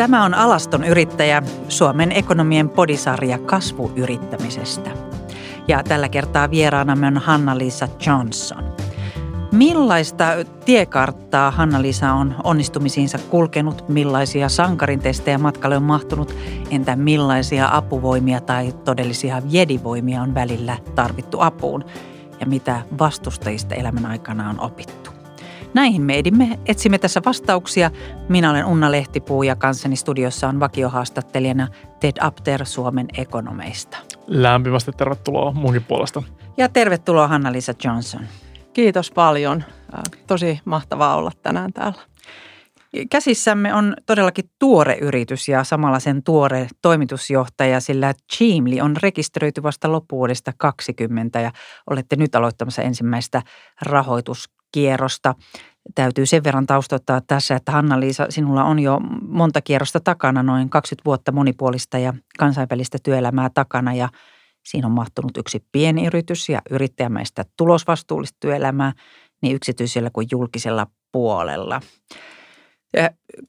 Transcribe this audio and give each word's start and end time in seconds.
Tämä 0.00 0.24
on 0.24 0.34
Alaston 0.34 0.84
yrittäjä, 0.84 1.42
Suomen 1.68 2.12
ekonomien 2.12 2.68
podisarja 2.68 3.38
kasvuyrittämisestä. 3.38 4.90
Ja 5.68 5.82
tällä 5.82 6.08
kertaa 6.08 6.50
vieraanamme 6.50 7.06
on 7.06 7.16
Hanna-Liisa 7.16 7.88
Johnson. 8.06 8.64
Millaista 9.52 10.24
tiekarttaa 10.64 11.50
Hanna-Liisa 11.50 12.12
on 12.12 12.34
onnistumisiinsa 12.44 13.18
kulkenut, 13.18 13.88
millaisia 13.88 14.48
sankarintestejä 14.48 15.38
matkalle 15.38 15.76
on 15.76 15.82
mahtunut, 15.82 16.34
entä 16.70 16.96
millaisia 16.96 17.68
apuvoimia 17.72 18.40
tai 18.40 18.72
todellisia 18.72 19.42
jedivoimia 19.48 20.22
on 20.22 20.34
välillä 20.34 20.76
tarvittu 20.94 21.40
apuun 21.40 21.84
ja 22.40 22.46
mitä 22.46 22.82
vastustajista 22.98 23.74
elämän 23.74 24.06
aikana 24.06 24.50
on 24.50 24.60
opittu. 24.60 24.99
Näihin 25.74 26.02
me 26.02 26.18
edimme, 26.18 26.58
etsimme 26.66 26.98
tässä 26.98 27.20
vastauksia. 27.26 27.90
Minä 28.28 28.50
olen 28.50 28.64
Unna 28.64 28.92
Lehtipuu 28.92 29.42
ja 29.42 29.56
kanssani 29.56 29.96
studiossa 29.96 30.48
on 30.48 30.60
vakiohaastattelijana 30.60 31.68
Ted 32.00 32.16
Apter 32.20 32.66
Suomen 32.66 33.08
ekonomeista. 33.16 33.96
Lämpimästi 34.26 34.92
tervetuloa 34.92 35.52
munkin 35.52 35.84
puolesta. 35.84 36.22
Ja 36.56 36.68
tervetuloa 36.68 37.28
Hanna-Lisa 37.28 37.74
Johnson. 37.84 38.20
Kiitos 38.72 39.10
paljon. 39.10 39.64
Tosi 40.26 40.60
mahtavaa 40.64 41.16
olla 41.16 41.30
tänään 41.42 41.72
täällä. 41.72 41.98
Käsissämme 43.10 43.74
on 43.74 43.96
todellakin 44.06 44.44
tuore 44.58 44.98
yritys 45.00 45.48
ja 45.48 45.64
samalla 45.64 46.00
sen 46.00 46.22
tuore 46.22 46.66
toimitusjohtaja, 46.82 47.80
sillä 47.80 48.14
Cheamly 48.36 48.80
on 48.80 48.96
rekisteröity 49.02 49.62
vasta 49.62 49.92
loppuvuodesta 49.92 50.52
2020 50.56 51.40
ja 51.40 51.50
olette 51.90 52.16
nyt 52.16 52.34
aloittamassa 52.34 52.82
ensimmäistä 52.82 53.42
rahoituskierrosta. 54.76 55.34
Täytyy 55.94 56.26
sen 56.26 56.44
verran 56.44 56.66
taustoittaa 56.66 57.20
tässä, 57.26 57.56
että 57.56 57.72
Hanna-Liisa, 57.72 58.26
sinulla 58.28 58.64
on 58.64 58.78
jo 58.78 59.00
monta 59.22 59.60
kierrosta 59.60 60.00
takana, 60.00 60.42
noin 60.42 60.70
20 60.70 61.04
vuotta 61.04 61.32
monipuolista 61.32 61.98
ja 61.98 62.14
kansainvälistä 62.38 62.98
työelämää 63.02 63.50
takana 63.54 63.94
ja 63.94 64.08
siinä 64.64 64.86
on 64.86 64.92
mahtunut 64.92 65.36
yksi 65.36 65.64
pieni 65.72 66.06
yritys 66.06 66.48
ja 66.48 66.62
yrittäjämäistä 66.70 67.44
tulosvastuullista 67.56 68.36
työelämää 68.40 68.92
niin 69.42 69.56
yksityisellä 69.56 70.10
kuin 70.12 70.28
julkisella 70.30 70.86
puolella. 71.12 71.80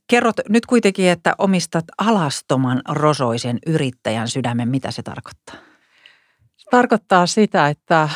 Kerrot 0.08 0.36
nyt 0.50 0.66
kuitenkin, 0.66 1.10
että 1.10 1.36
omistat 1.38 1.86
alastoman 1.98 2.82
rosoisen 2.90 3.60
yrittäjän 3.68 4.28
sydämen. 4.28 4.70
Mitä 4.70 4.92
se 4.92 5.04
tarkoittaa? 5.04 5.56
Se 6.58 6.70
tarkoittaa 6.72 7.28
sitä, 7.28 7.68
että 7.68 8.10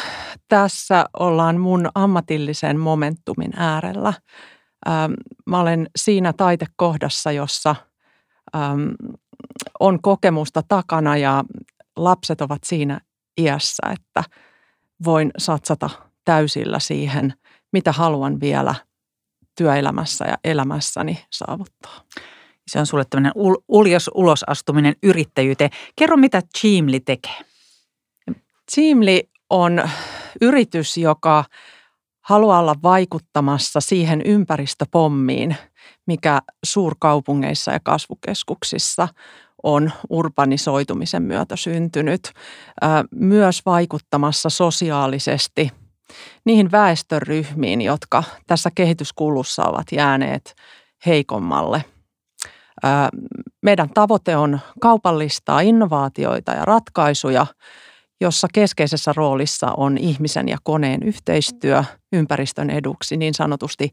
tässä 0.47 1.05
ollaan 1.19 1.59
mun 1.59 1.89
ammatillisen 1.95 2.79
momentumin 2.79 3.51
äärellä. 3.55 4.13
Ähm, 4.87 5.13
mä 5.45 5.59
olen 5.59 5.89
siinä 5.95 6.33
taitekohdassa, 6.33 7.31
jossa 7.31 7.75
ähm, 8.55 8.89
on 9.79 10.01
kokemusta 10.01 10.63
takana 10.67 11.17
ja 11.17 11.43
lapset 11.95 12.41
ovat 12.41 12.63
siinä 12.63 13.01
iässä, 13.37 13.83
että 13.93 14.23
voin 15.05 15.31
satsata 15.37 15.89
täysillä 16.25 16.79
siihen, 16.79 17.33
mitä 17.73 17.91
haluan 17.91 18.39
vielä 18.39 18.75
työelämässä 19.57 20.25
ja 20.25 20.37
elämässäni 20.43 21.25
saavuttaa. 21.31 22.01
Se 22.67 22.79
on 22.79 22.85
sulle 22.85 23.05
tämmöinen 23.09 23.31
uljas 23.67 24.09
ulosastuminen 24.13 24.95
yrittäjyyteen. 25.03 25.69
Kerro, 25.95 26.17
mitä 26.17 26.41
Teamly 26.61 26.99
tekee. 26.99 27.39
Teamly 28.75 29.19
on 29.49 29.89
yritys, 30.41 30.97
joka 30.97 31.43
haluaa 32.21 32.59
olla 32.59 32.75
vaikuttamassa 32.83 33.79
siihen 33.79 34.21
ympäristöpommiin, 34.25 35.55
mikä 36.07 36.41
suurkaupungeissa 36.65 37.71
ja 37.71 37.79
kasvukeskuksissa 37.83 39.07
on 39.63 39.91
urbanisoitumisen 40.09 41.23
myötä 41.23 41.55
syntynyt. 41.55 42.33
Myös 43.11 43.61
vaikuttamassa 43.65 44.49
sosiaalisesti– 44.49 45.71
niihin 46.45 46.71
väestöryhmiin, 46.71 47.81
jotka 47.81 48.23
tässä 48.47 48.69
kehityskulussa 48.75 49.63
ovat 49.63 49.87
jääneet 49.91 50.55
heikommalle. 51.05 51.85
Meidän 53.61 53.89
tavoite 53.93 54.37
on 54.37 54.59
kaupallistaa 54.81 55.59
innovaatioita 55.61 56.51
ja 56.51 56.65
ratkaisuja, 56.65 57.47
jossa 58.21 58.47
keskeisessä 58.53 59.13
roolissa 59.15 59.71
on 59.77 59.97
ihmisen 59.97 60.47
ja 60.47 60.57
koneen 60.63 61.03
yhteistyö 61.03 61.83
ympäristön 62.13 62.69
eduksi, 62.69 63.17
niin 63.17 63.33
sanotusti 63.33 63.91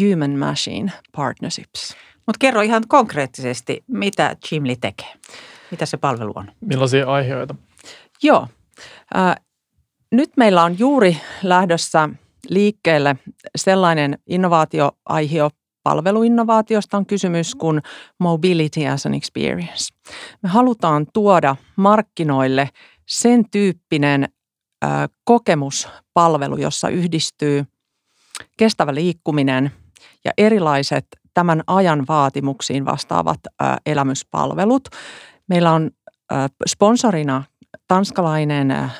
human 0.00 0.30
machine 0.30 0.92
partnerships. 1.16 1.96
Mutta 2.26 2.38
kerro 2.38 2.60
ihan 2.60 2.82
konkreettisesti, 2.88 3.84
mitä 3.86 4.36
Chimli 4.46 4.76
tekee? 4.76 5.14
Mitä 5.70 5.86
se 5.86 5.96
palvelu 5.96 6.32
on? 6.34 6.52
Millaisia 6.60 7.06
aiheita? 7.06 7.54
Joo. 8.22 8.48
Nyt 10.12 10.30
meillä 10.36 10.62
on 10.62 10.78
juuri 10.78 11.16
lähdössä 11.42 12.08
liikkeelle 12.48 13.16
sellainen 13.56 14.18
innovaatioaihio, 14.26 15.50
palveluinnovaatiosta 15.82 16.96
on 16.96 17.06
kysymys 17.06 17.54
kuin 17.54 17.82
Mobility 18.20 18.86
as 18.86 19.06
an 19.06 19.14
Experience. 19.14 19.94
Me 20.42 20.48
halutaan 20.48 21.06
tuoda 21.12 21.56
markkinoille 21.76 22.68
sen 23.06 23.50
tyyppinen 23.50 24.28
kokemuspalvelu, 25.24 26.56
jossa 26.56 26.88
yhdistyy 26.88 27.64
kestävä 28.56 28.94
liikkuminen 28.94 29.72
ja 30.24 30.32
erilaiset 30.38 31.06
tämän 31.34 31.62
ajan 31.66 32.04
vaatimuksiin 32.08 32.84
vastaavat 32.84 33.40
elämyspalvelut. 33.86 34.88
Meillä 35.48 35.72
on 35.72 35.90
sponsorina 36.66 37.42
tanskalainen 37.88 38.90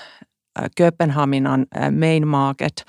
Kööpenhaminan 0.76 1.66
main 2.00 2.28
market, 2.28 2.84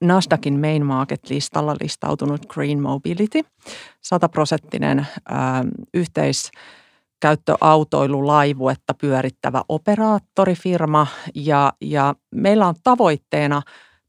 Nasdaqin 0.00 0.60
main 0.60 0.86
market-listalla 0.86 1.76
listautunut 1.80 2.46
Green 2.46 2.82
Mobility, 2.82 3.40
sataprosenttinen 4.00 5.06
yhteiskäyttöautoilulaivuetta 7.20 8.94
pyörittävä 8.94 9.62
operaattorifirma 9.68 11.06
ja, 11.34 11.72
ja 11.80 12.14
meillä 12.34 12.66
on 12.66 12.74
tavoitteena 12.84 13.62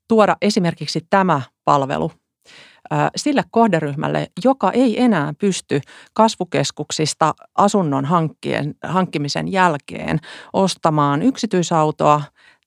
tuoda 0.07 0.35
esimerkiksi 0.41 1.07
tämä 1.09 1.41
palvelu 1.66 2.11
sille 3.16 3.44
kohderyhmälle, 3.51 4.27
joka 4.44 4.72
ei 4.72 5.01
enää 5.01 5.33
pysty 5.39 5.81
kasvukeskuksista 6.13 7.33
asunnon 7.55 8.05
hankkien, 8.05 8.75
hankkimisen 8.83 9.51
jälkeen 9.51 10.19
ostamaan 10.53 11.22
yksityisautoa 11.22 12.22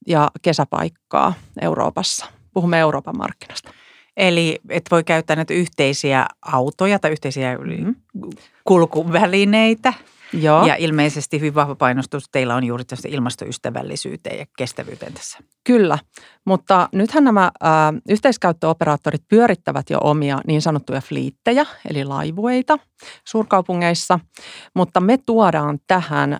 ja 0.06 0.30
kesäpaikkaa 0.42 1.34
Euroopassa. 1.60 2.26
Puhumme 2.54 2.78
Euroopan 2.78 3.16
markkinasta. 3.16 3.70
Eli 4.16 4.60
et 4.68 4.84
voi 4.90 5.04
käyttää 5.04 5.36
näitä 5.36 5.54
yhteisiä 5.54 6.26
autoja 6.42 6.98
tai 6.98 7.10
yhteisiä 7.10 7.58
mm-hmm. 7.58 7.94
kulkuvälineitä– 8.64 9.92
Joo. 10.40 10.66
Ja 10.66 10.74
ilmeisesti 10.74 11.40
hyvin 11.40 11.54
vahva 11.54 11.74
painostus 11.74 12.24
teillä 12.32 12.54
on 12.54 12.64
juuri 12.64 12.84
tästä 12.84 13.08
ilmastoystävällisyyteen 13.08 14.38
ja 14.38 14.46
kestävyyteen 14.58 15.12
tässä. 15.12 15.38
Kyllä, 15.64 15.98
mutta 16.46 16.88
nythän 16.92 17.24
nämä 17.24 17.44
ä, 17.44 17.50
yhteiskäyttöoperaattorit 18.08 19.22
pyörittävät 19.28 19.90
jo 19.90 19.98
omia 20.00 20.40
niin 20.46 20.62
sanottuja 20.62 21.00
fliittejä, 21.00 21.66
eli 21.90 22.04
laivueita 22.04 22.78
suurkaupungeissa, 23.24 24.20
mutta 24.74 25.00
me 25.00 25.18
tuodaan 25.26 25.78
tähän 25.86 26.32
ä, 26.32 26.38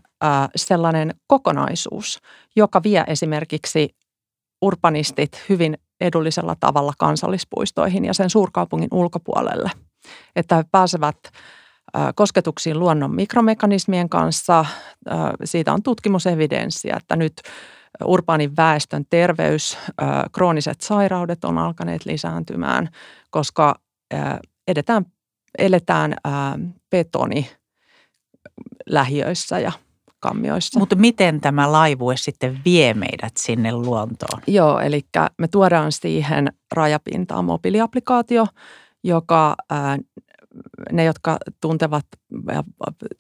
sellainen 0.57 1.15
kokonaisuus, 1.27 2.19
joka 2.57 2.83
vie 2.83 3.05
esimerkiksi 3.07 3.89
urbanistit 4.63 5.45
hyvin 5.49 5.79
edullisella 6.01 6.57
tavalla 6.61 6.93
kansallispuistoihin 6.99 8.05
ja 8.05 8.15
sen 8.15 8.31
suurkaupungin 8.31 8.89
ulkopuolelle, 8.93 9.71
että 10.37 10.57
he 10.57 10.65
pääsevät– 10.73 11.17
kosketuksiin 12.15 12.79
luonnon 12.79 13.15
mikromekanismien 13.15 14.09
kanssa. 14.09 14.65
Siitä 15.45 15.73
on 15.73 15.83
tutkimusevidenssiä, 15.83 16.97
että 16.97 17.17
nyt 17.17 17.33
urbaanin 18.05 18.57
väestön 18.57 19.05
terveys, 19.11 19.79
krooniset 20.33 20.81
sairaudet 20.81 21.45
on 21.45 21.59
alkaneet 21.59 22.07
lisääntymään, 22.07 22.89
koska 23.31 23.75
edetään, 24.69 25.07
eletään 25.59 26.15
betoni 26.91 27.51
lähiöissä 28.87 29.59
ja 29.59 29.73
kammioissa. 30.21 30.79
Mutta 30.79 30.97
miten 30.97 31.41
tämä 31.41 31.73
laivue 31.73 32.17
sitten 32.17 32.61
vie 32.65 32.95
meidät 32.95 33.37
sinne 33.37 33.73
luontoon? 33.73 34.43
Joo, 34.47 34.81
eli 34.81 35.07
me 35.39 35.49
tuodaan 35.49 35.93
siihen 35.93 36.53
rajapintaan 36.73 37.45
mobiiliaplikaatio, 37.45 38.47
joka 39.05 39.57
ne, 40.93 41.05
jotka 41.05 41.37
tuntevat, 41.61 42.07
ja 42.53 42.65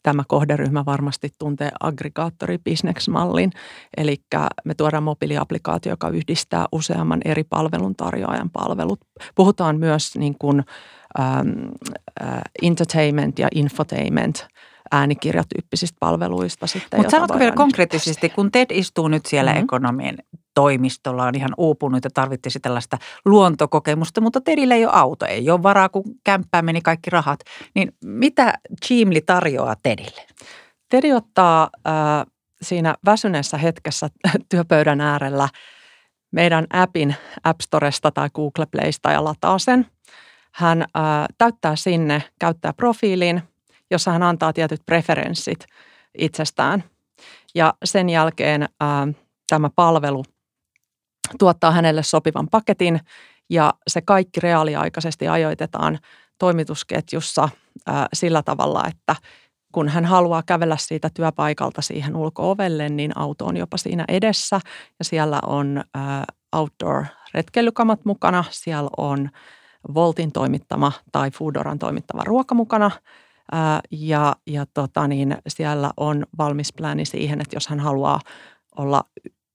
tämä 0.02 0.22
kohderyhmä 0.28 0.84
varmasti 0.84 1.30
tuntee 1.38 1.70
aggregaattori-bisneksmallin, 1.80 3.50
eli 3.96 4.16
me 4.64 4.74
tuodaan 4.74 5.02
mobiiliaplikaatio, 5.02 5.92
joka 5.92 6.08
yhdistää 6.08 6.66
useamman 6.72 7.20
eri 7.24 7.44
palveluntarjoajan 7.44 8.50
palvelut. 8.50 9.00
Puhutaan 9.34 9.78
myös 9.78 10.16
niin 10.16 10.34
kuin, 10.38 10.62
ähm, 11.20 11.48
äh, 12.22 12.40
entertainment 12.62 13.38
ja 13.38 13.48
infotainment 13.54 14.46
äänikirjatyyppisistä 14.92 15.96
palveluista 16.00 16.66
sitten. 16.66 17.00
Mutta 17.00 17.10
sanotko 17.10 17.38
vielä 17.38 17.52
konkreettisesti, 17.52 18.28
kun 18.28 18.52
Ted 18.52 18.66
istuu 18.70 19.08
nyt 19.08 19.26
siellä 19.26 19.50
mm-hmm. 19.50 19.64
ekonomien 19.64 20.18
toimistolla, 20.54 21.24
on 21.24 21.34
ihan 21.34 21.54
uupunut 21.56 22.04
ja 22.04 22.10
tarvittisi 22.14 22.60
tällaista 22.60 22.98
luontokokemusta, 23.24 24.20
mutta 24.20 24.40
Tedillä 24.40 24.74
ei 24.74 24.84
ole 24.84 24.92
auto, 24.94 25.26
ei 25.26 25.50
ole 25.50 25.62
varaa, 25.62 25.88
kun 25.88 26.04
kämppään 26.24 26.64
meni 26.64 26.80
kaikki 26.80 27.10
rahat. 27.10 27.40
Niin 27.74 27.92
mitä 28.04 28.54
Chimli 28.84 29.20
tarjoaa 29.20 29.74
Tedille? 29.82 30.26
Tedi 30.88 31.12
ottaa 31.12 31.70
äh, 31.86 31.92
siinä 32.62 32.94
väsyneessä 33.06 33.58
hetkessä 33.58 34.08
työpöydän 34.50 35.00
äärellä 35.00 35.48
meidän 36.32 36.66
appin 36.72 37.14
App 37.44 37.60
Storesta 37.60 38.10
tai 38.10 38.28
Google 38.34 38.66
Playsta 38.66 39.12
ja 39.12 39.24
lataa 39.24 39.58
sen. 39.58 39.86
Hän 40.54 40.82
äh, 40.82 41.26
täyttää 41.38 41.76
sinne 41.76 42.22
käyttäjäprofiiliin, 42.40 43.42
jossa 43.90 44.10
hän 44.10 44.22
antaa 44.22 44.52
tietyt 44.52 44.80
preferenssit 44.86 45.66
itsestään. 46.18 46.84
Ja 47.54 47.74
sen 47.84 48.08
jälkeen 48.08 48.62
äh, 48.62 48.68
tämä 49.48 49.70
palvelu 49.76 50.24
tuottaa 51.38 51.70
hänelle 51.70 52.02
sopivan 52.02 52.48
paketin 52.50 53.00
ja 53.50 53.74
se 53.88 54.00
kaikki 54.00 54.40
reaaliaikaisesti 54.40 55.28
ajoitetaan 55.28 55.98
toimitusketjussa 56.38 57.48
ää, 57.86 58.08
sillä 58.12 58.42
tavalla, 58.42 58.84
että 58.88 59.16
kun 59.72 59.88
hän 59.88 60.04
haluaa 60.04 60.42
kävellä 60.42 60.76
siitä 60.76 61.10
työpaikalta 61.14 61.82
siihen 61.82 62.16
ulkoovelle, 62.16 62.88
niin 62.88 63.18
auto 63.18 63.46
on 63.46 63.56
jopa 63.56 63.76
siinä 63.76 64.04
edessä 64.08 64.60
ja 64.98 65.04
siellä 65.04 65.40
on 65.46 65.84
ää, 65.94 66.24
outdoor-retkeilykamat 66.56 68.04
mukana, 68.04 68.44
siellä 68.50 68.90
on 68.96 69.30
Voltin 69.94 70.32
toimittama 70.32 70.92
tai 71.12 71.30
Foodoran 71.30 71.78
toimittava 71.78 72.24
ruoka 72.24 72.54
mukana 72.54 72.90
ää, 73.52 73.80
ja, 73.90 74.36
ja 74.46 74.66
tota 74.74 75.08
niin, 75.08 75.36
siellä 75.48 75.90
on 75.96 76.26
valmis 76.38 76.72
plääni 76.72 77.04
siihen, 77.04 77.40
että 77.40 77.56
jos 77.56 77.68
hän 77.68 77.80
haluaa 77.80 78.20
olla 78.76 79.04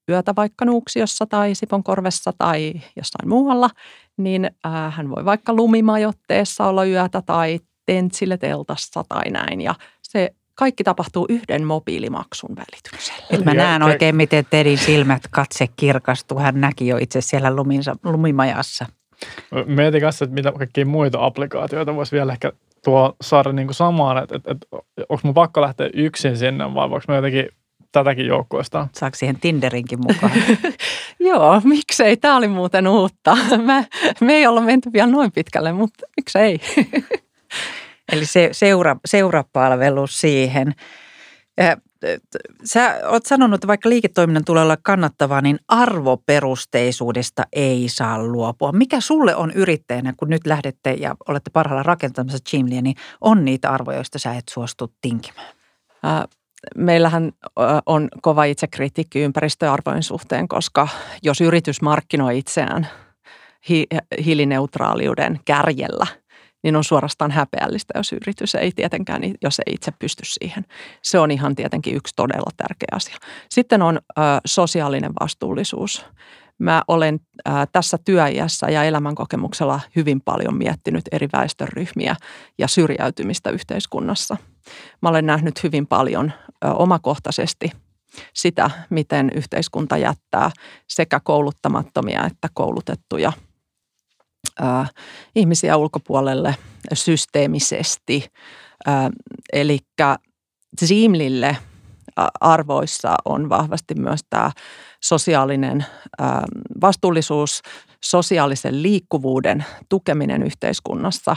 yötä 0.09 0.33
vaikka 0.35 0.65
Nuuksiossa 0.65 1.25
tai 1.25 1.55
Siponkorvessa 1.55 2.33
tai 2.37 2.73
jossain 2.95 3.29
muualla, 3.29 3.69
niin 4.17 4.45
äh, 4.65 4.95
hän 4.95 5.09
voi 5.09 5.25
vaikka 5.25 5.53
lumimajotteessa 5.53 6.67
olla 6.67 6.85
yötä 6.85 7.21
tai 7.21 7.59
tentsille 7.85 8.37
teltassa 8.37 9.03
tai 9.09 9.29
näin. 9.29 9.61
Ja 9.61 9.75
se 10.01 10.33
kaikki 10.55 10.83
tapahtuu 10.83 11.25
yhden 11.29 11.67
mobiilimaksun 11.67 12.49
välityksellä. 12.55 13.25
Nyt 13.31 13.45
mä 13.45 13.53
näen 13.53 13.83
oikein, 13.83 14.15
miten 14.15 14.45
Tedin 14.49 14.77
silmät 14.77 15.23
katse 15.31 15.67
kirkastuu. 15.75 16.39
Hän 16.39 16.61
näki 16.61 16.87
jo 16.87 16.97
itse 16.97 17.21
siellä 17.21 17.55
luminsa, 17.55 17.95
lumimajassa. 18.03 18.85
Mietin 19.65 20.01
kanssa, 20.01 20.25
että 20.25 20.33
mitä 20.33 20.51
kaikkia 20.51 20.85
muita 20.85 21.25
applikaatioita 21.25 21.95
voisi 21.95 22.15
vielä 22.15 22.31
ehkä 22.31 22.51
tuo 22.83 23.15
saada 23.21 23.51
niin 23.51 23.67
kuin 23.67 23.75
samaan, 23.75 24.23
että, 24.23 24.35
että, 24.35 24.51
että 24.51 24.67
onko 25.09 25.21
mun 25.23 25.33
pakko 25.33 25.61
lähteä 25.61 25.89
yksin 25.93 26.37
sinne 26.37 26.73
vai 26.73 26.89
voiko 26.89 27.05
mä 27.07 27.15
jotenkin 27.15 27.49
tätäkin 27.91 28.25
joukkueesta. 28.25 28.87
Saako 28.93 29.15
siihen 29.15 29.39
Tinderinkin 29.39 29.99
mukaan? 29.99 30.31
Joo, 31.19 31.61
miksei. 31.63 32.17
Tämä 32.17 32.37
oli 32.37 32.47
muuten 32.47 32.87
uutta. 32.87 33.37
Mä, 33.65 33.83
me 34.21 34.33
ei 34.33 34.47
olla 34.47 34.61
menty 34.61 34.93
vielä 34.93 35.11
noin 35.11 35.31
pitkälle, 35.31 35.71
mutta 35.71 36.05
miksei. 36.17 36.59
Eli 38.11 38.25
se 38.25 38.49
seura, 38.51 38.95
seurapalvelu 39.05 40.07
siihen. 40.07 40.75
Sä 42.63 42.99
oot 43.07 43.25
sanonut, 43.25 43.57
että 43.57 43.67
vaikka 43.67 43.89
liiketoiminnan 43.89 44.45
tulee 44.45 44.63
olla 44.63 44.77
kannattavaa, 44.83 45.41
niin 45.41 45.59
arvoperusteisuudesta 45.67 47.43
ei 47.53 47.85
saa 47.89 48.23
luopua. 48.23 48.71
Mikä 48.71 49.01
sulle 49.01 49.35
on 49.35 49.51
yrittäjänä, 49.51 50.13
kun 50.17 50.29
nyt 50.29 50.47
lähdette 50.47 50.93
ja 50.93 51.15
olette 51.27 51.49
parhaalla 51.49 51.83
rakentamassa 51.83 52.39
Gymlia, 52.51 52.81
niin 52.81 52.95
on 53.21 53.45
niitä 53.45 53.69
arvoja, 53.69 53.97
joista 53.97 54.19
sä 54.19 54.33
et 54.33 54.43
suostu 54.49 54.93
tinkimään? 55.01 55.53
Meillähän 56.77 57.31
on 57.85 58.07
kova 58.21 58.43
itsekritiikki 58.43 59.19
ympäristöarvojen 59.19 60.03
suhteen, 60.03 60.47
koska 60.47 60.87
jos 61.23 61.41
yritys 61.41 61.81
markkinoi 61.81 62.37
itseään 62.37 62.87
hi- 63.69 63.87
hiilineutraaliuden 64.25 65.39
kärjellä, 65.45 66.07
niin 66.63 66.75
on 66.75 66.83
suorastaan 66.83 67.31
häpeällistä, 67.31 67.93
jos 67.97 68.13
yritys 68.13 68.55
ei 68.55 68.71
tietenkään, 68.71 69.21
jos 69.41 69.59
ei 69.59 69.73
itse 69.73 69.91
pysty 69.99 70.23
siihen. 70.25 70.65
Se 71.01 71.19
on 71.19 71.31
ihan 71.31 71.55
tietenkin 71.55 71.95
yksi 71.95 72.13
todella 72.15 72.51
tärkeä 72.57 72.87
asia. 72.91 73.15
Sitten 73.49 73.81
on 73.81 73.97
ö, 73.97 74.21
sosiaalinen 74.45 75.11
vastuullisuus. 75.21 76.05
Mä 76.59 76.81
olen 76.87 77.19
tässä 77.71 77.97
työiässä 78.05 78.67
ja 78.69 78.83
elämänkokemuksella 78.83 79.79
hyvin 79.95 80.21
paljon 80.21 80.57
miettinyt 80.57 81.05
eri 81.11 81.27
väestöryhmiä 81.33 82.15
ja 82.57 82.67
syrjäytymistä 82.67 83.49
yhteiskunnassa– 83.49 84.37
Mä 85.01 85.09
olen 85.09 85.25
nähnyt 85.25 85.63
hyvin 85.63 85.87
paljon 85.87 86.31
omakohtaisesti 86.61 87.71
sitä, 88.33 88.71
miten 88.89 89.31
yhteiskunta 89.35 89.97
jättää 89.97 90.51
sekä 90.87 91.19
kouluttamattomia 91.19 92.25
että 92.25 92.47
koulutettuja 92.53 93.33
ihmisiä 95.35 95.77
ulkopuolelle 95.77 96.55
systeemisesti. 96.93 98.25
Eli 99.53 99.79
Zimlille 100.85 101.57
arvoissa 102.41 103.15
on 103.25 103.49
vahvasti 103.49 103.95
myös 103.95 104.19
tämä 104.29 104.51
sosiaalinen 105.03 105.85
vastuullisuus, 106.81 107.61
sosiaalisen 108.05 108.83
liikkuvuuden 108.83 109.65
tukeminen 109.89 110.43
yhteiskunnassa. 110.43 111.35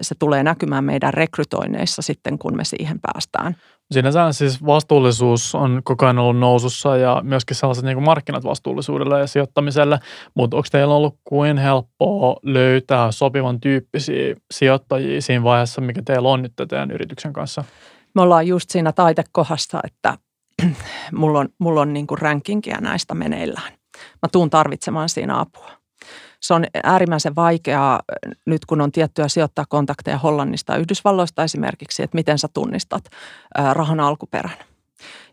Se 0.00 0.14
tulee 0.18 0.42
näkymään 0.42 0.84
meidän 0.84 1.14
rekrytoinneissa 1.14 2.02
sitten, 2.02 2.38
kun 2.38 2.56
me 2.56 2.64
siihen 2.64 2.98
päästään. 3.00 3.56
Sinänsä 3.90 4.32
siis 4.32 4.66
vastuullisuus 4.66 5.54
on 5.54 5.80
koko 5.84 6.06
ajan 6.06 6.18
ollut 6.18 6.38
nousussa 6.40 6.96
ja 6.96 7.20
myöskin 7.24 7.56
sellaiset 7.56 7.84
niin 7.84 8.02
markkinat 8.02 8.44
vastuullisuudelle 8.44 9.20
ja 9.20 9.26
sijoittamiselle, 9.26 9.98
mutta 10.34 10.56
onko 10.56 10.68
teillä 10.72 10.94
ollut 10.94 11.16
kuin 11.24 11.58
helppoa 11.58 12.36
löytää 12.42 13.12
sopivan 13.12 13.60
tyyppisiä 13.60 14.34
sijoittajia 14.50 15.22
siinä 15.22 15.44
vaiheessa, 15.44 15.80
mikä 15.80 16.02
teillä 16.04 16.28
on 16.28 16.42
nyt 16.42 16.52
teidän 16.56 16.90
yrityksen 16.90 17.32
kanssa? 17.32 17.64
Me 18.14 18.22
ollaan 18.22 18.46
just 18.46 18.70
siinä 18.70 18.92
taitekohdassa, 18.92 19.80
että 19.84 20.18
mulla 21.12 21.38
on, 21.38 21.48
mulla 21.58 21.80
on 21.80 21.92
niin 21.92 22.06
kuin 22.06 22.18
rankingia 22.18 22.80
näistä 22.80 23.14
meneillään 23.14 23.80
mä 24.22 24.28
tuun 24.32 24.50
tarvitsemaan 24.50 25.08
siinä 25.08 25.40
apua. 25.40 25.70
Se 26.40 26.54
on 26.54 26.64
äärimmäisen 26.82 27.36
vaikeaa 27.36 28.00
nyt, 28.46 28.66
kun 28.66 28.80
on 28.80 28.92
tiettyjä 28.92 29.28
sijoittaa 29.28 29.64
kontakteja 29.68 30.18
Hollannista 30.18 30.72
ja 30.72 30.78
Yhdysvalloista 30.78 31.44
esimerkiksi, 31.44 32.02
että 32.02 32.14
miten 32.14 32.38
sä 32.38 32.48
tunnistat 32.54 33.04
rahan 33.72 34.00
alkuperän. 34.00 34.56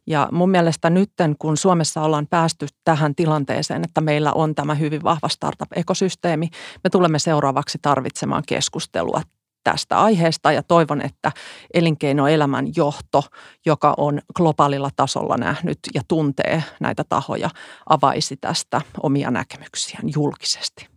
Ja 0.07 0.29
mun 0.31 0.50
mielestä 0.50 0.89
nytten, 0.89 1.36
kun 1.39 1.57
Suomessa 1.57 2.01
ollaan 2.01 2.27
päästy 2.27 2.67
tähän 2.84 3.15
tilanteeseen, 3.15 3.84
että 3.84 4.01
meillä 4.01 4.34
on 4.34 4.55
tämä 4.55 4.75
hyvin 4.75 5.03
vahva 5.03 5.29
startup-ekosysteemi, 5.29 6.50
me 6.84 6.89
tulemme 6.89 7.19
seuraavaksi 7.19 7.77
tarvitsemaan 7.81 8.43
keskustelua 8.48 9.22
tästä 9.71 10.00
aiheesta 10.00 10.51
ja 10.51 10.63
toivon, 10.63 11.01
että 11.01 11.31
elinkeinoelämän 11.74 12.67
johto, 12.75 13.24
joka 13.65 13.93
on 13.97 14.21
globaalilla 14.36 14.89
tasolla 14.95 15.38
nähnyt 15.38 15.79
ja 15.93 16.01
tuntee 16.07 16.63
näitä 16.79 17.03
tahoja, 17.09 17.50
avaisi 17.89 18.38
tästä 18.38 18.81
omia 19.03 19.31
näkemyksiään 19.31 20.09
julkisesti. 20.15 20.88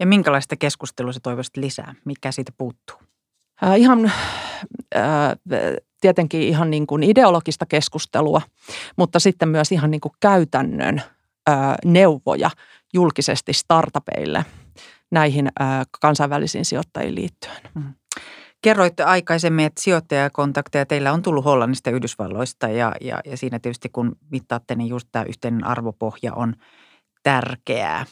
Ja 0.00 0.06
minkälaista 0.06 0.56
keskustelua 0.56 1.12
se 1.12 1.20
toivoisit 1.20 1.56
lisää? 1.56 1.94
Mikä 2.04 2.32
siitä 2.32 2.52
puuttuu? 2.58 2.96
Äh, 3.64 3.80
ihan 3.80 4.04
äh, 4.96 5.02
tietenkin 6.00 6.42
ihan 6.42 6.70
niin 6.70 6.86
kuin 6.86 7.02
ideologista 7.02 7.66
keskustelua, 7.66 8.42
mutta 8.96 9.18
sitten 9.18 9.48
myös 9.48 9.72
ihan 9.72 9.90
niin 9.90 10.00
kuin 10.00 10.12
käytännön 10.20 11.02
äh, 11.48 11.56
neuvoja 11.84 12.50
julkisesti 12.92 13.52
startupeille– 13.52 14.44
näihin 15.10 15.48
kansainvälisiin 16.00 16.64
sijoittajiin 16.64 17.14
liittyen. 17.14 17.60
Mm. 17.74 17.94
Kerroitte 18.62 19.02
aikaisemmin, 19.02 19.66
että 19.66 19.82
sijoittajakontakteja 19.82 20.86
teillä 20.86 21.12
on 21.12 21.22
tullut 21.22 21.44
Hollannista 21.44 21.90
ja 21.90 21.96
Yhdysvalloista 21.96 22.68
ja, 22.68 22.92
ja, 23.00 23.20
ja 23.24 23.36
siinä 23.36 23.58
tietysti 23.58 23.88
kun 23.88 24.16
mittaatte, 24.30 24.74
niin 24.74 24.88
just 24.88 25.08
tämä 25.12 25.24
yhteinen 25.24 25.64
arvopohja 25.64 26.34
on 26.34 26.54
tärkeää. 27.22 28.06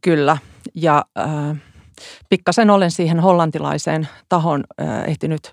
Kyllä 0.00 0.38
ja 0.74 1.04
äh, 1.18 1.56
pikkasen 2.28 2.70
olen 2.70 2.90
siihen 2.90 3.20
hollantilaiseen 3.20 4.08
tahon 4.28 4.64
äh, 4.80 5.04
ehtinyt 5.08 5.52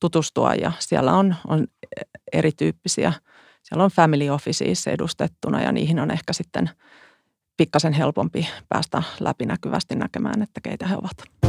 tutustua 0.00 0.54
ja 0.54 0.72
siellä 0.78 1.12
on, 1.12 1.34
on 1.46 1.66
erityyppisiä, 2.32 3.12
siellä 3.62 3.84
on 3.84 3.90
family 3.90 4.28
offices 4.28 4.86
edustettuna 4.86 5.62
ja 5.62 5.72
niihin 5.72 6.00
on 6.00 6.10
ehkä 6.10 6.32
sitten– 6.32 6.70
pikkasen 7.56 7.92
helpompi 7.92 8.48
päästä 8.68 9.02
läpinäkyvästi 9.20 9.94
näkemään, 9.94 10.42
että 10.42 10.60
keitä 10.60 10.86
he 10.86 10.96
ovat. 10.96 11.44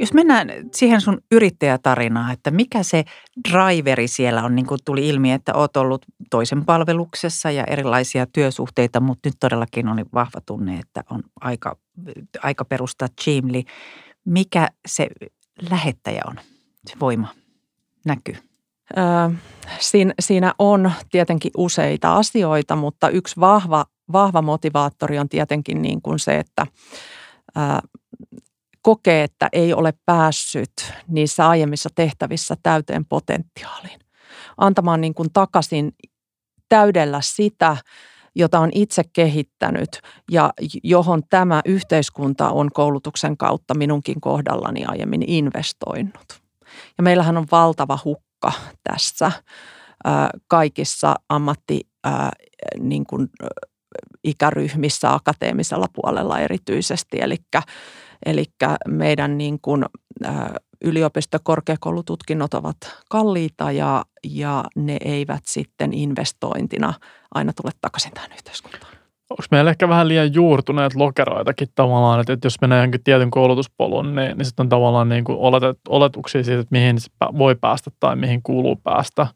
Jos 0.00 0.12
mennään 0.12 0.48
siihen 0.74 1.00
sun 1.00 1.20
yrittäjätarinaan, 1.32 2.32
että 2.32 2.50
mikä 2.50 2.82
se 2.82 3.04
driveri 3.48 4.08
siellä 4.08 4.42
on, 4.42 4.54
niin 4.54 4.66
kuin 4.66 4.78
tuli 4.84 5.08
ilmi, 5.08 5.32
että 5.32 5.54
oot 5.54 5.76
ollut 5.76 6.06
toisen 6.30 6.64
palveluksessa 6.64 7.50
ja 7.50 7.64
erilaisia 7.64 8.26
työsuhteita, 8.26 9.00
mutta 9.00 9.28
nyt 9.28 9.36
todellakin 9.40 9.88
on 9.88 10.04
vahva 10.14 10.40
tunne, 10.46 10.78
että 10.78 11.04
on 11.10 11.22
aika, 11.40 11.76
aika 12.42 12.64
perustaa 12.64 13.08
Chimli. 13.20 13.64
Mikä 14.24 14.68
se 14.86 15.08
lähettäjä 15.70 16.22
on, 16.26 16.36
se 16.86 16.96
voima, 17.00 17.28
näkyy? 18.06 18.47
Siinä, 19.80 20.14
siinä 20.20 20.54
on 20.58 20.92
tietenkin 21.10 21.50
useita 21.56 22.16
asioita, 22.16 22.76
mutta 22.76 23.08
yksi 23.08 23.40
vahva, 23.40 23.86
vahva 24.12 24.42
motivaattori 24.42 25.18
on 25.18 25.28
tietenkin 25.28 25.82
niin 25.82 26.02
kuin 26.02 26.18
se, 26.18 26.36
että 26.36 26.66
kokee, 28.82 29.22
että 29.22 29.48
ei 29.52 29.74
ole 29.74 29.94
päässyt 30.06 30.72
niissä 31.08 31.48
aiemmissa 31.48 31.88
tehtävissä 31.94 32.56
täyteen 32.62 33.04
potentiaaliin. 33.04 34.00
Antamaan 34.56 35.00
niin 35.00 35.14
kuin 35.14 35.28
takaisin 35.32 35.92
täydellä 36.68 37.20
sitä, 37.20 37.76
jota 38.34 38.58
on 38.60 38.70
itse 38.74 39.02
kehittänyt 39.12 40.00
ja 40.30 40.52
johon 40.82 41.22
tämä 41.30 41.60
yhteiskunta 41.64 42.50
on 42.50 42.70
koulutuksen 42.74 43.36
kautta 43.36 43.74
minunkin 43.74 44.20
kohdallani 44.20 44.84
aiemmin 44.84 45.24
investoinut. 45.26 46.40
Ja 46.98 47.02
meillähän 47.02 47.36
on 47.36 47.46
valtava 47.50 47.98
hukka 48.04 48.27
tässä 48.84 49.32
kaikissa 50.48 51.14
ammatti 51.28 51.80
niin 52.78 53.06
kuin, 53.06 53.28
ikäryhmissä 54.24 55.14
akateemisella 55.14 55.86
puolella 55.92 56.38
erityisesti. 56.38 57.18
Eli 58.26 58.44
meidän 58.88 59.38
niin 59.38 59.58
kuin, 59.62 59.84
yliopisto- 60.84 61.40
korkeakoulututkinnot 61.42 62.54
ovat 62.54 62.76
kalliita 63.10 63.72
ja, 63.72 64.04
ja 64.24 64.64
ne 64.76 64.96
eivät 65.04 65.42
sitten 65.46 65.92
investointina 65.92 66.94
aina 67.34 67.52
tule 67.52 67.70
takaisin 67.80 68.12
tähän 68.12 68.32
yhteiskuntaan. 68.32 68.97
Onko 69.30 69.42
meillä 69.50 69.70
ehkä 69.70 69.88
vähän 69.88 70.08
liian 70.08 70.34
juurtuneet 70.34 70.94
lokeroitakin 70.94 71.68
tavallaan, 71.74 72.20
että, 72.20 72.32
että 72.32 72.46
jos 72.46 72.60
menee 72.60 72.78
johonkin 72.78 73.04
tietyn 73.04 73.30
koulutuspolun, 73.30 74.14
niin, 74.14 74.38
niin 74.38 74.46
sitten 74.46 74.64
on 74.64 74.68
tavallaan 74.68 75.08
niin 75.08 75.24
kuin 75.24 75.38
oletet, 75.38 75.78
oletuksia 75.88 76.44
siitä, 76.44 76.60
että 76.60 76.72
mihin 76.78 76.96
voi 77.38 77.54
päästä 77.54 77.90
tai 78.00 78.16
mihin 78.16 78.42
kuuluu 78.42 78.76
päästä. 78.76 79.26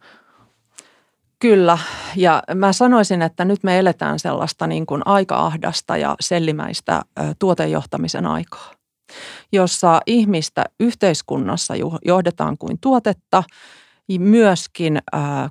Kyllä, 1.38 1.78
ja 2.16 2.42
mä 2.54 2.72
sanoisin, 2.72 3.22
että 3.22 3.44
nyt 3.44 3.62
me 3.62 3.78
eletään 3.78 4.18
sellaista 4.18 4.66
niin 4.66 4.86
kuin 4.86 5.02
aika-ahdasta 5.04 5.96
ja 5.96 6.14
sellimäistä 6.20 7.02
tuotejohtamisen 7.38 8.26
aikaa, 8.26 8.70
jossa 9.52 10.00
ihmistä 10.06 10.64
yhteiskunnassa 10.80 11.74
johdetaan 12.04 12.58
kuin 12.58 12.78
tuotetta, 12.80 13.42
myöskin 14.18 14.98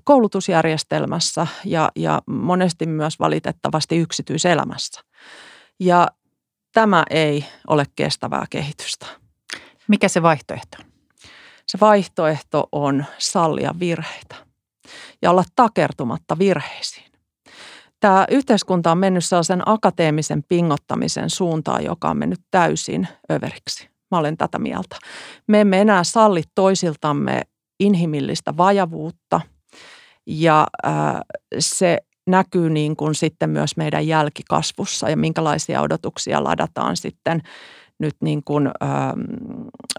koulutusjärjestelmässä 0.04 1.48
ja, 1.66 1.92
ja 1.96 2.22
monesti 2.26 2.86
myös 2.86 3.20
valitettavasti 3.20 3.98
yksityiselämässä. 3.98 5.02
Ja 5.80 6.08
tämä 6.74 7.04
ei 7.10 7.46
ole 7.68 7.86
kestävää 7.96 8.46
kehitystä. 8.50 9.06
Mikä 9.88 10.08
se 10.08 10.22
vaihtoehto 10.22 10.78
on? 10.80 10.92
Se 11.68 11.78
vaihtoehto 11.82 12.70
on 12.72 13.06
sallia 13.18 13.76
virheitä 13.80 14.36
ja 15.22 15.32
olla 15.32 15.44
takertumatta 15.56 16.40
virheisiin. 16.40 17.12
Tämä 18.00 18.26
yhteiskunta 18.32 18.92
on 18.92 18.98
mennyt 18.98 19.26
sellaisen 19.26 19.62
akateemisen 19.66 20.44
pingottamisen 20.44 21.30
suuntaan, 21.30 21.84
joka 21.84 22.10
on 22.10 22.18
mennyt 22.18 22.40
täysin 22.52 23.08
överiksi. 23.32 23.90
Mä 24.12 24.18
olen 24.18 24.38
tätä 24.38 24.60
mieltä. 24.60 24.96
Me 25.48 25.62
emme 25.62 25.82
enää 25.82 26.04
salli 26.04 26.44
toisiltamme 26.56 27.42
inhimillistä 27.82 28.58
vajavuutta 28.58 29.42
ja 30.26 30.68
äh, 30.86 30.94
se 31.60 31.98
näkyy 32.28 32.70
niin 32.70 32.96
kuin 32.96 33.16
sitten 33.16 33.50
myös 33.50 33.78
meidän 33.78 34.08
jälkikasvussa 34.08 35.10
ja 35.10 35.18
minkälaisia 35.18 35.82
odotuksia 35.82 36.44
ladataan 36.44 36.98
sitten 36.98 37.42
nyt 38.00 38.16
niin 38.22 38.42
kuin, 38.46 38.68
ä, 38.68 38.72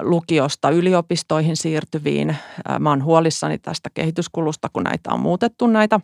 lukiosta 0.01 0.71
yliopistoihin 0.71 1.57
siirtyviin. 1.57 2.31
Ä, 2.31 2.79
mä 2.79 2.91
oon 2.91 3.05
huolissani 3.05 3.59
tästä 3.59 3.91
kehityskulusta, 3.95 4.69
kun 4.73 4.83
näitä 4.83 5.11
on 5.13 5.21
muutettu 5.21 5.67
näitä, 5.67 6.01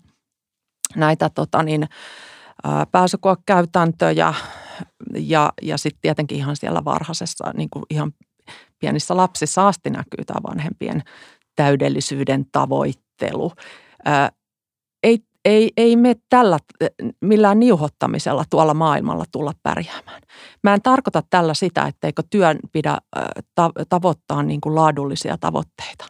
näitä 0.97 1.31
tota 1.35 1.63
niin, 1.63 1.83
ä, 1.83 2.87
pääsykoekäytäntöjä 2.93 4.35
ja, 5.15 5.53
ja 5.63 5.79
sitten 5.79 6.01
tietenkin 6.03 6.39
ihan 6.39 6.57
siellä 6.57 6.85
varhaisessa, 6.85 7.51
niin 7.57 7.71
kuin 7.71 7.85
ihan 7.91 8.13
pienissä 8.79 9.17
lapsissa 9.17 9.69
asti 9.69 9.91
näkyy 9.91 10.25
tämä 10.27 10.41
vanhempien 10.51 11.03
täydellisyyden 11.59 12.47
tavoittelu. 12.53 13.53
Ä, 14.09 14.31
ei 15.03 15.19
ei, 15.45 15.71
ei 15.77 15.97
me 15.97 16.17
tällä 16.29 16.59
millään 17.21 17.61
niuhottamisella 17.61 18.45
tuolla 18.51 18.75
maailmalla 18.75 19.25
tulla 19.33 19.53
pärjäämään. 19.63 20.23
Mä 20.63 20.75
en 20.75 20.83
tarkoita 20.83 21.23
tällä 21.31 21.55
sitä, 21.55 21.87
etteikö 21.87 22.23
työn 22.31 22.59
pidä 22.73 22.99
tavoittaa 23.89 24.43
niin 24.43 24.61
kuin 24.61 24.75
laadullisia 24.75 25.39
tavoitteita, 25.39 26.07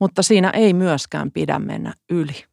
mutta 0.00 0.22
siinä 0.22 0.50
ei 0.50 0.72
myöskään 0.72 1.30
pidä 1.30 1.58
mennä 1.58 1.94
yli. 2.10 2.51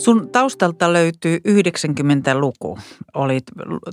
Sun 0.00 0.30
taustalta 0.32 0.92
löytyy 0.92 1.38
90-luku. 1.48 2.78
Olit, 3.14 3.44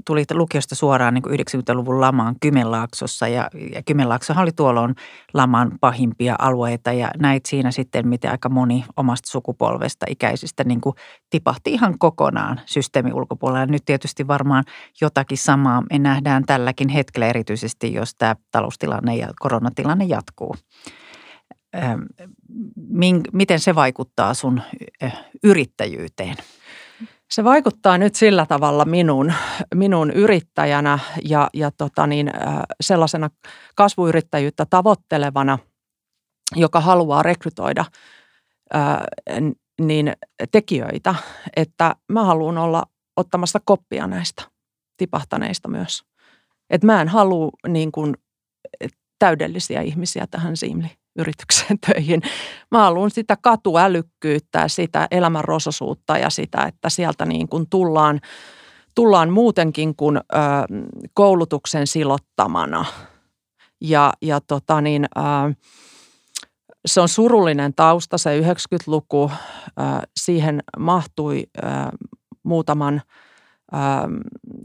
tulit 0.06 0.32
lukiosta 0.32 0.76
suoraan 0.76 1.14
niin 1.14 1.24
90-luvun 1.24 2.02
lamaan 2.02 2.36
Kymenlaaksossa 2.42 3.28
ja, 3.28 3.50
ja 3.74 3.84
Kymenlaaksohan 3.84 4.44
oli 4.44 4.52
tuolloin 4.52 4.96
laman 5.34 5.72
pahimpia 5.82 6.36
alueita 6.40 6.94
ja 6.94 7.12
näit 7.20 7.46
siinä 7.46 7.72
sitten, 7.72 8.08
miten 8.08 8.32
aika 8.32 8.50
moni 8.50 8.86
omasta 8.98 9.32
sukupolvesta 9.32 10.06
ikäisistä 10.10 10.64
niin 10.64 10.82
kuin 10.82 10.96
tipahti 11.30 11.72
ihan 11.72 12.00
kokonaan 12.00 12.62
systeemin 12.66 13.14
ulkopuolella. 13.14 13.60
Ja 13.60 13.66
nyt 13.66 13.86
tietysti 13.86 14.28
varmaan 14.28 14.64
jotakin 15.02 15.38
samaa 15.38 15.84
me 15.92 16.00
nähdään 16.00 16.44
tälläkin 16.46 16.90
hetkellä 16.90 17.28
erityisesti, 17.28 17.94
jos 17.94 18.16
tämä 18.16 18.36
taloustilanne 18.52 19.16
ja 19.16 19.28
koronatilanne 19.40 20.06
jatkuu 20.06 20.56
miten 23.34 23.60
se 23.60 23.75
vaikuttaa 23.75 24.34
sun 24.34 24.62
yrittäjyyteen? 25.43 26.36
Se 27.31 27.43
vaikuttaa 27.43 27.98
nyt 27.98 28.15
sillä 28.15 28.46
tavalla 28.46 28.86
minun, 28.86 29.34
minun 29.75 30.12
yrittäjänä 30.12 31.00
ja, 31.24 31.50
ja 31.53 31.72
tota 31.72 32.07
niin, 32.07 32.31
sellaisena 32.81 33.29
kasvuyrittäjyyttä 33.75 34.65
tavoittelevana, 34.69 35.60
joka 36.55 36.81
haluaa 36.81 37.24
rekrytoida 37.24 37.86
niin 39.81 40.13
tekijöitä, 40.51 41.15
että 41.55 41.96
mä 42.12 42.24
haluan 42.24 42.57
olla 42.57 42.84
ottamassa 43.17 43.60
koppia 43.65 44.07
näistä 44.07 44.43
tipahtaneista 44.98 45.69
myös. 45.69 46.03
Et 46.69 46.84
mä 46.84 47.01
en 47.01 47.07
halua 47.07 47.50
niin 47.67 47.91
kuin, 47.91 48.13
täydellisiä 49.19 49.81
ihmisiä 49.81 50.27
tähän 50.31 50.57
Siimli 50.57 50.89
yritykseen 51.18 51.80
töihin. 51.88 52.22
Mä 52.72 52.78
haluan 52.78 53.12
sitä 53.12 53.38
katuälykkyyttä 53.42 54.60
ja 54.60 54.68
sitä 54.68 55.08
elämän 55.12 55.44
rososuutta 55.44 56.18
ja 56.18 56.30
sitä, 56.30 56.64
että 56.64 56.90
sieltä 56.90 57.26
niin 57.26 57.50
kuin 57.50 57.70
tullaan, 57.70 58.20
tullaan 58.96 59.30
muutenkin 59.30 59.96
kuin 59.96 60.18
ö, 60.18 60.22
koulutuksen 61.14 61.88
silottamana. 61.88 62.86
Ja, 63.82 64.14
ja 64.22 64.42
tota 64.42 64.82
niin, 64.82 65.06
ö, 65.18 65.22
se 66.86 67.02
on 67.02 67.10
surullinen 67.10 67.74
tausta, 67.74 68.18
se 68.18 68.42
90-luku. 68.42 69.32
Ö, 69.68 69.84
siihen 70.20 70.64
mahtui 70.78 71.44
ö, 71.58 71.62
muutaman 72.44 73.02
ö, 73.74 73.78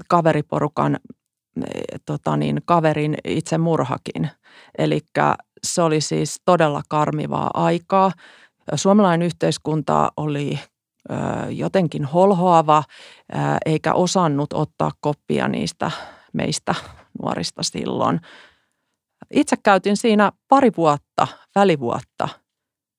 kaveriporukan 0.08 0.98
tota 2.06 2.36
niin, 2.36 2.60
kaverin 2.64 3.16
itse 3.24 3.58
murhakin. 3.58 4.30
Eli 4.78 5.00
se 5.66 5.82
oli 5.82 6.00
siis 6.00 6.40
todella 6.44 6.82
karmivaa 6.88 7.50
aikaa. 7.54 8.12
Suomalainen 8.74 9.26
yhteiskunta 9.26 10.12
oli 10.16 10.58
jotenkin 11.50 12.04
holhoava 12.04 12.84
eikä 13.66 13.94
osannut 13.94 14.52
ottaa 14.52 14.90
koppia 15.00 15.48
niistä 15.48 15.90
meistä 16.32 16.74
nuorista 17.22 17.62
silloin. 17.62 18.20
Itse 19.30 19.56
käytin 19.62 19.96
siinä 19.96 20.32
pari 20.48 20.72
vuotta, 20.76 21.28
välivuotta. 21.54 22.28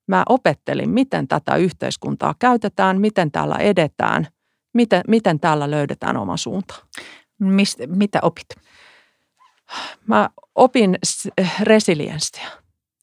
Mä 0.08 0.24
opettelin, 0.30 0.90
miten 0.90 1.28
tätä 1.28 1.56
yhteiskuntaa 1.56 2.36
käytetään, 2.40 3.02
miten 3.02 3.32
täällä 3.32 3.56
edetään, 3.56 4.28
miten, 4.74 5.02
miten 5.08 5.40
täällä 5.40 5.72
löydetään 5.72 6.18
oma 6.18 6.38
suunta. 6.38 6.76
Mist, 7.40 7.80
mitä 7.88 8.20
opit? 8.22 8.48
Mä 10.08 10.30
opin 10.56 10.98
resilienssiä. 11.62 12.48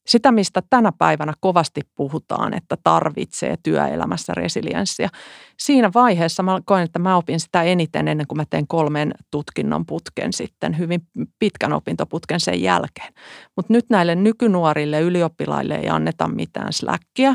Sitä, 0.07 0.33
mistä 0.33 0.63
tänä 0.71 0.93
päivänä 0.99 1.33
kovasti 1.41 1.81
puhutaan, 1.95 2.55
että 2.55 2.77
tarvitsee 2.85 3.55
työelämässä 3.63 4.35
resilienssiä. 4.35 5.09
Siinä 5.59 5.91
vaiheessa 5.95 6.43
mä 6.43 6.61
koen, 6.65 6.85
että 6.85 6.99
mä 6.99 7.17
opin 7.17 7.41
sitä 7.41 7.63
eniten 7.63 8.09
ennen 8.09 8.27
kuin 8.27 8.37
mä 8.37 8.45
teen 8.51 8.67
kolmen 8.67 9.15
tutkinnon 9.31 9.87
putken 9.87 10.33
sitten, 10.33 10.79
hyvin 10.79 11.01
pitkän 11.39 11.73
opintoputken 11.73 12.41
sen 12.41 12.63
jälkeen. 12.63 13.13
Mutta 13.57 13.73
nyt 13.73 13.87
näille 13.91 14.15
nykynuorille 14.15 15.01
ylioppilaille 15.01 15.75
ei 15.75 15.89
anneta 15.89 16.29
mitään 16.29 16.73
släkkiä. 16.73 17.35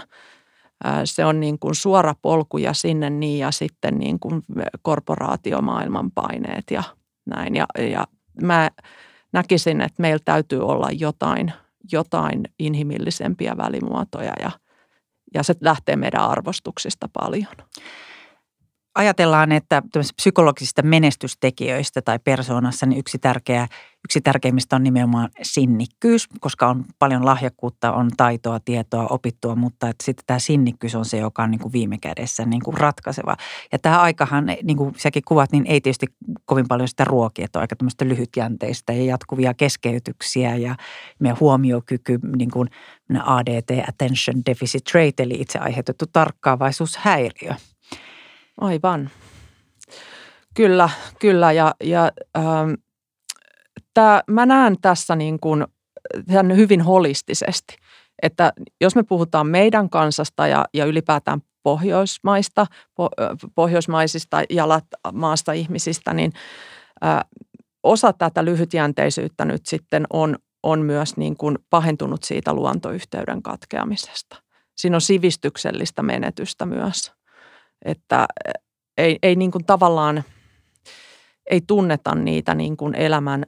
Se 1.03 1.25
on 1.25 1.39
niin 1.39 1.59
kuin 1.59 1.75
suora 1.75 2.15
polku 2.21 2.57
ja 2.57 2.73
sinne 2.73 3.09
niin 3.09 3.39
ja 3.39 3.51
sitten 3.51 3.97
niin 3.97 4.19
kuin 4.19 4.41
korporaatiomaailman 4.81 6.11
paineet 6.11 6.63
ja 6.71 6.83
näin. 7.25 7.55
Ja, 7.55 7.65
ja 7.91 8.07
mä 8.41 8.69
näkisin, 9.35 9.81
että 9.81 10.01
meillä 10.01 10.21
täytyy 10.25 10.67
olla 10.67 10.87
jotain, 10.91 11.53
jotain 11.91 12.43
inhimillisempiä 12.59 13.57
välimuotoja 13.57 14.33
ja, 14.39 14.51
ja 15.33 15.43
se 15.43 15.53
lähtee 15.61 15.95
meidän 15.95 16.21
arvostuksista 16.21 17.09
paljon 17.13 17.55
ajatellaan, 18.95 19.51
että 19.51 19.81
psykologisista 20.15 20.81
menestystekijöistä 20.81 22.01
tai 22.01 22.19
persoonassa 22.19 22.85
niin 22.85 22.99
yksi, 22.99 23.19
tärkeä, 23.19 23.67
yksi 24.05 24.21
tärkeimmistä 24.21 24.75
on 24.75 24.83
nimenomaan 24.83 25.29
sinnikkyys, 25.41 26.27
koska 26.39 26.67
on 26.67 26.85
paljon 26.99 27.25
lahjakkuutta, 27.25 27.93
on 27.93 28.11
taitoa, 28.17 28.59
tietoa, 28.59 29.07
opittua, 29.07 29.55
mutta 29.55 29.89
että 29.89 30.05
sitten 30.05 30.23
tämä 30.27 30.39
sinnikkyys 30.39 30.95
on 30.95 31.05
se, 31.05 31.17
joka 31.17 31.43
on 31.43 31.51
niin 31.51 31.59
kuin 31.59 31.73
viime 31.73 31.97
kädessä 31.97 32.45
niin 32.45 32.61
kuin 32.63 32.77
ratkaiseva. 32.77 33.35
Ja 33.71 33.79
tämä 33.79 34.01
aikahan, 34.01 34.45
niin 34.63 34.77
kuin 34.77 34.93
säkin 34.97 35.23
kuvat, 35.27 35.51
niin 35.51 35.65
ei 35.67 35.81
tietysti 35.81 36.07
kovin 36.45 36.67
paljon 36.67 36.87
sitä 36.87 37.03
ruokia, 37.03 37.45
että 37.45 37.59
on 37.59 37.61
aika 37.61 37.75
tämmöistä 37.75 38.05
lyhytjänteistä 38.05 38.93
ja 38.93 39.05
jatkuvia 39.05 39.53
keskeytyksiä 39.53 40.55
ja 40.55 40.75
meidän 41.19 41.37
huomiokyky, 41.39 42.19
niin 42.37 42.51
kuin 42.51 42.69
ADT, 43.23 43.89
Attention 43.89 44.41
Deficit 44.45 44.83
Trait, 44.83 45.19
eli 45.19 45.33
itse 45.39 45.59
aiheutettu 45.59 46.05
tarkkaavaisuushäiriö– 46.13 47.53
Aivan. 48.57 49.09
Kyllä, 50.53 50.89
kyllä. 51.19 51.51
Ja, 51.51 51.75
ja 51.83 52.11
ähm, 52.37 52.73
tää, 53.93 54.21
mä 54.27 54.45
näen 54.45 54.75
tässä 54.81 55.15
niin 55.15 55.39
kuin, 55.39 55.65
tämän 56.27 56.55
hyvin 56.55 56.81
holistisesti. 56.81 57.75
Että 58.21 58.53
jos 58.81 58.95
me 58.95 59.03
puhutaan 59.03 59.47
meidän 59.47 59.89
kansasta 59.89 60.47
ja, 60.47 60.65
ja 60.73 60.85
ylipäätään 60.85 61.41
pohjoismaista, 61.63 62.65
po, 62.95 63.09
pohjoismaisista 63.55 64.43
jalat 64.49 64.85
maasta 65.13 65.53
ihmisistä, 65.53 66.13
niin 66.13 66.31
äh, 67.05 67.19
osa 67.83 68.13
tätä 68.13 68.45
lyhytjänteisyyttä 68.45 69.45
nyt 69.45 69.65
sitten 69.65 70.05
on, 70.13 70.35
on 70.63 70.81
myös 70.81 71.17
niin 71.17 71.37
kuin 71.37 71.59
pahentunut 71.69 72.23
siitä 72.23 72.53
luontoyhteyden 72.53 73.43
katkeamisesta. 73.43 74.43
Siinä 74.77 74.97
on 74.97 75.01
sivistyksellistä 75.01 76.03
menetystä 76.03 76.65
myös 76.65 77.14
että 77.85 78.25
ei, 78.97 79.19
ei 79.23 79.35
niin 79.35 79.51
kuin 79.51 79.65
tavallaan 79.65 80.23
ei 81.51 81.61
tunneta 81.67 82.15
niitä 82.15 82.55
niin 82.55 82.77
kuin 82.77 82.95
elämän 82.95 83.45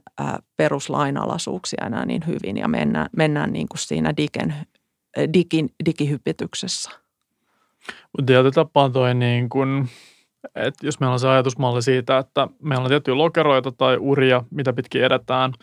peruslainalaisuuksia 0.56 1.86
enää 1.86 2.06
niin 2.06 2.26
hyvin 2.26 2.56
ja 2.56 2.68
mennään, 2.68 3.08
mennään 3.16 3.52
niin 3.52 3.68
kuin 3.68 3.78
siinä 3.78 4.16
digen, 4.16 4.54
digin, 5.34 5.70
digihypityksessä. 5.84 6.90
Mutta 7.86 8.26
tietyllä 8.26 8.50
tapaa 8.50 8.90
toi 8.90 9.14
niin 9.14 9.48
kuin, 9.48 9.88
että 10.54 10.86
jos 10.86 11.00
meillä 11.00 11.12
on 11.12 11.20
se 11.20 11.28
ajatusmalli 11.28 11.82
siitä, 11.82 12.18
että 12.18 12.48
meillä 12.62 12.82
on 12.82 12.88
tiettyjä 12.88 13.18
lokeroita 13.18 13.72
tai 13.72 13.96
uria, 14.00 14.44
mitä 14.50 14.72
pitkin 14.72 15.04
edetään– 15.04 15.52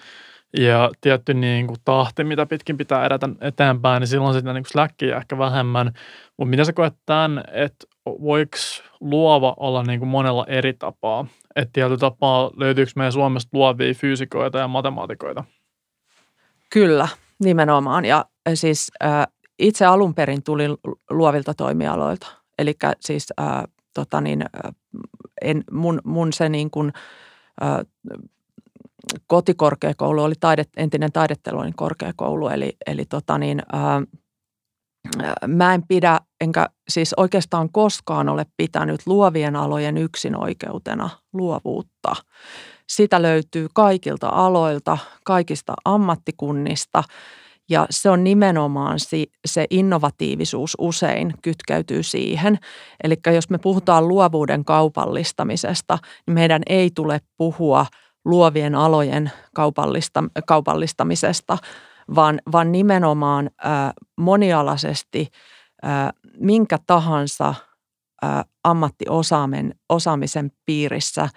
ja 0.57 0.91
tietty 1.01 1.33
niin 1.33 1.67
kuin 1.67 1.77
tahti, 1.85 2.23
mitä 2.23 2.45
pitkin 2.45 2.77
pitää 2.77 3.05
edetä 3.05 3.29
eteenpäin, 3.41 4.01
niin 4.01 4.07
silloin 4.07 4.33
sitä 4.33 4.53
niin 4.53 4.65
släkkiä 4.65 5.17
ehkä 5.17 5.37
vähemmän. 5.37 5.91
Mutta 6.37 6.49
mitä 6.49 6.63
sä 6.63 6.73
koet 6.73 6.93
tämän, 7.05 7.43
että 7.51 7.87
voiko 8.05 8.57
luova 8.99 9.53
olla 9.59 9.83
niin 9.83 9.99
kuin 9.99 10.09
monella 10.09 10.45
eri 10.47 10.73
tapaa? 10.73 11.27
Että 11.55 11.69
tietyllä 11.73 11.97
tapaa 11.97 12.51
löytyykö 12.55 12.91
meidän 12.95 13.11
Suomesta 13.11 13.49
luovia 13.53 13.93
fyysikoita 13.93 14.57
ja 14.57 14.67
matemaatikoita? 14.67 15.43
Kyllä, 16.69 17.07
nimenomaan. 17.43 18.05
Ja 18.05 18.25
siis 18.53 18.91
äh, 19.03 19.27
itse 19.59 19.85
alun 19.85 20.13
perin 20.13 20.43
tulin 20.43 20.77
luovilta 21.09 21.53
toimialoilta. 21.53 22.27
Eli 22.59 22.73
siis 22.99 23.33
äh, 23.39 23.63
tota 23.93 24.21
niin, 24.21 24.41
äh, 24.41 24.71
en, 25.41 25.63
mun, 25.71 26.01
mun 26.03 26.33
se 26.33 26.49
niin 26.49 26.71
kuin, 26.71 26.93
äh, 27.63 27.79
kotikorkeakoulu 29.27 30.23
oli 30.23 30.33
taidet, 30.39 30.69
entinen 30.77 31.11
taideteloinen 31.11 31.75
korkeakoulu, 31.75 32.47
eli, 32.47 32.73
eli 32.87 33.05
tota 33.05 33.37
niin, 33.37 33.61
ää, 33.73 34.01
mä 35.47 35.73
en 35.73 35.83
pidä, 35.87 36.19
enkä 36.41 36.67
siis 36.89 37.13
oikeastaan 37.17 37.69
koskaan 37.71 38.29
ole 38.29 38.45
pitänyt 38.57 39.01
luovien 39.05 39.55
alojen 39.55 39.97
yksinoikeutena 39.97 41.09
luovuutta. 41.33 42.15
Sitä 42.89 43.21
löytyy 43.21 43.67
kaikilta 43.73 44.29
aloilta, 44.29 44.97
kaikista 45.25 45.73
ammattikunnista 45.85 47.03
ja 47.69 47.87
se 47.89 48.09
on 48.09 48.23
nimenomaan 48.23 48.99
se 49.45 49.65
innovatiivisuus 49.69 50.75
usein 50.79 51.33
kytkeytyy 51.41 52.03
siihen. 52.03 52.59
Eli 53.03 53.15
jos 53.33 53.49
me 53.49 53.57
puhutaan 53.57 54.07
luovuuden 54.07 54.65
kaupallistamisesta, 54.65 55.97
niin 56.27 56.33
meidän 56.33 56.61
ei 56.67 56.91
tule 56.95 57.21
puhua– 57.37 57.85
luovien 58.25 58.75
alojen 58.75 59.31
kaupallista, 59.55 60.23
kaupallistamisesta, 60.47 61.57
vaan, 62.15 62.39
vaan 62.51 62.71
nimenomaan 62.71 63.49
monialaisesti 64.17 65.27
minkä 66.39 66.77
tahansa 66.87 67.53
ä, 68.25 68.43
ammattiosaamisen 68.63 70.51
piirissä 70.65 71.21
ä, 71.21 71.29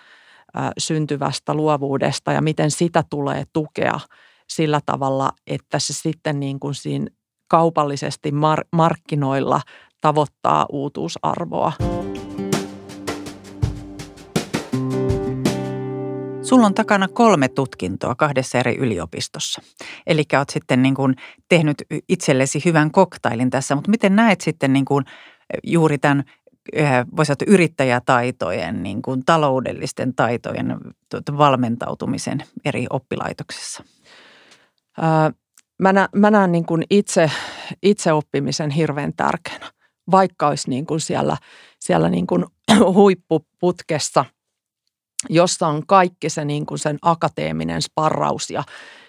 syntyvästä 0.78 1.54
luovuudesta 1.54 2.33
ja 2.33 2.42
miten 2.42 2.70
sitä 2.70 3.04
tulee 3.11 3.44
tukea 3.52 4.00
sillä 4.48 4.81
tavalla, 4.87 5.33
että 5.46 5.78
se 5.78 5.92
sitten 5.92 6.40
niin 6.40 6.61
kuin 6.61 6.74
siinä 6.74 7.07
kaupallisesti 7.48 8.31
mar- 8.31 8.68
markkinoilla 8.72 9.61
tavoittaa 10.00 10.66
uutuusarvoa. 10.72 11.72
Sulla 16.48 16.66
on 16.66 16.74
takana 16.74 17.08
kolme 17.08 17.48
tutkintoa 17.48 18.14
kahdessa 18.14 18.58
eri 18.58 18.76
yliopistossa. 18.76 19.62
Eli 20.06 20.24
olet 20.37 20.50
sitten 20.50 20.82
niin 20.82 20.94
kuin 20.94 21.14
tehnyt 21.48 21.82
itsellesi 22.08 22.62
hyvän 22.64 22.90
koktailin 22.90 23.50
tässä, 23.50 23.74
mutta 23.74 23.90
miten 23.90 24.16
näet 24.16 24.40
sitten 24.40 24.72
niin 24.72 24.84
kuin 24.84 25.04
juuri 25.64 25.98
tämän 25.98 26.24
voisi 27.16 27.28
sanoa, 27.28 27.54
yrittäjätaitojen, 27.54 28.82
niin 28.82 29.02
kuin 29.02 29.24
taloudellisten 29.24 30.14
taitojen 30.14 30.76
tuota, 31.11 31.38
valmentautumisen 31.38 32.44
eri 32.64 32.87
oppilaitoksissa? 32.90 33.84
mä, 35.78 35.92
nä, 35.92 36.08
mä 36.14 36.30
näen 36.30 36.52
niin 36.52 36.66
kuin 36.66 36.84
itse, 36.90 37.30
itse 37.82 38.12
oppimisen 38.12 38.70
hirveän 38.70 39.12
tärkeänä, 39.16 39.70
vaikka 40.11 40.48
olisi 40.48 40.70
niin 40.70 40.87
kuin 40.87 41.00
siellä, 41.00 41.37
siellä 41.80 42.08
niin 42.08 42.26
kuin 42.26 42.44
huippuputkessa– 42.94 44.24
jossa 45.28 45.66
on 45.66 45.87
kaikki 45.87 46.31
se 46.31 46.44
niin 46.44 46.66
kuin 46.66 46.78
sen 46.78 46.98
akateeminen 47.02 47.83
sparraus 47.83 48.50
ja, 48.50 48.64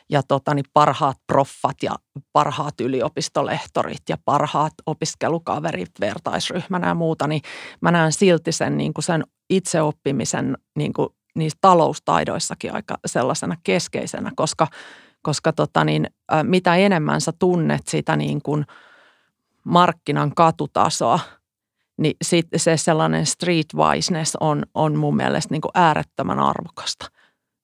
ja 0.10 0.24
tota, 0.24 0.54
niin 0.54 0.66
parhaat 0.74 1.18
proffat 1.28 1.84
ja 1.84 1.96
parhaat 2.34 2.82
yliopistolehtorit 2.82 4.04
ja 4.10 4.18
parhaat 4.26 4.74
opiskelukaverit 4.86 5.92
vertaisryhmänä 6.00 6.88
ja 6.88 6.96
muuta, 6.96 7.28
niin 7.28 7.42
mä 7.82 7.92
näen 7.92 8.12
silti 8.12 8.52
sen, 8.52 8.78
niin 8.78 8.94
kuin 8.94 9.04
sen 9.04 9.24
itseoppimisen 9.50 10.58
niin 10.76 10.94
kuin 10.94 11.10
niissä 11.36 11.58
taloustaidoissakin 11.62 12.74
aika 12.74 12.98
sellaisena 13.06 13.56
keskeisenä, 13.64 14.32
koska, 14.36 14.68
koska 15.22 15.54
tota, 15.54 15.84
niin, 15.84 16.08
mitä 16.44 16.76
enemmän 16.76 17.22
sä 17.22 17.32
tunnet 17.40 17.88
sitä 17.88 18.16
niin 18.16 18.42
kuin 18.42 18.66
markkinan 19.64 20.36
katutasoa– 20.36 21.20
niin 22.00 22.16
sit 22.22 22.48
se 22.56 22.78
sellainen 22.78 23.26
streetwiseness 23.26 24.38
on, 24.40 24.64
on 24.74 24.98
mun 24.98 25.16
mielestä 25.16 25.54
niin 25.54 25.62
kuin 25.62 25.72
äärettömän 25.76 26.40
arvokasta. 26.40 27.06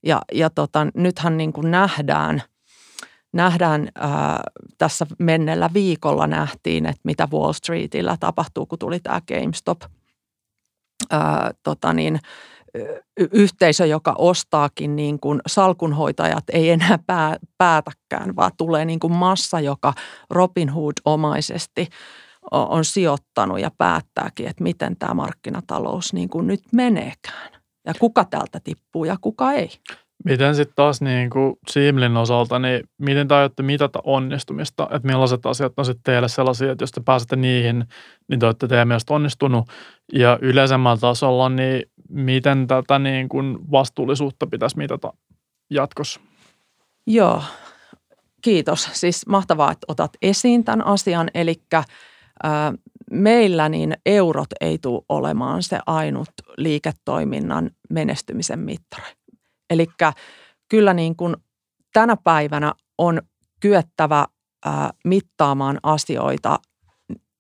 Ja, 0.05 0.21
ja 0.33 0.49
tota, 0.49 0.87
nythän 0.95 1.37
niin 1.37 1.53
kuin 1.53 1.71
nähdään, 1.71 2.41
nähdään 3.33 3.89
ää, 3.95 4.43
tässä 4.77 5.05
mennellä 5.19 5.69
viikolla 5.73 6.27
nähtiin, 6.27 6.85
että 6.85 7.01
mitä 7.03 7.27
Wall 7.33 7.53
Streetillä 7.53 8.17
tapahtuu, 8.19 8.65
kun 8.65 8.79
tuli 8.79 8.99
tämä 8.99 9.21
GameStop. 9.27 9.81
Ää, 11.11 11.51
tota 11.63 11.93
niin, 11.93 12.19
yhteisö, 13.31 13.85
joka 13.85 14.15
ostaakin 14.17 14.95
niin 14.95 15.19
kuin 15.19 15.41
salkunhoitajat 15.47 16.43
ei 16.53 16.69
enää 16.69 16.99
pää, 17.07 17.37
päätäkään, 17.57 18.35
vaan 18.35 18.51
tulee 18.57 18.85
niin 18.85 18.99
kuin 18.99 19.13
massa, 19.13 19.59
joka 19.59 19.93
Robin 20.29 20.69
Hood-omaisesti– 20.69 21.87
on 22.51 22.85
sijoittanut 22.85 23.59
ja 23.59 23.71
päättääkin, 23.77 24.47
että 24.47 24.63
miten 24.63 24.97
tämä 24.97 25.13
markkinatalous 25.13 26.13
niin 26.13 26.29
kuin 26.29 26.47
nyt 26.47 26.61
meneekään. 26.71 27.51
Ja 27.85 27.93
kuka 27.99 28.25
täältä 28.25 28.59
tippuu 28.63 29.05
ja 29.05 29.15
kuka 29.21 29.51
ei. 29.51 29.69
Miten 30.25 30.55
sitten 30.55 30.75
taas 30.75 31.01
niin 31.01 31.29
kuin 31.29 31.55
Simlin 31.71 32.17
osalta, 32.17 32.59
niin 32.59 32.83
miten 32.97 33.27
te 33.27 33.35
aiotte 33.35 33.63
mitata 33.63 33.99
onnistumista? 34.03 34.83
Että 34.91 35.07
millaiset 35.07 35.45
asiat 35.45 35.73
on 35.77 35.85
sitten 35.85 36.03
teille 36.03 36.27
sellaisia, 36.27 36.71
että 36.71 36.83
jos 36.83 36.91
te 36.91 37.01
pääsette 37.05 37.35
niihin, 37.35 37.85
niin 38.29 38.39
te 38.39 38.45
olette 38.45 38.67
teidän 38.67 38.87
mielestä 38.87 39.13
onnistunut. 39.13 39.69
Ja 40.13 40.39
yleisemmällä 40.41 40.97
tasolla, 40.97 41.49
niin 41.49 41.83
miten 42.09 42.67
tätä 42.67 42.99
niin 42.99 43.29
kuin 43.29 43.71
vastuullisuutta 43.71 44.47
pitäisi 44.47 44.77
mitata 44.77 45.13
jatkossa? 45.69 46.19
Joo, 47.07 47.43
kiitos. 48.41 48.89
Siis 48.93 49.27
mahtavaa, 49.27 49.71
että 49.71 49.85
otat 49.87 50.11
esiin 50.21 50.63
tämän 50.63 50.85
asian. 50.85 51.29
Eli 51.33 51.55
meillä 53.11 53.69
niin 53.69 53.93
eurot 54.05 54.49
ei 54.61 54.77
tule 54.77 55.01
olemaan 55.09 55.63
se 55.63 55.79
ainut 55.85 56.29
liiketoiminnan 56.57 57.71
menestymisen 57.89 58.59
mittari. 58.59 59.11
Eli 59.69 59.87
kyllä 60.69 60.93
niin 60.93 61.15
kuin 61.15 61.35
tänä 61.93 62.17
päivänä 62.23 62.73
on 62.97 63.21
kyettävä 63.59 64.25
mittaamaan 65.05 65.79
asioita 65.83 66.59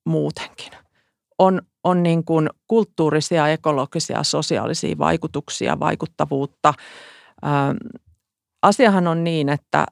muutenkin. 0.05 0.71
On, 1.39 1.61
on 1.83 2.03
niin 2.03 2.25
kuin 2.25 2.49
kulttuurisia, 2.67 3.47
ekologisia, 3.47 4.23
sosiaalisia 4.23 4.97
vaikutuksia, 4.97 5.79
vaikuttavuutta. 5.79 6.73
asiahan 8.61 9.07
on 9.07 9.23
niin, 9.23 9.49
että 9.49 9.85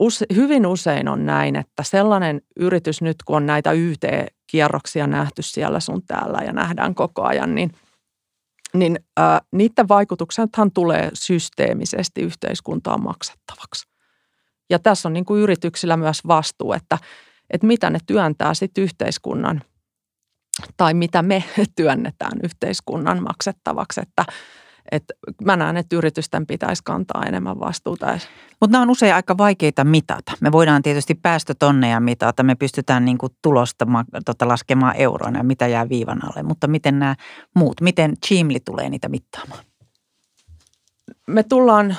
use, 0.00 0.26
hyvin 0.34 0.66
usein 0.66 1.08
on 1.08 1.26
näin, 1.26 1.56
että 1.56 1.82
sellainen 1.82 2.40
yritys 2.56 3.02
nyt, 3.02 3.16
kun 3.24 3.36
on 3.36 3.46
näitä 3.46 3.72
YT-kierroksia 4.52 5.06
nähty 5.06 5.42
siellä 5.42 5.80
sun 5.80 6.02
täällä 6.06 6.38
ja 6.38 6.52
nähdään 6.52 6.94
koko 6.94 7.22
ajan, 7.22 7.54
niin, 7.54 7.72
niin 8.74 8.98
ää, 9.16 9.40
niiden 9.52 9.88
vaikutuksethan 9.88 10.72
tulee 10.72 11.10
systeemisesti 11.14 12.20
yhteiskuntaan 12.20 13.02
maksettavaksi. 13.02 13.86
Ja 14.70 14.78
tässä 14.78 15.08
on 15.08 15.12
niin 15.12 15.24
kuin 15.24 15.42
yrityksillä 15.42 15.96
myös 15.96 16.20
vastuu, 16.26 16.72
että, 16.72 16.98
että 17.50 17.66
mitä 17.66 17.90
ne 17.90 17.98
työntää 18.06 18.54
sitten 18.54 18.84
yhteiskunnan 18.84 19.62
tai 20.76 20.94
mitä 20.94 21.22
me 21.22 21.44
työnnetään 21.76 22.38
yhteiskunnan 22.42 23.22
maksettavaksi, 23.22 24.00
että– 24.00 24.24
että 24.90 25.14
mä 25.44 25.56
näen, 25.56 25.76
että 25.76 25.96
yritysten 25.96 26.46
pitäisi 26.46 26.82
kantaa 26.84 27.22
enemmän 27.26 27.60
vastuuta. 27.60 28.18
Mutta 28.60 28.72
nämä 28.72 28.82
on 28.82 28.90
usein 28.90 29.14
aika 29.14 29.38
vaikeita 29.38 29.84
mitata. 29.84 30.32
Me 30.40 30.52
voidaan 30.52 30.82
tietysti 30.82 31.14
päästötonneja 31.14 32.00
mitata, 32.00 32.42
me 32.42 32.54
pystytään 32.54 33.04
niin 33.04 33.18
kuin 33.18 33.32
tulosta 33.42 33.86
tota, 34.24 34.48
laskemaan 34.48 34.96
euroina, 34.96 35.42
mitä 35.42 35.66
jää 35.66 35.88
viivan 35.88 36.24
alle. 36.24 36.42
Mutta 36.42 36.66
miten 36.66 36.98
nämä 36.98 37.16
muut, 37.54 37.80
miten 37.80 38.14
Chimli 38.26 38.60
tulee 38.64 38.90
niitä 38.90 39.08
mittaamaan? 39.08 39.64
Me 41.26 41.42
tullaan 41.42 41.96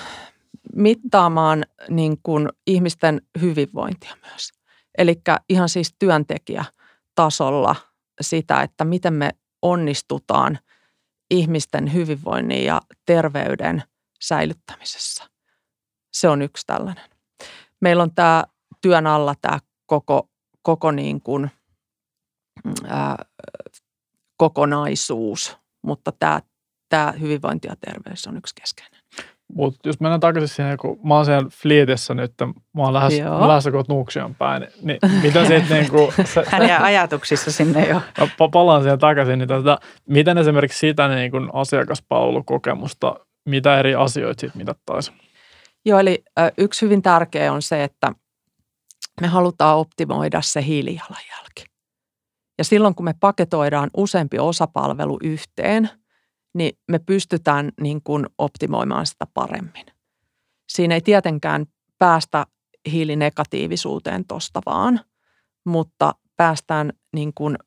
mittaamaan 0.76 1.66
niin 1.90 2.18
kuin 2.24 2.50
ihmisten 2.68 3.22
hyvinvointia 3.42 4.16
myös. 4.30 4.52
Eli 4.98 5.22
ihan 5.50 5.70
siis 5.70 5.96
työntekijätasolla 6.00 7.76
sitä, 8.22 8.62
että 8.62 8.86
miten 8.86 9.14
me 9.14 9.30
onnistutaan– 9.62 10.60
ihmisten 11.34 11.94
hyvinvoinnin 11.94 12.66
ja 12.66 12.82
terveyden 13.06 13.84
säilyttämisessä. 14.22 15.30
Se 16.14 16.30
on 16.30 16.42
yksi 16.42 16.64
tällainen. 16.68 17.10
Meillä 17.82 18.04
on 18.04 18.16
tämä 18.16 18.44
työn 18.82 19.08
alla 19.08 19.36
tämä 19.42 19.60
koko, 19.86 20.30
koko 20.62 20.92
niin 20.92 21.22
kuin, 21.22 21.52
ää, 22.88 23.26
kokonaisuus, 24.38 25.58
mutta 25.82 26.12
tämä, 26.12 26.42
tämä 26.90 27.12
hyvinvointi 27.12 27.68
ja 27.68 27.76
terveys 27.76 28.28
on 28.28 28.38
yksi 28.38 28.56
keskeinen. 28.56 29.03
Mutta 29.56 29.90
jos 29.90 30.00
mennään 30.00 30.20
takaisin 30.20 30.56
siihen, 30.56 30.78
kun 30.78 31.00
mä 31.04 31.16
oon 31.16 31.26
siellä 31.26 31.50
Flietissä 31.52 32.14
nyt, 32.14 32.34
mä 32.74 32.84
oon 32.84 32.94
lähes, 32.94 33.14
lähes 33.48 33.64
kohta 33.72 33.94
Nuuksion 33.94 34.36
päin, 34.36 34.68
niin 34.82 35.00
mitä 35.24 35.46
sitten 35.46 35.80
niin 35.80 35.92
kuin... 35.92 36.14
Hän 36.52 36.68
jää 36.68 36.84
ajatuksissa 36.84 37.52
sinne 37.52 37.88
jo. 37.88 37.96
Mä 38.40 38.50
palaan 38.54 38.84
siihen 38.84 39.00
takaisin, 39.00 39.40
niin 39.40 39.50
tätä, 39.50 39.78
miten 40.10 40.38
esimerkiksi 40.38 40.80
sitä 40.80 41.08
niin 41.08 41.32
kuin 41.32 41.50
asiakaspalvelukokemusta, 41.54 43.16
mitä 43.46 43.80
eri 43.80 43.96
asioita 43.96 44.40
siitä 44.40 44.58
mitattaisiin? 44.58 45.18
Joo, 45.86 46.00
eli 46.00 46.24
yksi 46.58 46.82
hyvin 46.86 47.02
tärkeä 47.02 47.54
on 47.54 47.62
se, 47.62 47.84
että 47.84 48.12
me 49.22 49.28
halutaan 49.28 49.78
optimoida 49.78 50.42
se 50.42 50.64
hiilijalanjälki. 50.64 51.66
Ja 52.58 52.64
silloin, 52.64 52.96
kun 52.96 53.06
me 53.06 53.14
paketoidaan 53.20 53.90
useampi 53.98 54.40
osapalvelu 54.40 55.18
yhteen– 55.24 55.90
niin 56.54 56.78
me 56.92 57.00
pystytään 57.00 57.72
niin 57.82 58.02
kuin 58.04 58.26
optimoimaan 58.38 59.06
sitä 59.06 59.28
paremmin. 59.34 59.86
Siinä 60.70 60.96
ei 60.96 61.02
tietenkään 61.02 61.66
päästä 61.98 62.46
hiilinegatiivisuuteen 62.92 64.26
tosta 64.26 64.62
vaan, 64.66 65.00
mutta 65.66 66.16
päästään 66.38 66.94
niin 67.16 67.34
kuin 67.34 67.58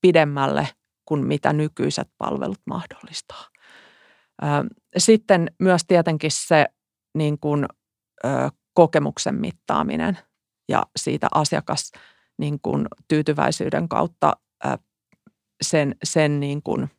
pidemmälle 0.00 0.68
kuin 1.04 1.26
mitä 1.26 1.52
nykyiset 1.52 2.08
palvelut 2.18 2.60
mahdollistaa. 2.66 3.48
Sitten 4.96 5.50
myös 5.60 5.82
tietenkin 5.86 6.30
se 6.30 6.66
niin 7.14 7.38
kuin, 7.40 7.66
kokemuksen 8.74 9.34
mittaaminen 9.34 10.18
ja 10.68 10.82
siitä 10.96 11.28
asiakas 11.34 11.92
niin 12.38 12.58
kuin, 12.62 12.86
tyytyväisyyden 13.08 13.88
kautta 13.88 14.32
sen, 15.62 15.94
sen 16.04 16.40
niin 16.40 16.62
kuin, 16.62 16.90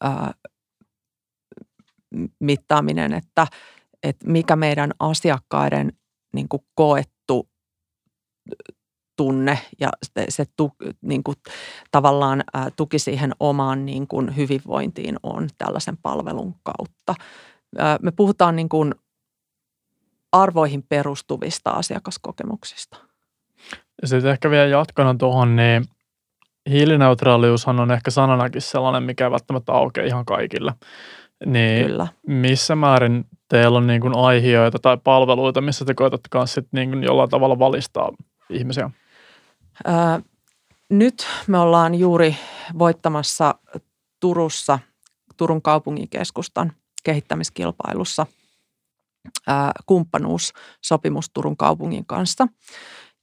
ää, 0.00 0.32
mittaaminen, 2.40 3.12
että, 3.14 3.46
että 4.02 4.30
mikä 4.30 4.56
meidän 4.56 4.90
asiakkaiden 4.98 5.92
niin 6.34 6.48
kuin 6.48 6.62
koettu 6.74 7.48
tunne 9.16 9.58
ja 9.80 9.88
se, 10.02 10.24
se 10.28 10.44
tu, 10.56 10.72
niin 11.02 11.24
kuin, 11.24 11.36
tavallaan 11.90 12.44
ää, 12.54 12.68
tuki 12.76 12.98
siihen 12.98 13.32
omaan 13.40 13.86
niin 13.86 14.08
kuin, 14.08 14.36
hyvinvointiin 14.36 15.16
on 15.22 15.48
tällaisen 15.58 15.96
palvelun 15.96 16.54
kautta. 16.62 17.14
Ää, 17.78 17.98
me 18.02 18.10
puhutaan 18.10 18.56
niin 18.56 18.68
kuin, 18.68 18.94
arvoihin 20.32 20.82
perustuvista 20.82 21.70
asiakaskokemuksista. 21.70 22.96
Sitten 24.04 24.30
ehkä 24.30 24.50
vielä 24.50 24.66
jatkona 24.66 25.14
tuohon, 25.14 25.56
niin 25.56 25.84
hiilineutraaliushan 26.70 27.80
on 27.80 27.90
ehkä 27.90 28.10
sananakin 28.10 28.62
sellainen, 28.62 29.02
mikä 29.02 29.24
ei 29.24 29.30
välttämättä 29.30 29.72
aukea 29.72 30.04
ihan 30.04 30.24
kaikille. 30.24 30.74
Niin 31.46 31.86
Kyllä. 31.86 32.08
missä 32.26 32.76
määrin 32.76 33.24
teillä 33.48 33.78
on 33.78 33.86
niin 33.86 34.00
kuin 34.00 34.16
aihioita 34.16 34.78
tai 34.78 34.98
palveluita, 35.04 35.60
missä 35.60 35.84
te 35.84 35.94
koetatte 35.94 36.28
kanssa 36.30 36.62
niin 36.72 36.90
kuin 36.90 37.02
jollain 37.02 37.30
tavalla 37.30 37.58
valistaa 37.58 38.10
ihmisiä? 38.50 38.90
Ää, 39.84 40.20
nyt 40.90 41.26
me 41.46 41.58
ollaan 41.58 41.94
juuri 41.94 42.36
voittamassa 42.78 43.54
Turussa 44.20 44.78
Turun 45.36 45.62
kaupunginkeskustan 45.62 46.72
kehittämiskilpailussa 47.04 48.26
ää, 49.46 49.72
kumppanuussopimus 49.86 51.30
Turun 51.30 51.56
kaupungin 51.56 52.06
kanssa. 52.06 52.46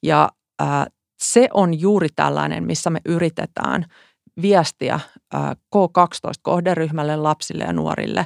Ja 0.02 0.28
ää, 0.58 0.86
se 1.20 1.48
on 1.54 1.80
juuri 1.80 2.08
tällainen, 2.16 2.64
missä 2.64 2.90
me 2.90 3.00
yritetään 3.04 3.84
viestiä 4.42 5.00
K12-kohderyhmälle, 5.76 7.16
lapsille 7.16 7.64
ja 7.64 7.72
nuorille 7.72 8.24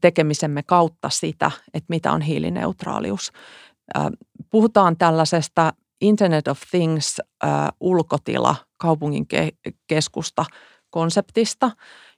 tekemisemme 0.00 0.62
kautta 0.62 1.10
sitä, 1.10 1.50
että 1.74 1.86
mitä 1.88 2.12
on 2.12 2.20
hiilineutraalius. 2.20 3.32
Puhutaan 4.50 4.96
tällaisesta 4.96 5.72
Internet 6.00 6.48
of 6.48 6.60
Things 6.70 7.20
ulkotila 7.80 8.56
kaupungin 8.76 9.26
keskusta 9.86 10.44
konseptista, 10.90 11.70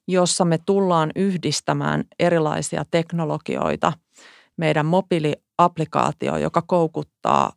jossa 0.09 0.45
me 0.45 0.59
tullaan 0.67 1.11
yhdistämään 1.17 2.05
erilaisia 2.19 2.85
teknologioita 2.91 3.93
meidän 4.57 4.87
mobiiliaplikaatio, 4.87 6.37
joka 6.37 6.63
koukuttaa 6.63 7.53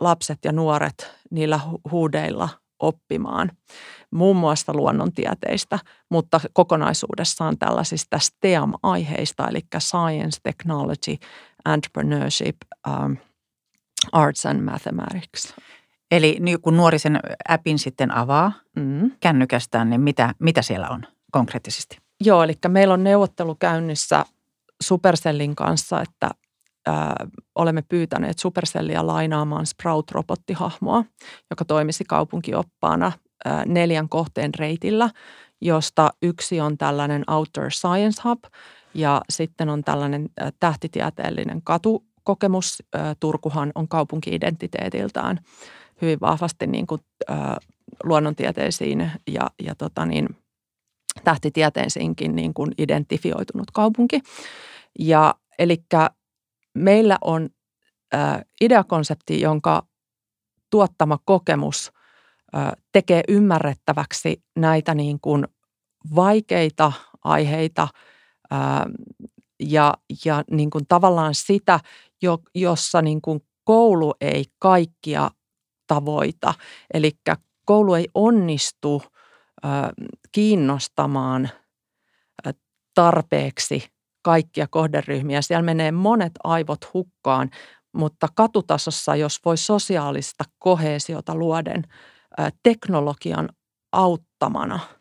lapset 0.00 0.38
ja 0.44 0.52
nuoret 0.52 1.10
niillä 1.30 1.60
huudeilla 1.90 2.48
oppimaan 2.78 3.50
muun 4.10 4.36
muassa 4.36 4.72
luonnontieteistä, 4.74 5.78
mutta 6.10 6.40
kokonaisuudessaan 6.52 7.58
tällaisista 7.58 8.18
STEAM-aiheista, 8.18 9.48
eli 9.48 9.60
Science, 9.78 10.40
Technology, 10.42 11.16
Entrepreneurship, 11.74 12.56
um, 12.88 13.16
Arts 14.12 14.46
and 14.46 14.60
Mathematics. 14.60 15.54
Eli 16.10 16.38
kun 16.62 16.76
nuori 16.76 16.98
sen 16.98 17.20
appin 17.48 17.78
sitten 17.78 18.14
avaa 18.14 18.52
mm. 18.76 19.10
kännykästään, 19.20 19.90
niin 19.90 20.00
mitä, 20.00 20.34
mitä 20.38 20.62
siellä 20.62 20.88
on 20.88 21.02
konkreettisesti? 21.32 21.98
Joo, 22.20 22.42
eli 22.42 22.54
meillä 22.68 22.94
on 22.94 23.04
neuvottelu 23.04 23.54
käynnissä 23.54 24.24
Supercellin 24.82 25.56
kanssa, 25.56 26.02
että 26.02 26.30
olemme 27.54 27.82
pyytäneet 27.82 28.38
Supercellia 28.38 29.06
lainaamaan 29.06 29.66
Sprout-robottihahmoa, 29.66 31.04
joka 31.50 31.64
toimisi 31.64 32.04
kaupunkioppaana 32.04 33.12
neljän 33.66 34.08
kohteen 34.08 34.54
reitillä, 34.54 35.10
josta 35.60 36.10
yksi 36.22 36.60
on 36.60 36.78
tällainen 36.78 37.24
Outdoor 37.30 37.70
Science 37.70 38.22
Hub, 38.24 38.44
Ja 38.94 39.22
sitten 39.30 39.68
on 39.68 39.84
tällainen 39.84 40.28
tähtitieteellinen 40.60 41.62
katukokemus. 41.62 42.82
Turkuhan 43.20 43.72
on 43.74 43.88
kaupunki-identiteetiltään 43.88 45.40
hyvin 46.02 46.20
vahvasti 46.20 46.66
niin 46.66 46.86
kuin, 46.86 47.00
luonnontieteisiin 48.04 49.10
ja, 49.26 49.50
ja 49.62 49.74
tota 49.74 50.06
niin, 50.06 50.28
tähtitieteisiinkin 51.24 52.36
niin 52.36 52.54
kuin 52.54 52.72
identifioitunut 52.78 53.70
kaupunki. 53.70 54.20
Ja 54.98 55.34
eli 55.58 55.82
meillä 56.78 57.18
on 57.20 57.48
ä, 58.14 58.42
ideakonsepti, 58.60 59.40
jonka 59.40 59.86
tuottama 60.70 61.18
kokemus 61.24 61.92
ä, 62.56 62.72
tekee 62.92 63.22
ymmärrettäväksi 63.28 64.42
näitä 64.56 64.94
niin 64.94 65.20
kuin 65.20 65.48
vaikeita 66.14 66.92
aiheita 67.24 67.88
ä, 68.52 68.56
ja, 69.60 69.94
ja 70.24 70.44
niin 70.50 70.70
kuin 70.70 70.86
tavallaan 70.86 71.34
sitä, 71.34 71.80
jo, 72.22 72.38
jossa 72.54 73.02
niin 73.02 73.20
kuin 73.22 73.40
koulu 73.64 74.14
ei 74.20 74.44
kaikkia 74.58 75.30
tavoita. 75.86 76.54
Eli 76.94 77.12
koulu 77.64 77.94
ei 77.94 78.08
onnistu 78.14 79.02
kiinnostamaan 80.32 81.48
tarpeeksi 82.94 83.88
kaikkia 84.28 84.66
kohderyhmiä. 84.70 85.42
Siellä 85.42 85.62
menee 85.62 85.92
monet 85.92 86.32
aivot 86.44 86.94
hukkaan, 86.94 87.50
mutta 87.92 88.28
katutasossa, 88.34 89.16
jos 89.16 89.40
voi 89.44 89.56
sosiaalista 89.56 90.44
kohesiota 90.58 91.34
luoden 91.34 91.82
teknologian 92.62 93.48
auttamana– 93.92 94.80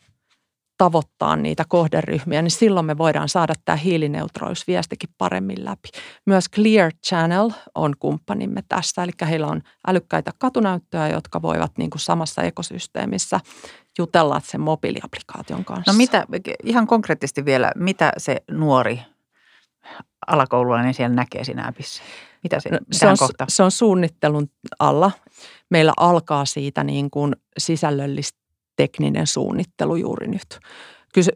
tavoittaa 0.78 1.36
niitä 1.36 1.64
kohderyhmiä, 1.68 2.42
niin 2.42 2.52
silloin 2.52 2.86
me 2.86 2.98
voidaan 2.98 3.30
saada 3.30 3.54
tämä 3.66 3.76
hiilineutraaliusviestikin 3.76 5.10
paremmin 5.18 5.66
läpi. 5.66 5.90
Myös 6.26 6.46
Clear 6.56 6.92
Channel 7.08 7.50
on 7.76 7.94
kumppanimme 8.00 8.64
tässä, 8.70 9.04
eli 9.04 9.12
heillä 9.30 9.48
on 9.48 9.62
älykkäitä 9.88 10.32
katunäyttöjä, 10.38 11.08
jotka 11.08 11.42
voivat 11.42 11.72
niin 11.78 11.90
kuin 11.90 12.02
samassa 12.02 12.42
ekosysteemissä 12.42 13.40
jutella 13.98 14.42
sen 14.44 14.62
mobiiliaplikaation 14.62 15.66
kanssa. 15.66 15.92
No 15.92 15.98
mitä, 15.98 16.26
ihan 16.64 16.88
konkreettisesti 16.88 17.46
vielä, 17.46 17.72
mitä 17.76 18.12
se 18.18 18.44
nuori 18.52 19.02
alakoululainen 20.28 20.94
siellä 20.94 21.16
näkee 21.16 21.44
siinä 21.44 21.68
appissa? 21.68 22.04
Mitä 22.44 22.60
se, 22.60 22.70
no, 22.70 22.78
se, 22.92 23.08
on, 23.08 23.18
se 23.48 23.64
on 23.64 23.72
suunnittelun 23.72 24.50
alla. 24.80 25.12
Meillä 25.70 25.94
alkaa 25.98 26.46
siitä 26.46 26.84
niin 26.84 27.10
kuin 27.10 27.36
sisällöllistä 27.58 28.40
tekninen 28.76 29.28
suunnittelu 29.28 29.96
juuri 29.96 30.28
nyt. 30.28 30.60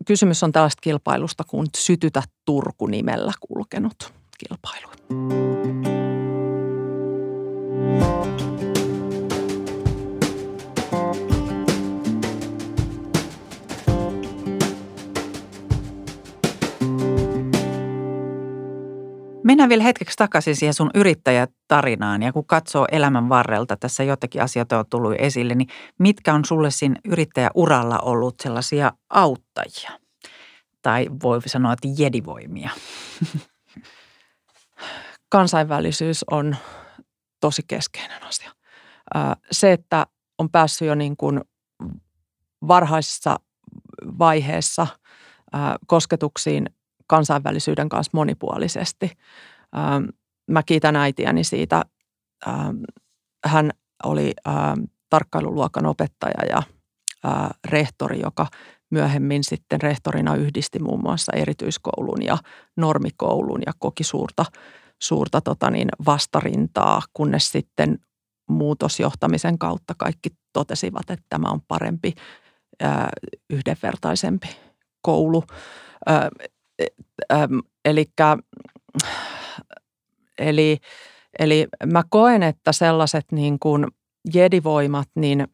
Kysymys 0.05 0.43
on 0.43 0.51
tällaista 0.51 0.81
kilpailusta 0.81 1.43
kuin 1.43 1.67
Sytytä 1.77 2.23
Turku 2.45 2.87
nimellä 2.87 3.31
kulkenut 3.39 4.13
kilpailu. 4.37 5.50
Mennään 19.51 19.69
vielä 19.69 19.83
hetkeksi 19.83 20.17
takaisin 20.17 20.55
siihen 20.55 20.73
sun 20.73 20.91
yrittäjätarinaan 20.95 22.23
ja 22.23 22.33
kun 22.33 22.45
katsoo 22.45 22.87
elämän 22.91 23.29
varrelta, 23.29 23.77
tässä 23.77 24.03
jotakin 24.03 24.41
asioita 24.41 24.79
on 24.79 24.85
tullut 24.89 25.13
esille, 25.17 25.55
niin 25.55 25.67
mitkä 25.99 26.33
on 26.33 26.45
sulle 26.45 26.71
siinä 26.71 26.95
yrittäjäuralla 27.05 27.99
ollut 27.99 28.39
sellaisia 28.39 28.91
auttajia? 29.09 29.99
Tai 30.81 31.07
voi 31.23 31.41
sanoa, 31.45 31.73
että 31.73 31.87
jedivoimia. 31.97 32.69
Kansainvälisyys 35.29 36.25
on 36.31 36.55
tosi 37.39 37.61
keskeinen 37.67 38.23
asia. 38.23 38.51
Se, 39.51 39.71
että 39.71 40.05
on 40.37 40.49
päässyt 40.49 40.87
jo 40.87 40.95
niin 40.95 41.17
kuin 41.17 41.41
varhaisessa 42.67 43.39
vaiheessa 44.19 44.87
kosketuksiin 45.87 46.65
kansainvälisyyden 47.11 47.89
kanssa 47.89 48.11
monipuolisesti. 48.13 49.11
Ähm, 49.77 50.03
mä 50.51 50.63
kiitän 50.63 50.95
äitiäni 50.95 51.43
siitä. 51.43 51.81
Ähm, 52.47 52.77
hän 53.45 53.71
oli 54.03 54.33
ähm, 54.47 54.83
tarkkailuluokan 55.09 55.85
opettaja 55.85 56.45
ja 56.49 56.57
äh, 57.25 57.49
rehtori, 57.67 58.19
joka 58.19 58.47
myöhemmin 58.91 59.43
sitten 59.43 59.81
rehtorina 59.81 60.35
yhdisti 60.35 60.79
muun 60.79 61.01
muassa 61.03 61.31
erityiskoulun 61.35 62.23
ja 62.23 62.37
normikoulun 62.77 63.61
ja 63.65 63.73
koki 63.79 64.03
suurta, 64.03 64.45
suurta 65.01 65.41
tota 65.41 65.69
niin, 65.69 65.89
vastarintaa, 66.05 67.01
kunnes 67.13 67.51
sitten 67.51 67.99
muutosjohtamisen 68.49 69.57
kautta 69.57 69.93
kaikki 69.97 70.29
totesivat, 70.53 71.09
että 71.09 71.25
tämä 71.29 71.49
on 71.49 71.61
parempi, 71.67 72.13
äh, 72.83 73.07
yhdenvertaisempi 73.49 74.47
koulu. 75.01 75.43
Äh, 77.31 77.41
ähm, 77.41 77.59
elikkä, 77.85 78.37
eli, 80.37 80.77
eli 81.39 81.67
mä 81.85 82.03
koen, 82.09 82.43
että 82.43 82.71
sellaiset 82.71 83.25
niin 83.31 83.59
kuin 83.59 83.87
jedivoimat, 84.33 85.07
niin 85.15 85.47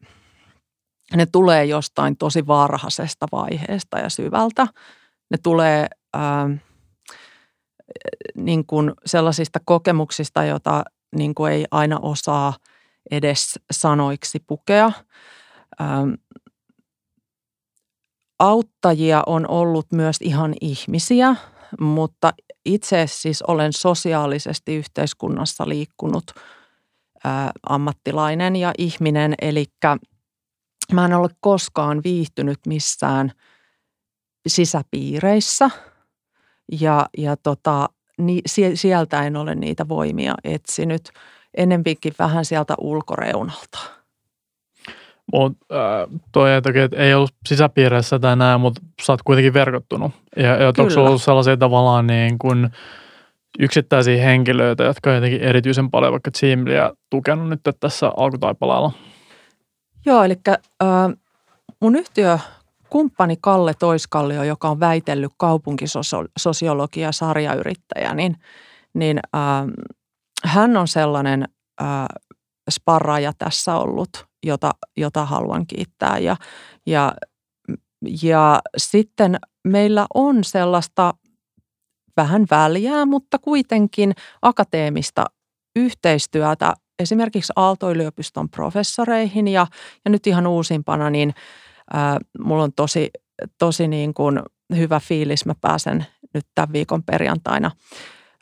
ne 1.16 1.26
tulee 1.26 1.64
jostain 1.64 2.16
tosi 2.16 2.46
varhaisesta 2.46 3.26
vaiheesta 3.32 3.98
ja 3.98 4.08
syvältä. 4.08 4.66
Ne 5.30 5.38
tulee 5.42 5.86
ähm, 6.16 6.52
niin 8.34 8.66
kuin 8.66 8.92
sellaisista 9.06 9.60
kokemuksista, 9.64 10.44
joita 10.44 10.84
niin 11.16 11.34
kuin 11.34 11.52
ei 11.52 11.64
aina 11.70 11.98
osaa 12.02 12.54
edes 13.10 13.60
sanoiksi 13.70 14.40
pukea. 14.46 14.92
Ähm, 15.80 16.10
auttajia 18.38 19.22
on 19.26 19.50
ollut 19.50 19.92
myös 19.92 20.16
ihan 20.20 20.54
ihmisiä, 20.60 21.36
mutta 21.80 22.32
itse 22.64 23.06
siis 23.06 23.42
olen 23.42 23.72
sosiaalisesti 23.72 24.76
yhteiskunnassa 24.76 25.68
liikkunut 25.68 26.24
ää, 27.24 27.50
ammattilainen 27.68 28.56
ja 28.56 28.72
ihminen, 28.78 29.34
eli 29.42 29.64
mä 30.92 31.04
en 31.04 31.14
ole 31.14 31.28
koskaan 31.40 32.00
viihtynyt 32.04 32.58
missään 32.66 33.32
sisäpiireissä 34.48 35.70
ja, 36.80 37.06
ja 37.18 37.36
tota, 37.36 37.88
niin 38.18 38.42
sieltä 38.74 39.22
en 39.22 39.36
ole 39.36 39.54
niitä 39.54 39.88
voimia 39.88 40.34
etsinyt, 40.44 41.10
enempikin 41.56 42.12
vähän 42.18 42.44
sieltä 42.44 42.74
ulkoreunalta. 42.78 43.97
Mutta 45.32 45.66
äh, 45.72 46.20
toi 46.32 46.62
toki, 46.62 46.78
että 46.78 46.96
ei 46.96 47.14
ollut 47.14 47.34
sisäpiireissä 47.46 48.18
tai 48.18 48.36
näin, 48.36 48.60
mutta 48.60 48.80
sä 49.02 49.12
oot 49.12 49.22
kuitenkin 49.22 49.54
verkottunut. 49.54 50.12
Ja, 50.36 50.46
ja 50.46 50.68
onko 50.68 51.04
ollut 51.04 51.22
sellaisia 51.22 51.56
tavallaan 51.56 52.06
niin 52.06 52.38
kuin 52.38 52.68
yksittäisiä 53.58 54.24
henkilöitä, 54.24 54.84
jotka 54.84 55.10
on 55.10 55.16
jotenkin 55.16 55.40
erityisen 55.40 55.90
paljon 55.90 56.12
vaikka 56.12 56.30
Teamlia 56.40 56.92
tukenut 57.10 57.48
nyt 57.48 57.60
tässä 57.80 58.12
alkutaipaleella? 58.16 58.92
Joo, 60.06 60.24
eli 60.24 60.34
äh, 60.48 60.58
mun 61.80 61.96
yhtiö 61.96 62.38
kumppani 62.90 63.36
Kalle 63.40 63.74
Toiskallio, 63.78 64.42
joka 64.42 64.68
on 64.68 64.80
väitellyt 64.80 65.32
kaupunkisosiologia 65.36 67.12
sarjayrittäjä, 67.12 68.14
niin, 68.14 68.36
niin 68.94 69.20
äh, 69.36 69.42
hän 70.44 70.76
on 70.76 70.88
sellainen 70.88 71.44
äh, 71.82 72.06
sparraaja 72.70 73.32
tässä 73.38 73.76
ollut– 73.76 74.10
jota, 74.46 74.70
jota 74.96 75.24
haluan 75.24 75.66
kiittää. 75.66 76.18
Ja, 76.18 76.36
ja, 76.86 77.12
ja 78.22 78.60
sitten 78.76 79.38
meillä 79.64 80.06
on 80.14 80.44
sellaista 80.44 81.14
vähän 82.16 82.46
väliä, 82.50 83.06
mutta 83.06 83.38
kuitenkin 83.38 84.12
akateemista 84.42 85.24
yhteistyötä 85.76 86.74
esimerkiksi 86.98 87.52
Aalto-yliopiston 87.56 88.48
professoreihin 88.48 89.48
ja, 89.48 89.66
ja 90.04 90.10
nyt 90.10 90.26
ihan 90.26 90.46
uusimpana, 90.46 91.10
niin 91.10 91.34
ää, 91.92 92.18
mulla 92.38 92.62
on 92.62 92.72
tosi, 92.72 93.10
tosi 93.58 93.88
niin 93.88 94.14
kuin 94.14 94.42
hyvä 94.76 95.00
fiilis. 95.00 95.46
Mä 95.46 95.54
pääsen 95.60 96.06
nyt 96.34 96.46
tämän 96.54 96.72
viikon 96.72 97.02
perjantaina 97.02 97.70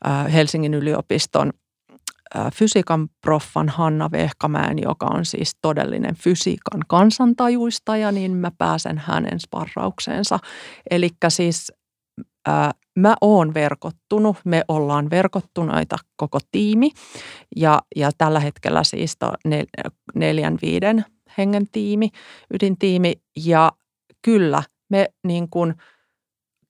ää, 0.04 0.28
Helsingin 0.28 0.74
yliopiston– 0.74 1.52
fysiikan 2.54 3.08
proffan 3.20 3.68
Hanna 3.68 4.10
Vehkamäen, 4.10 4.78
joka 4.78 5.06
on 5.06 5.24
siis 5.24 5.56
todellinen 5.62 6.14
fysiikan 6.14 6.80
kansantajuistaja, 6.88 8.12
niin 8.12 8.36
mä 8.36 8.50
pääsen 8.58 8.98
hänen 8.98 9.40
sparraukseensa. 9.40 10.38
Eli 10.90 11.10
siis 11.28 11.72
ää, 12.46 12.70
mä 12.98 13.14
oon 13.20 13.54
verkottunut, 13.54 14.36
me 14.44 14.64
ollaan 14.68 15.10
verkottuneita 15.10 15.96
koko 16.16 16.38
tiimi 16.52 16.90
ja, 17.56 17.82
ja 17.96 18.10
tällä 18.18 18.40
hetkellä 18.40 18.84
siis 18.84 19.16
nel, 19.44 19.66
neljän 20.14 20.58
viiden 20.62 21.04
hengen 21.38 21.66
tiimi, 21.72 22.08
ydintiimi 22.54 23.14
ja 23.44 23.72
kyllä 24.22 24.62
me 24.90 25.06
niin 25.26 25.50
kuin 25.50 25.74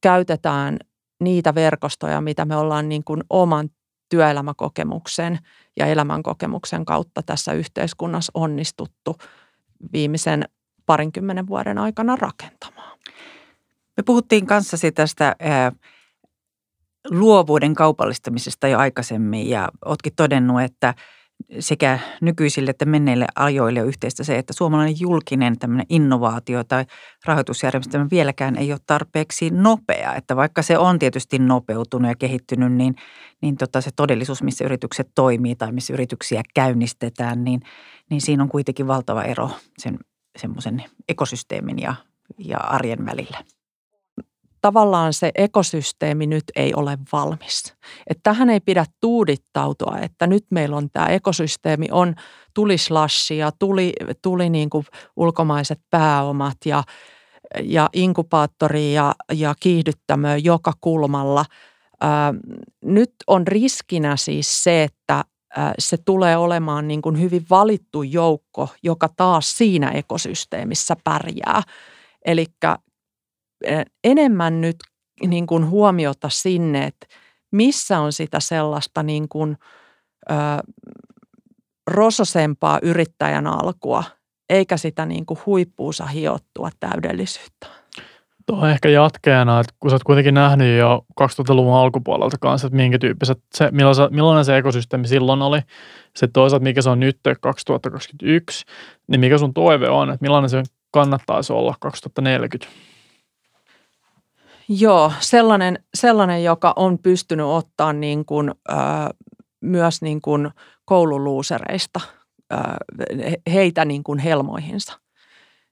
käytetään 0.03 0.79
niitä 1.21 1.55
verkostoja, 1.55 2.21
mitä 2.21 2.45
me 2.45 2.57
ollaan 2.57 2.89
niin 2.89 3.05
kuin 3.05 3.23
oman 3.31 3.69
työelämäkokemuksen 4.09 5.39
ja 5.77 5.87
elämänkokemuksen 5.87 6.85
kautta 6.85 7.23
tässä 7.23 7.53
yhteiskunnassa 7.53 8.31
onnistuttu 8.35 9.17
viimeisen 9.93 10.45
parinkymmenen 10.87 11.47
vuoden 11.47 11.79
aikana 11.79 12.17
rakentamaan. 12.17 12.99
Me 13.97 14.03
puhuttiin 14.03 14.47
kanssasi 14.47 14.93
tästä 14.93 15.37
ää, 15.41 15.73
luovuuden 17.11 17.75
kaupallistamisesta 17.75 18.69
jo 18.69 18.79
aikaisemmin 18.79 19.51
ja 19.51 19.69
oletkin 19.85 20.13
todennut, 20.17 20.63
että 20.63 20.95
sekä 21.61 21.99
nykyisille 22.21 22.71
että 22.71 22.85
menneille 22.85 23.27
ajoille 23.35 23.83
on 23.83 23.89
yhteistä 23.89 24.25
se, 24.25 24.39
että 24.39 24.53
suomalainen 24.53 25.01
julkinen 25.01 25.59
tämmöinen 25.59 25.87
innovaatio 25.89 26.65
tai 26.65 26.85
rahoitusjärjestelmä 27.25 28.07
vieläkään 28.11 28.57
ei 28.57 28.73
ole 28.73 28.81
tarpeeksi 28.87 29.51
nopea. 29.51 30.15
Että 30.15 30.37
vaikka 30.37 30.63
se 30.63 30.79
on 30.79 30.99
tietysti 30.99 31.39
nopeutunut 31.39 32.09
ja 32.09 32.15
kehittynyt, 32.15 32.73
niin, 32.73 32.97
niin 33.43 33.57
tota 33.57 33.81
se 33.81 33.91
todellisuus, 33.97 34.43
missä 34.43 34.65
yritykset 34.65 35.09
toimii 35.15 35.57
tai 35.57 35.73
missä 35.73 35.93
yrityksiä 35.93 36.43
käynnistetään, 36.55 37.45
niin, 37.45 37.61
niin 38.11 38.21
siinä 38.21 38.43
on 38.43 38.49
kuitenkin 38.49 38.87
valtava 38.87 39.23
ero 39.23 39.51
sen 39.79 39.99
semmoisen 40.39 40.85
ekosysteemin 41.09 41.79
ja, 41.79 41.95
ja 42.39 42.59
arjen 42.59 43.07
välillä 43.07 43.56
tavallaan 44.67 45.13
se 45.13 45.31
ekosysteemi 45.35 46.27
nyt 46.27 46.45
ei 46.57 46.75
ole 46.75 46.99
valmis. 47.13 47.75
Että 48.07 48.21
tähän 48.23 48.51
ei 48.51 48.61
pidä 48.61 48.85
tuudittautua, 49.01 49.99
että 50.03 50.27
nyt 50.27 50.45
meillä 50.51 50.77
on 50.77 50.91
tämä 50.93 51.07
ekosysteemi, 51.07 51.87
on 51.91 52.15
tuli 52.55 52.79
slashi 52.79 53.39
ja 53.39 53.51
tuli, 53.59 53.93
tuli 54.23 54.51
niin 54.51 54.71
kuin 54.71 54.87
ulkomaiset 55.17 55.81
pääomat 55.91 56.57
ja, 56.65 56.83
ja 57.63 57.89
inkubaattori 57.93 58.95
ja, 58.95 59.15
ja 59.33 59.55
kiihdyttämö 59.61 60.37
joka 60.37 60.73
kulmalla. 60.81 61.45
Ää, 62.01 62.35
nyt 62.85 63.13
on 63.27 63.47
riskinä 63.47 64.17
siis 64.17 64.65
se, 64.65 64.83
että 64.83 65.25
se 65.79 65.97
tulee 65.97 66.37
olemaan 66.37 66.89
niin 66.89 67.03
kuin 67.03 67.21
hyvin 67.21 67.47
valittu 67.51 68.03
joukko, 68.03 68.69
joka 68.83 69.09
taas 69.17 69.59
siinä 69.59 69.91
ekosysteemissä 69.91 70.97
pärjää. 71.05 71.63
Eli 72.25 72.47
enemmän 74.05 74.61
nyt 74.61 74.77
niin 75.27 75.47
kuin 75.47 75.71
huomiota 75.71 76.29
sinne, 76.29 76.85
että 76.85 77.07
missä 77.51 77.99
on 77.99 78.13
sitä 78.13 78.41
sellaista 78.41 79.03
niin 79.03 79.29
kuin, 79.29 79.57
ö, 80.31 80.35
rososempaa 81.87 82.79
yrittäjän 82.83 83.47
alkua, 83.47 84.05
eikä 84.51 84.77
sitä 84.77 85.07
niin 85.07 85.27
kuin 85.27 85.41
huippuusa 85.47 86.07
hiottua 86.07 86.71
täydellisyyttä. 86.81 87.67
Tuo 88.47 88.67
ehkä 88.67 88.89
jatkeena, 88.89 89.61
että 89.61 89.75
kun 89.81 89.91
sä 89.91 89.95
oot 89.95 90.05
kuitenkin 90.05 90.35
nähnyt 90.35 90.79
jo 90.79 91.05
2000-luvun 91.21 91.77
alkupuolelta 91.77 92.37
kanssa, 92.41 92.67
että 92.67 92.77
minkä 92.77 92.99
tyyppiset, 92.99 93.39
se, 93.55 93.71
millainen 94.11 94.45
se 94.45 94.57
ekosysteemi 94.57 95.09
silloin 95.09 95.43
oli, 95.43 95.61
se 96.17 96.27
toisaalta 96.27 96.63
mikä 96.63 96.83
se 96.83 96.91
on 96.91 97.01
nyt 97.01 97.19
2021, 97.41 98.65
niin 99.09 99.21
mikä 99.21 99.39
sun 99.39 99.55
toive 99.55 99.89
on, 99.89 100.11
että 100.11 100.25
millainen 100.25 100.51
se 100.51 100.63
kannattaisi 100.91 101.53
olla 101.53 101.75
2040? 101.81 102.67
Joo, 104.69 105.13
sellainen, 105.21 105.79
sellainen 105.95 106.45
joka 106.45 106.73
on 106.77 106.99
pystynyt 106.99 107.47
ottaa 107.47 107.93
niin 107.93 108.25
kuin, 108.25 108.55
äh, 108.71 108.77
myös 109.61 110.03
niin 110.03 110.21
kuin 110.21 110.51
koululuusereista 110.85 112.01
äh, 112.53 112.61
heitä 113.53 113.85
niin 113.85 114.05
kuin 114.05 114.19
helmoihinsa. 114.19 115.01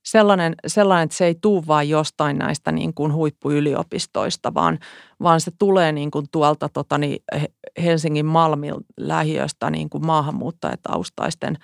Sellainen, 0.05 0.55
sellainen, 0.67 1.05
että 1.05 1.17
se 1.17 1.27
ei 1.27 1.35
tule 1.35 1.67
vain 1.67 1.89
jostain 1.89 2.39
näistä 2.39 2.73
niin 2.73 2.95
kuin 2.95 3.13
huippuyliopistoista, 3.13 4.55
vaan, 4.55 4.79
vaan 5.23 5.41
se 5.41 5.51
tulee 5.59 5.93
niin 5.93 6.11
kuin 6.11 6.27
tuolta 6.33 6.69
tota, 6.69 6.99
niin 6.99 7.25
Helsingin 7.83 8.27
Malmin 8.27 8.75
lähiöstä 8.97 9.71
niin 9.71 9.91
kuin 9.91 10.07
maahanmuuttajataustaisten 10.07 11.57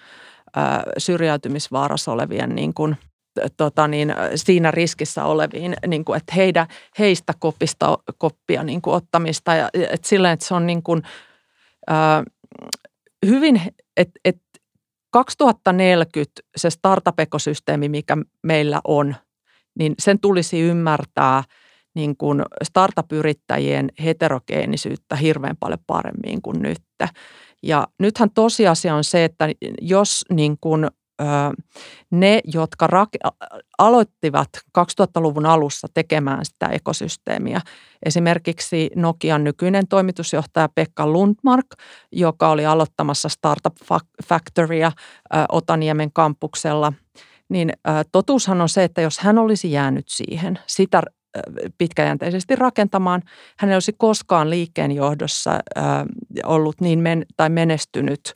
äh, 0.57 0.83
syrjäytymisvaarassa 0.99 2.13
olevien 2.13 2.55
niin 2.55 2.75
kuin– 2.75 2.97
tota 3.57 3.89
niin, 3.89 4.15
siinä 4.35 4.71
riskissä 4.71 5.25
oleviin, 5.25 5.77
niin 5.87 6.05
kuin, 6.05 6.17
että 6.17 6.35
heidän, 6.37 6.67
heistä 6.99 7.33
kopista, 7.39 7.99
koppia 8.19 8.63
niin 8.63 8.83
kuin 8.83 8.95
ottamista. 8.95 9.55
Ja, 9.55 9.69
että 9.75 10.09
silleen, 10.09 10.33
että 10.33 10.47
se 10.47 10.55
on 10.55 10.67
niin 10.67 10.83
kuin, 10.83 11.03
äh, 11.91 12.23
hyvin, 13.27 13.63
että, 13.97 14.21
että 14.25 14.43
2040 15.11 16.43
se 16.57 16.71
startup-ekosysteemi, 16.71 17.89
mikä 17.89 18.17
meillä 18.43 18.81
on, 18.85 19.17
niin 19.79 19.95
sen 19.99 20.21
tulisi 20.21 20.61
ymmärtää 20.61 21.43
niin 21.95 22.17
kuin 22.17 22.43
startup-yrittäjien 22.63 23.89
heterogeenisyyttä 24.05 25.17
hirveän 25.17 25.57
paljon 25.61 25.79
paremmin 25.87 26.43
kuin 26.43 26.63
nyt. 26.63 26.83
Ja 27.63 27.89
nythän 27.99 28.31
tosiasia 28.35 28.95
on 28.95 29.05
se, 29.05 29.25
että 29.25 29.49
jos 29.81 30.25
niin 30.31 30.57
kuin 30.61 30.89
ne, 32.11 32.41
jotka 32.45 32.89
aloittivat 33.79 34.49
2000-luvun 34.79 35.47
alussa 35.47 35.89
tekemään 35.95 36.45
sitä 36.45 36.67
ekosysteemiä, 36.67 37.61
esimerkiksi 38.03 38.91
Nokian 38.97 39.45
nykyinen 39.45 39.89
toimitusjohtaja 39.89 40.69
Pekka 40.75 41.07
Lundmark, 41.07 41.67
joka 42.13 42.51
oli 42.51 42.67
aloittamassa 42.67 43.29
Startup 43.29 43.77
Factorya 44.27 44.93
Otaniemen 45.49 46.13
kampuksella, 46.13 46.93
niin 47.49 47.73
totuushan 48.13 48.61
on 48.61 48.69
se, 48.69 48.85
että 48.85 49.01
jos 49.01 49.19
hän 49.19 49.39
olisi 49.39 49.73
jäänyt 49.73 50.09
siihen, 50.09 50.59
sitä 50.67 51.03
pitkäjänteisesti 51.79 52.57
rakentamaan. 52.57 53.23
Hän 53.59 53.71
ei 53.71 53.77
olisi 53.77 53.93
koskaan 53.99 54.51
liikkeen 54.51 54.93
johdossa 54.93 55.59
ollut 56.45 56.81
niin 56.81 56.99
men, 56.99 57.27
tai 57.37 57.51
menestynyt 57.51 58.35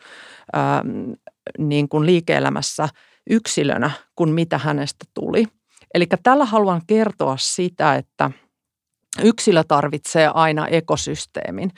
niin 1.59 1.89
kuin 1.89 2.07
liike-elämässä 2.07 2.89
yksilönä 3.31 3.91
kuin 4.17 4.31
mitä 4.31 4.59
hänestä 4.59 5.05
tuli. 5.15 5.47
Eli 5.95 6.07
tällä 6.23 6.45
haluan 6.45 6.83
kertoa 6.87 7.37
sitä, 7.39 7.95
että 7.95 8.31
yksilö 9.23 9.65
tarvitsee 9.69 10.31
aina 10.35 10.67
ekosysteemin, 10.67 11.71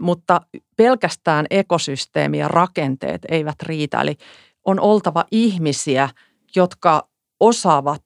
mutta 0.00 0.40
pelkästään 0.76 1.46
ekosysteemi 1.50 2.38
ja 2.38 2.48
rakenteet 2.48 3.22
eivät 3.28 3.62
riitä. 3.62 4.00
Eli 4.00 4.16
on 4.64 4.80
oltava 4.80 5.24
ihmisiä, 5.30 6.08
jotka 6.56 7.08
osaavat 7.40 8.02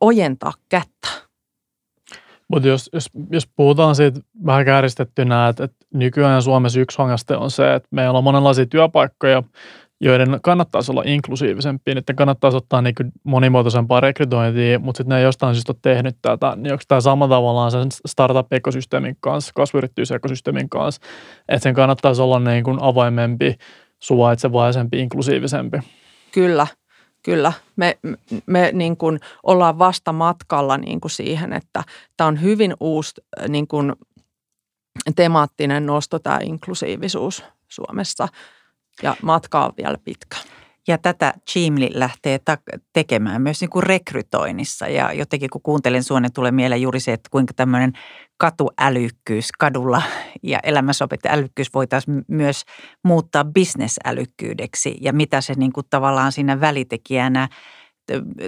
ojentaa 0.00 0.52
kättä. 0.68 1.08
Mutta 2.52 2.68
jos, 2.68 2.90
jos, 2.92 3.10
jos 3.30 3.48
puhutaan 3.56 3.94
siitä 3.94 4.20
vähän 4.46 4.64
kääristettynä, 4.64 5.48
että, 5.48 5.64
että 5.64 5.86
nykyään 5.94 6.42
Suomessa 6.42 6.80
yksi 6.80 6.98
hangaste 6.98 7.36
on 7.36 7.50
se, 7.50 7.74
että 7.74 7.88
meillä 7.90 8.18
on 8.18 8.24
monenlaisia 8.24 8.66
työpaikkoja, 8.66 9.42
joiden 10.00 10.38
kannattaisi 10.42 10.92
olla 10.92 11.02
inklusiivisempi, 11.06 11.90
että 11.96 12.14
kannattaisi 12.14 12.56
ottaa 12.56 12.82
niin 12.82 12.94
monimuotoisempaa 13.24 14.00
rekrytointia, 14.00 14.78
mutta 14.78 14.98
sitten 14.98 15.14
ne 15.14 15.18
ei 15.18 15.24
jostain 15.24 15.54
syystä 15.54 15.72
ole 15.72 15.78
tehnyt 15.82 16.16
tätä, 16.22 16.56
niin 16.56 16.72
onko 16.72 16.84
tämä 16.88 17.00
sama 17.00 17.28
tavallaan 17.28 17.70
sen 17.70 17.88
startup-ekosysteemin 18.06 19.16
kanssa, 19.20 19.52
kasvuyritysekosysteemin 19.54 20.68
kanssa, 20.68 21.02
että 21.48 21.62
sen 21.62 21.74
kannattaisi 21.74 22.22
olla 22.22 22.40
niin 22.40 22.64
kuin 22.64 22.78
avoimempi, 22.80 23.54
suvaitsevaisempi, 24.02 24.98
inklusiivisempi? 24.98 25.78
Kyllä, 26.32 26.66
Kyllä, 27.22 27.52
me, 27.76 27.98
me 28.46 28.70
niin 28.72 28.96
kuin 28.96 29.20
ollaan 29.42 29.78
vasta 29.78 30.12
matkalla 30.12 30.78
niin 30.78 31.00
kuin 31.00 31.10
siihen, 31.10 31.52
että 31.52 31.84
tämä 32.16 32.28
on 32.28 32.42
hyvin 32.42 32.74
uusi 32.80 33.14
niin 33.48 33.68
kuin 33.68 33.92
temaattinen 35.16 35.86
nosto, 35.86 36.18
tämä 36.18 36.38
inklusiivisuus 36.42 37.44
Suomessa 37.68 38.28
ja 39.02 39.16
matka 39.22 39.64
on 39.64 39.72
vielä 39.76 39.98
pitkä. 40.04 40.36
Ja 40.88 40.98
tätä 40.98 41.34
Chimli 41.50 41.90
lähtee 41.94 42.40
tekemään 42.92 43.42
myös 43.42 43.60
niin 43.60 43.70
kuin 43.70 43.82
rekrytoinnissa. 43.82 44.88
Ja 44.88 45.12
jotenkin 45.12 45.50
kun 45.50 45.62
kuuntelen 45.62 46.02
sua, 46.02 46.20
niin 46.20 46.32
tulee 46.32 46.50
mieleen 46.50 46.82
juuri 46.82 47.00
se, 47.00 47.12
että 47.12 47.28
kuinka 47.30 47.54
tämmöinen 47.54 47.92
katuälykkyys 48.36 49.52
kadulla 49.58 50.02
ja 50.42 50.58
elämässä 50.62 51.08
älykkyys 51.28 51.74
voitaisiin 51.74 52.24
myös 52.28 52.62
muuttaa 53.04 53.44
bisnesälykkyydeksi. 53.44 54.96
Ja 55.00 55.12
mitä 55.12 55.40
se 55.40 55.54
niin 55.56 55.72
kuin 55.72 55.86
tavallaan 55.90 56.32
siinä 56.32 56.60
välitekijänä 56.60 57.48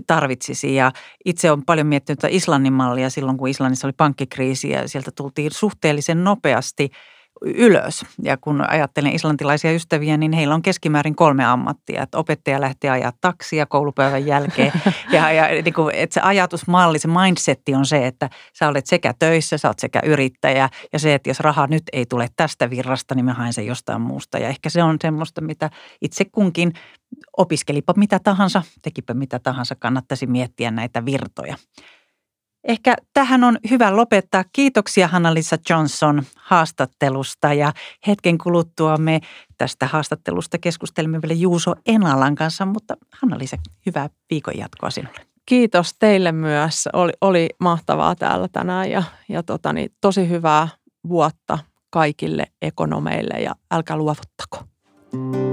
tarvitsisi. 0.06 0.74
Ja 0.74 0.92
itse 1.24 1.50
olen 1.50 1.64
paljon 1.64 1.86
miettinyt 1.86 2.20
Islannin 2.28 2.72
mallia 2.72 3.10
silloin, 3.10 3.36
kun 3.36 3.48
Islannissa 3.48 3.86
oli 3.86 3.94
pankkikriisi 3.96 4.70
ja 4.70 4.88
sieltä 4.88 5.10
tultiin 5.16 5.50
suhteellisen 5.50 6.24
nopeasti– 6.24 6.90
ylös. 7.42 8.06
Ja 8.22 8.36
kun 8.36 8.70
ajattelen 8.70 9.14
islantilaisia 9.14 9.72
ystäviä, 9.72 10.16
niin 10.16 10.32
heillä 10.32 10.54
on 10.54 10.62
keskimäärin 10.62 11.16
kolme 11.16 11.44
ammattia. 11.44 12.02
Että 12.02 12.18
opettaja 12.18 12.60
lähtee 12.60 12.90
ajaa 12.90 13.12
taksia 13.20 13.66
koulupäivän 13.66 14.26
jälkeen. 14.26 14.72
ja, 15.12 15.32
ja 15.32 15.62
niin 15.62 15.74
kuin, 15.74 15.94
että 15.94 16.14
se 16.14 16.20
ajatusmalli, 16.20 16.98
se 16.98 17.08
mindsetti 17.08 17.74
on 17.74 17.86
se, 17.86 18.06
että 18.06 18.30
sä 18.58 18.68
olet 18.68 18.86
sekä 18.86 19.14
töissä, 19.18 19.58
sä 19.58 19.68
olet 19.68 19.78
sekä 19.78 20.00
yrittäjä. 20.04 20.68
Ja 20.92 20.98
se, 20.98 21.14
että 21.14 21.30
jos 21.30 21.40
raha 21.40 21.66
nyt 21.66 21.82
ei 21.92 22.06
tule 22.06 22.28
tästä 22.36 22.70
virrasta, 22.70 23.14
niin 23.14 23.24
mä 23.24 23.34
haen 23.34 23.52
sen 23.52 23.66
jostain 23.66 24.00
muusta. 24.00 24.38
Ja 24.38 24.48
ehkä 24.48 24.70
se 24.70 24.82
on 24.82 24.96
semmoista, 25.02 25.40
mitä 25.40 25.70
itse 26.02 26.24
kunkin 26.24 26.72
opiskelipa 27.36 27.94
mitä 27.96 28.18
tahansa, 28.18 28.62
tekipä 28.82 29.14
mitä 29.14 29.38
tahansa, 29.38 29.74
kannattaisi 29.74 30.26
miettiä 30.26 30.70
näitä 30.70 31.04
virtoja. 31.04 31.56
Ehkä 32.64 32.94
tähän 33.12 33.44
on 33.44 33.58
hyvä 33.70 33.96
lopettaa. 33.96 34.44
Kiitoksia 34.52 35.08
Hanna-Lisa 35.08 35.58
Johnson 35.70 36.22
haastattelusta 36.36 37.52
ja 37.52 37.72
hetken 38.06 38.38
kuluttua 38.38 38.96
me 38.96 39.20
tästä 39.58 39.86
haastattelusta 39.86 40.58
keskustelemme 40.58 41.22
vielä 41.22 41.34
Juuso 41.34 41.74
Enalan 41.86 42.34
kanssa, 42.34 42.66
mutta 42.66 42.96
Hanna-Liisa, 43.12 43.56
hyvää 43.86 44.08
viikon 44.30 44.58
jatkoa 44.58 44.90
sinulle. 44.90 45.20
Kiitos 45.46 45.94
teille 45.98 46.32
myös. 46.32 46.88
Oli, 46.92 47.12
oli 47.20 47.48
mahtavaa 47.60 48.14
täällä 48.14 48.48
tänään 48.52 48.90
ja, 48.90 49.02
ja 49.28 49.42
tota 49.42 49.72
niin, 49.72 49.92
tosi 50.00 50.28
hyvää 50.28 50.68
vuotta 51.08 51.58
kaikille 51.90 52.46
ekonomeille 52.62 53.42
ja 53.42 53.54
älkää 53.70 53.96
luovuttako. 53.96 54.64
Thank 55.14 55.43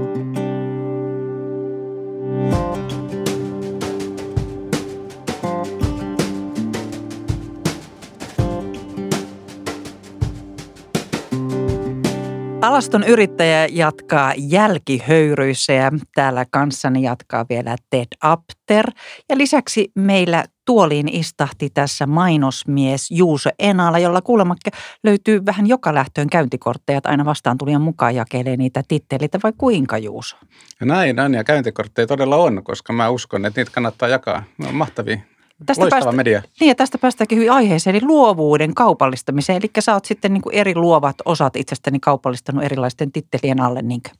Alaston 12.62 13.04
yrittäjä 13.04 13.66
jatkaa 13.70 14.32
jälkihöyryissä 14.36 15.72
ja 15.72 15.90
täällä 16.14 16.46
kanssani 16.50 17.02
jatkaa 17.02 17.46
vielä 17.48 17.76
Ted 17.90 18.06
Apter. 18.20 18.90
Ja 19.28 19.38
lisäksi 19.38 19.90
meillä 19.94 20.44
tuoliin 20.64 21.08
istahti 21.08 21.70
tässä 21.70 22.06
mainosmies 22.06 23.10
Juuso 23.10 23.50
Enala, 23.58 23.98
jolla 23.98 24.22
kuulemma 24.22 24.56
löytyy 25.04 25.46
vähän 25.46 25.66
joka 25.66 25.94
lähtöön 25.94 26.30
käyntikortteja, 26.30 26.98
että 26.98 27.10
aina 27.10 27.24
vastaan 27.24 27.58
tulijan 27.58 27.82
mukaan 27.82 28.14
jakelee 28.14 28.56
niitä 28.56 28.82
titteleitä 28.88 29.38
vai 29.42 29.52
kuinka 29.58 29.98
Juuso? 29.98 30.36
Näin 30.80 31.20
on 31.20 31.34
ja 31.34 31.44
käyntikortteja 31.44 32.06
todella 32.06 32.36
on, 32.36 32.64
koska 32.64 32.92
mä 32.92 33.08
uskon, 33.08 33.46
että 33.46 33.60
niitä 33.60 33.72
kannattaa 33.72 34.08
jakaa. 34.08 34.42
Ne 34.58 34.68
on 34.68 34.74
mahtavia 34.74 35.18
tästä 35.66 35.82
Loistava 35.82 36.00
päästä, 36.00 36.16
media. 36.16 36.42
Niin 36.60 36.76
tästä 36.76 36.98
päästäänkin 36.98 37.38
hyvin 37.38 37.52
aiheeseen, 37.52 37.96
eli 37.96 38.04
luovuuden 38.04 38.74
kaupallistamiseen. 38.74 39.56
Eli 39.56 39.70
sä 39.78 39.94
oot 39.94 40.04
sitten 40.04 40.32
niin 40.32 40.42
kuin 40.42 40.54
eri 40.54 40.74
luovat 40.74 41.16
osat 41.24 41.56
itsestäni 41.56 42.00
kaupallistanut 42.00 42.64
erilaisten 42.64 43.12
tittelien 43.12 43.60
alle, 43.60 43.82
niinkö? 43.82 44.10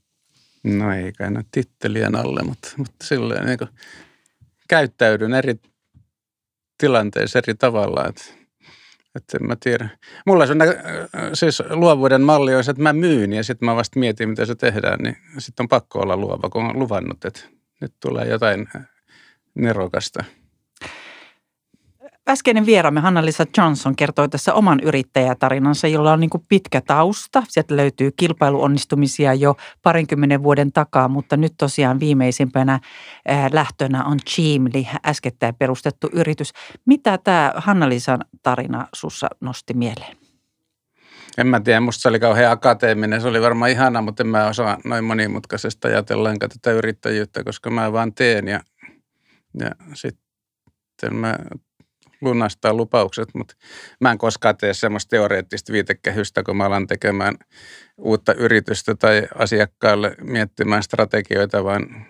No 0.64 0.93
ei 0.93 1.12
kai 1.12 1.28
tittelien 1.51 2.14
alle, 2.14 2.43
mutta, 2.43 2.68
mutta 2.76 3.07
silleen 3.07 3.47
niin 3.47 3.59
kuin 3.59 3.70
käyttäydyn 4.68 5.34
eri 5.34 5.55
tilanteissa 6.78 7.38
eri 7.38 7.55
tavalla, 7.55 8.07
että, 8.09 8.22
että 9.14 9.38
en 9.38 9.47
mä 9.47 9.57
tiedä. 9.61 9.88
Mulla 10.26 10.45
on 10.45 10.51
siis 11.34 11.62
luovuuden 11.70 12.22
malli 12.22 12.55
on 12.55 12.64
se, 12.64 12.70
että 12.70 12.82
mä 12.82 12.93
myyn 12.93 13.32
ja 13.32 13.45
sitten 13.45 13.66
mä 13.66 13.76
vasta 13.76 14.01
mietin, 14.01 14.28
mitä 14.28 14.47
se 14.47 14.55
tehdään, 14.55 14.99
niin 14.99 15.16
sitten 15.38 15.64
on 15.64 15.68
pakko 15.68 15.99
olla 15.99 16.16
luova, 16.16 16.51
kun 16.51 16.64
on 16.64 16.78
luvannut, 16.78 17.24
että 17.24 17.40
nyt 17.80 17.95
tulee 18.01 18.28
jotain 18.28 18.68
nerokasta– 19.55 20.24
äskeinen 22.28 22.66
vieraamme 22.66 23.00
Hanna-Lisa 23.00 23.46
Johnson 23.58 23.96
kertoi 23.96 24.28
tässä 24.28 24.54
oman 24.54 24.80
yrittäjätarinansa, 24.80 25.88
jolla 25.88 26.12
on 26.12 26.20
niin 26.20 26.30
kuin 26.30 26.44
pitkä 26.48 26.80
tausta. 26.80 27.42
Sieltä 27.48 27.76
löytyy 27.76 28.10
kilpailuonnistumisia 28.16 29.34
jo 29.34 29.56
parinkymmenen 29.82 30.42
vuoden 30.42 30.72
takaa, 30.72 31.08
mutta 31.08 31.36
nyt 31.36 31.52
tosiaan 31.58 32.00
viimeisimpänä 32.00 32.80
lähtönä 33.52 34.04
on 34.04 34.18
Cheamly, 34.30 34.84
äskettäin 35.06 35.54
perustettu 35.54 36.08
yritys. 36.12 36.52
Mitä 36.86 37.18
tämä 37.18 37.52
Hanna-Lisan 37.56 38.24
tarina 38.42 38.88
sussa 38.94 39.28
nosti 39.40 39.74
mieleen? 39.74 40.16
En 41.38 41.46
mä 41.46 41.60
tiedä, 41.60 41.80
musta 41.80 42.02
se 42.02 42.08
oli 42.08 42.20
kauhean 42.20 42.52
akateeminen. 42.52 43.20
Se 43.20 43.28
oli 43.28 43.42
varmaan 43.42 43.70
ihana, 43.70 44.02
mutta 44.02 44.22
en 44.22 44.26
mä 44.26 44.46
osaa 44.46 44.78
noin 44.84 45.04
monimutkaisesta 45.04 45.88
ajatella 45.88 46.30
tätä 46.38 46.70
yrittäjyyttä, 46.70 47.44
koska 47.44 47.70
mä 47.70 47.92
vaan 47.92 48.14
teen 48.14 48.48
ja, 48.48 48.60
ja 49.60 49.70
sitten 49.94 51.14
mä 51.14 51.38
lunastaa 52.22 52.74
lupaukset, 52.74 53.28
mutta 53.34 53.54
mä 54.00 54.12
en 54.12 54.18
koskaan 54.18 54.56
tee 54.56 54.74
semmoista 54.74 55.10
teoreettista 55.10 55.72
viitekehystä, 55.72 56.42
kun 56.42 56.56
mä 56.56 56.66
alan 56.66 56.86
tekemään 56.86 57.34
uutta 57.98 58.34
yritystä 58.34 58.94
tai 58.94 59.28
asiakkaalle 59.34 60.14
miettimään 60.20 60.82
strategioita, 60.82 61.64
vaan 61.64 62.06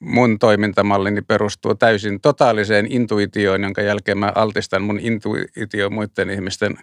mun 0.00 0.38
toimintamallini 0.38 1.22
perustuu 1.22 1.74
täysin 1.74 2.20
totaaliseen 2.20 2.92
intuitioon, 2.92 3.62
jonka 3.62 3.82
jälkeen 3.82 4.18
mä 4.18 4.32
altistan 4.34 4.82
mun 4.82 5.00
intuitio 5.00 5.90
muiden 5.90 6.30
ihmisten 6.30 6.76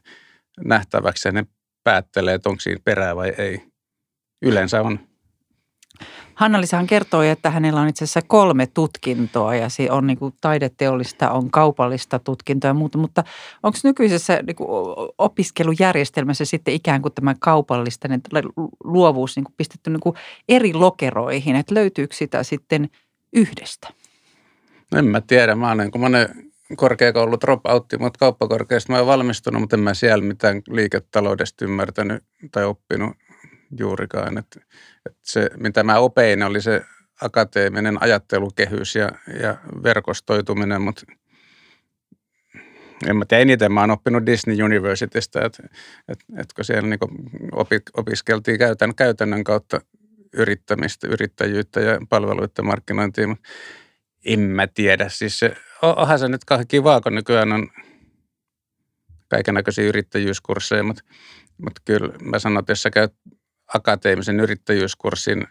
nähtäväksi 0.66 1.28
ja 1.28 1.32
ne 1.32 1.45
päättelee, 1.84 2.34
että 2.34 2.49
onko 2.49 2.60
siinä 2.60 2.82
perää 2.86 3.16
vai 3.16 3.34
ei. 3.38 3.62
Yleensä 4.41 4.82
on. 4.82 4.99
Hanna-Lisahan 6.38 6.88
kertoi, 6.88 7.30
että 7.30 7.50
hänellä 7.50 7.82
on 7.82 7.88
itse 7.88 8.04
asiassa 8.04 8.22
kolme 8.28 8.68
tutkintoa 8.68 9.56
ja 9.56 9.70
se 9.70 9.92
on 9.92 10.08
niin 10.08 10.18
kuin 10.18 10.34
taideteollista, 10.42 11.32
on 11.32 11.52
kaupallista 11.52 12.20
tutkintoa 12.20 12.70
ja 12.70 12.74
muuta, 12.74 12.98
mutta 12.98 13.24
onko 13.64 13.78
nykyisessä 13.84 14.40
niin 14.48 14.56
kuin 14.56 14.68
opiskelujärjestelmässä 15.18 16.46
sitten 16.46 16.74
ikään 16.74 17.02
kuin 17.02 17.14
tämä 17.14 17.36
kaupallisten 17.40 18.22
luovuus 18.84 19.36
niin 19.36 19.44
kuin 19.44 19.54
pistetty 19.58 19.90
niin 19.90 20.00
kuin 20.00 20.16
eri 20.50 20.74
lokeroihin, 20.74 21.56
että 21.56 21.76
löytyykö 21.76 22.16
sitä 22.16 22.44
sitten 22.44 22.90
yhdestä? 23.34 23.88
En 24.96 25.06
mä 25.06 25.22
tiedä, 25.22 25.56
mä 25.56 25.68
oon 25.68 25.78
niin 25.78 25.92
kuin 25.92 26.02
monen 26.02 26.30
korkeakoulut 26.76 27.42
dropoutti, 27.42 27.98
mutta 27.98 28.20
kauppakorkeasta 28.20 28.92
mä 28.92 28.98
oon 28.98 29.08
valmistunut, 29.08 29.62
mutta 29.62 29.76
en 29.76 29.80
mä 29.80 29.94
siellä 29.94 30.24
mitään 30.24 30.62
liiketaloudesta 30.70 31.66
ymmärtänyt 31.66 32.24
tai 32.52 32.66
oppinut 32.66 33.18
juurikaan. 33.80 34.38
Että, 34.38 34.59
että 35.05 35.20
se, 35.24 35.49
mitä 35.57 35.84
mä 35.84 35.99
opein, 35.99 36.43
oli 36.43 36.61
se 36.61 36.82
akateeminen 37.22 38.03
ajattelukehys 38.03 38.95
ja, 38.95 39.11
ja 39.41 39.57
verkostoituminen, 39.84 40.82
mutta 40.82 41.01
en 43.05 43.18
mä 43.18 43.26
tiedä, 43.26 43.41
eniten 43.41 43.72
mä 43.72 43.82
oon 43.82 43.91
oppinut 43.91 44.26
Disney 44.26 44.63
Universitystä, 44.63 45.45
että, 45.45 45.63
että, 46.07 46.26
että 46.38 46.55
kun 46.55 46.65
siellä 46.65 46.89
niin 46.89 46.99
opi, 47.51 47.80
opiskeltiin 47.97 48.59
käytän, 48.59 48.95
käytännön 48.95 49.43
kautta 49.43 49.80
yrittämistä, 50.34 51.07
yrittäjyyttä 51.07 51.80
ja 51.80 51.99
palveluiden 52.09 52.65
markkinointia, 52.65 53.28
mutta 53.28 53.49
en 54.26 54.39
mä 54.39 54.68
tiedä. 54.68 55.09
Siis 55.09 55.39
se, 55.39 55.57
onhan 55.82 56.20
se 56.20 56.28
nyt 56.28 56.41
kivaa, 56.68 57.01
kun 57.01 57.15
nykyään 57.15 57.51
on 57.51 57.68
kaikenlaisia 59.28 59.88
yrittäjyyskursseja, 59.88 60.84
mutta, 60.84 61.03
mutta 61.57 61.82
kyllä 61.86 62.13
mä 62.22 62.39
sanon, 62.39 62.59
että 62.59 62.72
jos 62.72 62.82
sä 62.82 62.89
käyt 62.89 63.13
akateemisen 63.74 64.39
yrittäjyyskurssin 64.39 65.47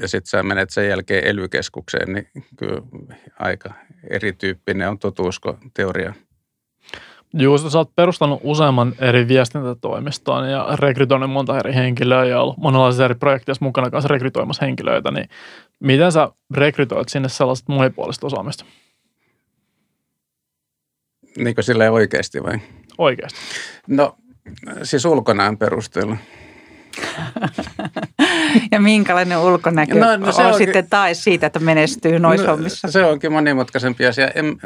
ja 0.00 0.08
sitten 0.08 0.30
sä 0.30 0.42
menet 0.42 0.70
sen 0.70 0.88
jälkeen 0.88 1.26
ely 1.26 1.48
niin 2.06 2.28
kyllä 2.56 2.82
aika 3.38 3.74
erityyppinen 4.10 4.88
on 4.88 4.98
totuus 4.98 5.40
kuin 5.40 5.56
teoria. 5.74 6.14
Juuso, 7.34 7.70
sä 7.70 7.78
oot 7.78 7.94
perustanut 7.96 8.40
useamman 8.42 8.94
eri 8.98 9.28
viestintätoimiston 9.28 10.50
ja 10.50 10.68
rekrytoinut 10.74 11.30
monta 11.30 11.58
eri 11.58 11.74
henkilöä 11.74 12.24
ja 12.24 12.40
ollut 12.40 12.56
monenlaisissa 12.56 13.04
eri 13.04 13.14
projekteissa 13.14 13.64
mukana 13.64 13.90
kanssa 13.90 14.08
rekrytoimassa 14.08 14.64
henkilöitä, 14.64 15.10
niin 15.10 15.28
miten 15.80 16.12
sä 16.12 16.28
rekrytoit 16.54 17.08
sinne 17.08 17.28
sellaista 17.28 17.72
monipuolista 17.72 18.26
osaamista? 18.26 18.64
Niin 21.38 21.54
kuin 21.54 21.64
silleen 21.64 21.92
oikeasti 21.92 22.42
vai? 22.42 22.58
Oikeasti. 22.98 23.38
No 23.86 24.16
siis 24.82 25.04
ulkonaan 25.04 25.58
perusteella. 25.58 26.16
Ja 28.72 28.80
minkälainen 28.80 29.38
ulkonäkö 29.38 29.94
no, 29.94 30.16
no 30.16 30.32
se 30.32 30.42
on 30.42 30.52
onkin, 30.52 30.66
sitten 30.66 30.90
tae 30.90 31.14
siitä, 31.14 31.46
että 31.46 31.58
menestyy 31.58 32.18
noissa 32.18 32.46
no, 32.46 32.52
hommissa? 32.52 32.90
Se 32.90 33.04
onkin 33.04 33.32
monimutkaisempi 33.32 34.06
asia. 34.06 34.28
En, 34.28 34.56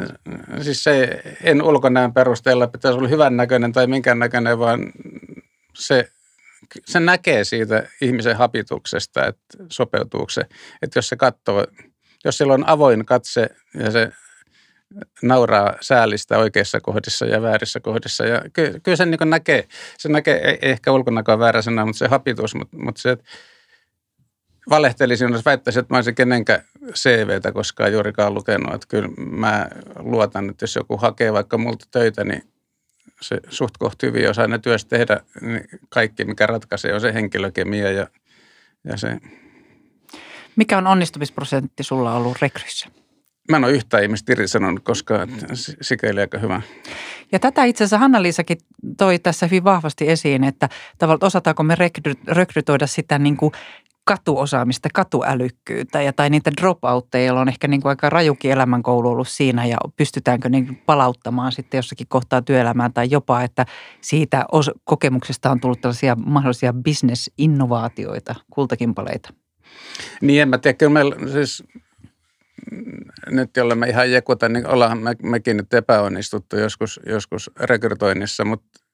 siis 0.63 0.85
se, 0.85 1.23
en 1.43 1.63
ulkonäön 1.63 2.13
perusteella 2.13 2.67
pitäisi 2.67 2.99
olla 2.99 3.09
hyvän 3.09 3.37
näköinen 3.37 3.73
tai 3.73 3.87
minkään 3.87 4.19
näköinen, 4.19 4.59
vaan 4.59 4.93
se, 5.75 6.09
se 6.85 7.01
näkee 7.01 7.45
siitä 7.45 7.89
ihmisen 8.01 8.37
hapituksesta, 8.37 9.27
että 9.27 9.65
sopeutuuko 9.69 10.31
se. 10.31 10.43
Että 10.83 10.99
jos 10.99 11.09
se 11.09 11.17
katsoo, 11.17 11.67
jos 12.25 12.39
sillä 12.39 12.55
on 12.55 12.69
avoin 12.69 13.07
katse 13.07 13.51
ja 13.75 13.91
se 13.91 14.13
nauraa 15.23 15.75
säällistä 15.81 16.39
oikeissa 16.39 16.81
kohdissa 16.81 17.27
ja 17.27 17.43
väärissä 17.43 17.81
kohdissa. 17.81 18.27
Ja 18.27 18.43
kyllä, 18.53 18.79
kyllä 18.83 18.97
sen 18.97 19.11
niin 19.11 19.31
näkee, 19.31 19.69
se 19.99 20.09
näkee, 20.09 20.49
ei 20.49 20.59
ehkä 20.63 20.93
ulkonäköä 20.93 21.39
väärä 21.39 21.63
sana, 21.63 21.87
mutta 21.87 21.99
se 21.99 22.09
hapitus, 22.09 22.55
mutta, 22.55 22.77
mutta 22.77 23.01
se, 23.01 23.11
että 23.11 23.25
valehtelisin, 24.71 25.33
jos 25.33 25.45
väittäisin, 25.45 25.81
että 25.81 25.95
mä 25.95 25.99
olisin 25.99 26.15
kenenkään 26.15 26.65
CVtä 26.93 27.53
koskaan 27.53 27.93
juurikaan 27.93 28.35
lukenut. 28.35 28.75
Että 28.75 28.87
kyllä 28.89 29.09
mä 29.17 29.69
luotan, 29.99 30.51
että 30.51 30.63
jos 30.63 30.77
joku 30.77 30.97
hakee 30.97 31.33
vaikka 31.33 31.59
multa 31.59 31.87
töitä, 31.91 32.25
niin 32.25 32.43
se 33.21 33.41
suht 33.49 33.77
kohti 33.79 34.07
hyvin 34.07 34.31
osaa 34.31 34.47
ne 34.47 34.59
työstä 34.59 34.89
tehdä, 34.89 35.21
niin 35.41 35.69
kaikki 35.89 36.25
mikä 36.25 36.47
ratkaisee 36.47 36.95
on 36.95 37.01
se 37.01 37.15
henkilökemia 37.15 37.93
ja, 37.93 38.07
ja 38.85 38.97
se. 38.97 39.21
Mikä 40.57 40.79
on 40.79 40.87
onnistumisprosentti 40.87 41.83
sulla 41.83 42.15
ollut 42.15 42.43
rekryssä? 42.43 42.89
Mä 43.51 43.57
en 43.57 43.65
ole 43.65 43.73
yhtään 43.73 44.03
ihmistä 44.03 44.33
irtisanonut 44.33 44.85
koskaan, 44.85 45.29
sikäli 45.81 46.21
aika 46.21 46.39
hyvä. 46.39 46.63
Ja 47.33 47.39
tätä 47.39 47.65
itse 47.65 47.85
asiassa 47.85 47.99
Hanna-Liisakin 47.99 48.59
toi 48.99 49.19
tässä 49.19 49.47
hyvin 49.47 49.65
vahvasti 49.65 50.11
esiin, 50.11 50.45
että 50.45 50.69
tavallaan 50.99 51.27
osataanko 51.27 51.63
me 51.63 51.75
rekry, 51.75 52.13
rekrytoida 52.29 52.87
sitä 52.87 53.19
niin 53.19 53.37
kuin 53.37 53.53
katuosaamista, 54.05 54.89
katuälykkyyttä 54.95 56.03
ja 56.03 56.13
tai 56.13 56.31
niitä 56.31 56.51
dropoutteja, 56.61 57.25
joilla 57.25 57.41
on 57.41 57.49
ehkä 57.49 57.69
niin 57.69 57.83
kuin 57.83 57.91
aika 57.91 58.11
rajukin 58.11 58.51
elämänkoulu 58.51 59.09
ollut 59.09 59.29
siinä 59.29 59.67
ja 59.67 59.77
pystytäänkö 59.97 60.49
niin 60.49 60.83
palauttamaan 60.87 61.53
sitten 61.53 61.79
jossakin 61.79 62.07
kohtaa 62.09 62.43
työelämään 62.43 62.93
tai 62.93 63.07
jopa, 63.11 63.43
että 63.43 63.67
siitä 64.01 64.45
kokemuksesta 64.85 65.51
on 65.51 65.61
tullut 65.61 65.81
tällaisia 65.81 66.17
mahdollisia 66.27 66.73
business-innovaatioita, 66.73 68.35
kultakimpaleita. 68.51 69.33
Niin 70.21 70.43
en 70.43 70.49
mä 70.49 70.59
tiedä, 70.59 70.77
kyllä 70.77 70.93
meillä 70.93 71.17
siis 71.33 71.65
nyt 73.31 73.57
olemme 73.57 73.89
ihan 73.89 74.11
jekuta, 74.11 74.49
niin 74.49 74.67
ollaan 74.67 74.99
me, 74.99 75.15
mekin 75.23 75.57
nyt 75.57 75.75
epäonnistuttu 75.75 76.57
joskus, 76.57 77.01
joskus 77.07 77.51
rekrytoinnissa, 77.61 78.45
mutta 78.45 78.85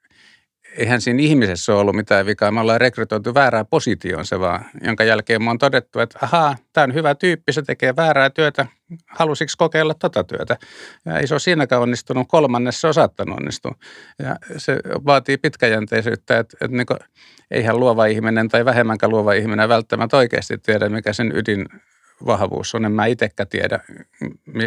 eihän 0.76 1.00
siinä 1.00 1.22
ihmisessä 1.22 1.72
ole 1.72 1.80
ollut 1.80 1.96
mitään 1.96 2.26
vikaa. 2.26 2.50
Me 2.50 2.60
ollaan 2.60 2.80
rekrytoitu 2.80 3.34
väärään 3.34 3.66
positioon 3.66 4.26
se 4.26 4.40
vaan, 4.40 4.64
jonka 4.82 5.04
jälkeen 5.04 5.42
me 5.42 5.50
on 5.50 5.58
todettu, 5.58 6.00
että 6.00 6.18
ahaa, 6.22 6.56
tämä 6.72 6.84
on 6.84 6.94
hyvä 6.94 7.14
tyyppi, 7.14 7.52
se 7.52 7.62
tekee 7.62 7.96
väärää 7.96 8.30
työtä, 8.30 8.66
halusiksi 9.06 9.56
kokeilla 9.56 9.94
tota 9.94 10.24
työtä. 10.24 10.56
Ja 11.04 11.18
ei 11.18 11.26
se 11.26 11.34
ole 11.34 11.40
siinäkään 11.40 11.82
onnistunut, 11.82 12.28
kolmannessa 12.28 12.80
se 12.80 12.86
on 12.86 12.94
saattanut 12.94 13.38
onnistua. 13.38 13.74
Ja 14.18 14.36
se 14.56 14.76
vaatii 15.06 15.38
pitkäjänteisyyttä, 15.38 16.38
että, 16.38 16.56
että 16.60 16.76
niin 16.76 16.86
kuin, 16.86 16.98
eihän 17.50 17.80
luova 17.80 18.06
ihminen 18.06 18.48
tai 18.48 18.64
vähemmänkään 18.64 19.10
luova 19.10 19.32
ihminen 19.32 19.68
välttämättä 19.68 20.16
oikeasti 20.16 20.58
tiedä, 20.58 20.88
mikä 20.88 21.12
sen 21.12 21.32
ydin 21.36 21.66
vahvuus 22.26 22.74
on. 22.74 22.84
En 22.84 22.92
mä 22.92 23.06
itsekään 23.06 23.48
tiedä, 23.48 23.80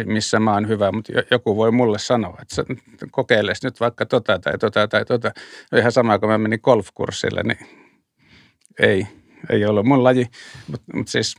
missä 0.06 0.40
mä 0.40 0.52
oon 0.52 0.68
hyvä, 0.68 0.92
mutta 0.92 1.12
joku 1.30 1.56
voi 1.56 1.70
mulle 1.72 1.98
sanoa, 1.98 2.38
että 2.42 2.74
kokeiles 3.10 3.62
nyt 3.62 3.80
vaikka 3.80 4.06
tota 4.06 4.38
tai 4.38 4.58
tota 4.58 4.88
tai 4.88 5.04
tota. 5.04 5.32
Ihan 5.76 5.92
sama, 5.92 6.18
kun 6.18 6.28
mä 6.28 6.38
menin 6.38 6.60
golfkurssille, 6.62 7.42
niin 7.42 7.58
ei, 8.82 9.06
ei 9.50 9.64
ollut 9.64 9.86
mun 9.86 10.04
laji. 10.04 10.26
Mutta 10.70 10.96
mut 10.96 11.08
siis 11.08 11.34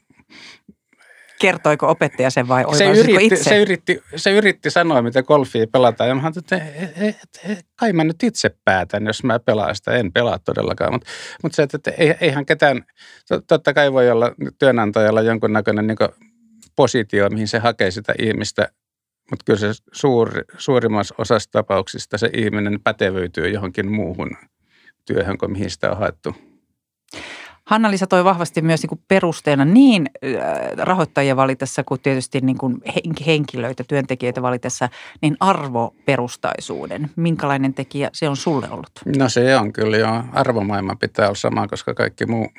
Kertoiko 1.39 1.89
opettaja 1.89 2.29
sen 2.29 2.47
vai 2.47 2.63
se 2.77 2.85
yritti, 2.85 3.25
itse? 3.25 3.43
Se 3.43 3.57
yritti, 3.57 4.01
se 4.15 4.31
yritti 4.31 4.71
sanoa, 4.71 5.01
miten 5.01 5.23
golfia 5.27 5.67
pelataan. 5.71 6.09
Ja 6.09 6.15
mä 6.15 6.31
että 6.37 6.61
kai 7.75 7.93
mä 7.93 8.03
nyt 8.03 8.23
itse 8.23 8.55
päätän, 8.65 9.05
jos 9.05 9.23
mä 9.23 9.39
pelaan 9.39 9.75
sitä. 9.75 9.91
En 9.91 10.11
pelaa 10.11 10.39
todellakaan. 10.39 10.93
Mutta 10.93 11.09
mut 11.43 11.53
se, 11.53 11.63
että 11.63 11.91
eihän 12.21 12.45
ketään, 12.45 12.85
totta 13.47 13.73
kai 13.73 13.93
voi 13.93 14.11
olla 14.11 14.31
työnantajalla 14.59 15.21
jonkunnäköinen 15.21 15.87
niin 15.87 15.97
positio, 16.75 17.29
mihin 17.29 17.47
se 17.47 17.59
hakee 17.59 17.91
sitä 17.91 18.13
ihmistä. 18.19 18.69
Mutta 19.31 19.43
kyllä 19.45 19.59
se 19.59 19.67
suuri, 19.91 20.41
suurimmassa 20.57 21.15
osassa 21.17 21.51
tapauksista 21.51 22.17
se 22.17 22.29
ihminen 22.33 22.79
pätevöityy 22.83 23.49
johonkin 23.49 23.91
muuhun 23.91 24.31
työhön 25.05 25.37
kuin 25.37 25.51
mihin 25.51 25.69
sitä 25.69 25.91
on 25.91 25.97
haettu. 25.97 26.35
Hanna-Liisa 27.65 28.07
toi 28.07 28.23
vahvasti 28.23 28.61
myös 28.61 28.81
niin 28.81 28.89
kuin 28.89 29.01
perusteena 29.07 29.65
niin 29.65 30.09
rahoittajia 30.77 31.35
valitessa 31.35 31.83
kuin 31.83 32.01
tietysti 32.01 32.41
niin 32.41 32.57
kuin 32.57 32.77
henkilöitä, 33.25 33.83
työntekijöitä 33.87 34.41
valitessa, 34.41 34.89
niin 35.21 35.37
arvoperustaisuuden. 35.39 37.09
Minkälainen 37.15 37.73
tekijä 37.73 38.09
se 38.13 38.29
on 38.29 38.37
sulle 38.37 38.69
ollut? 38.69 38.91
No 39.17 39.29
se 39.29 39.57
on 39.57 39.73
kyllä 39.73 39.97
jo. 39.97 40.23
Arvomaailma 40.31 40.95
pitää 40.95 41.25
olla 41.25 41.35
sama, 41.35 41.67
koska 41.67 41.93
kaikki 41.93 42.25
muu, 42.25 42.49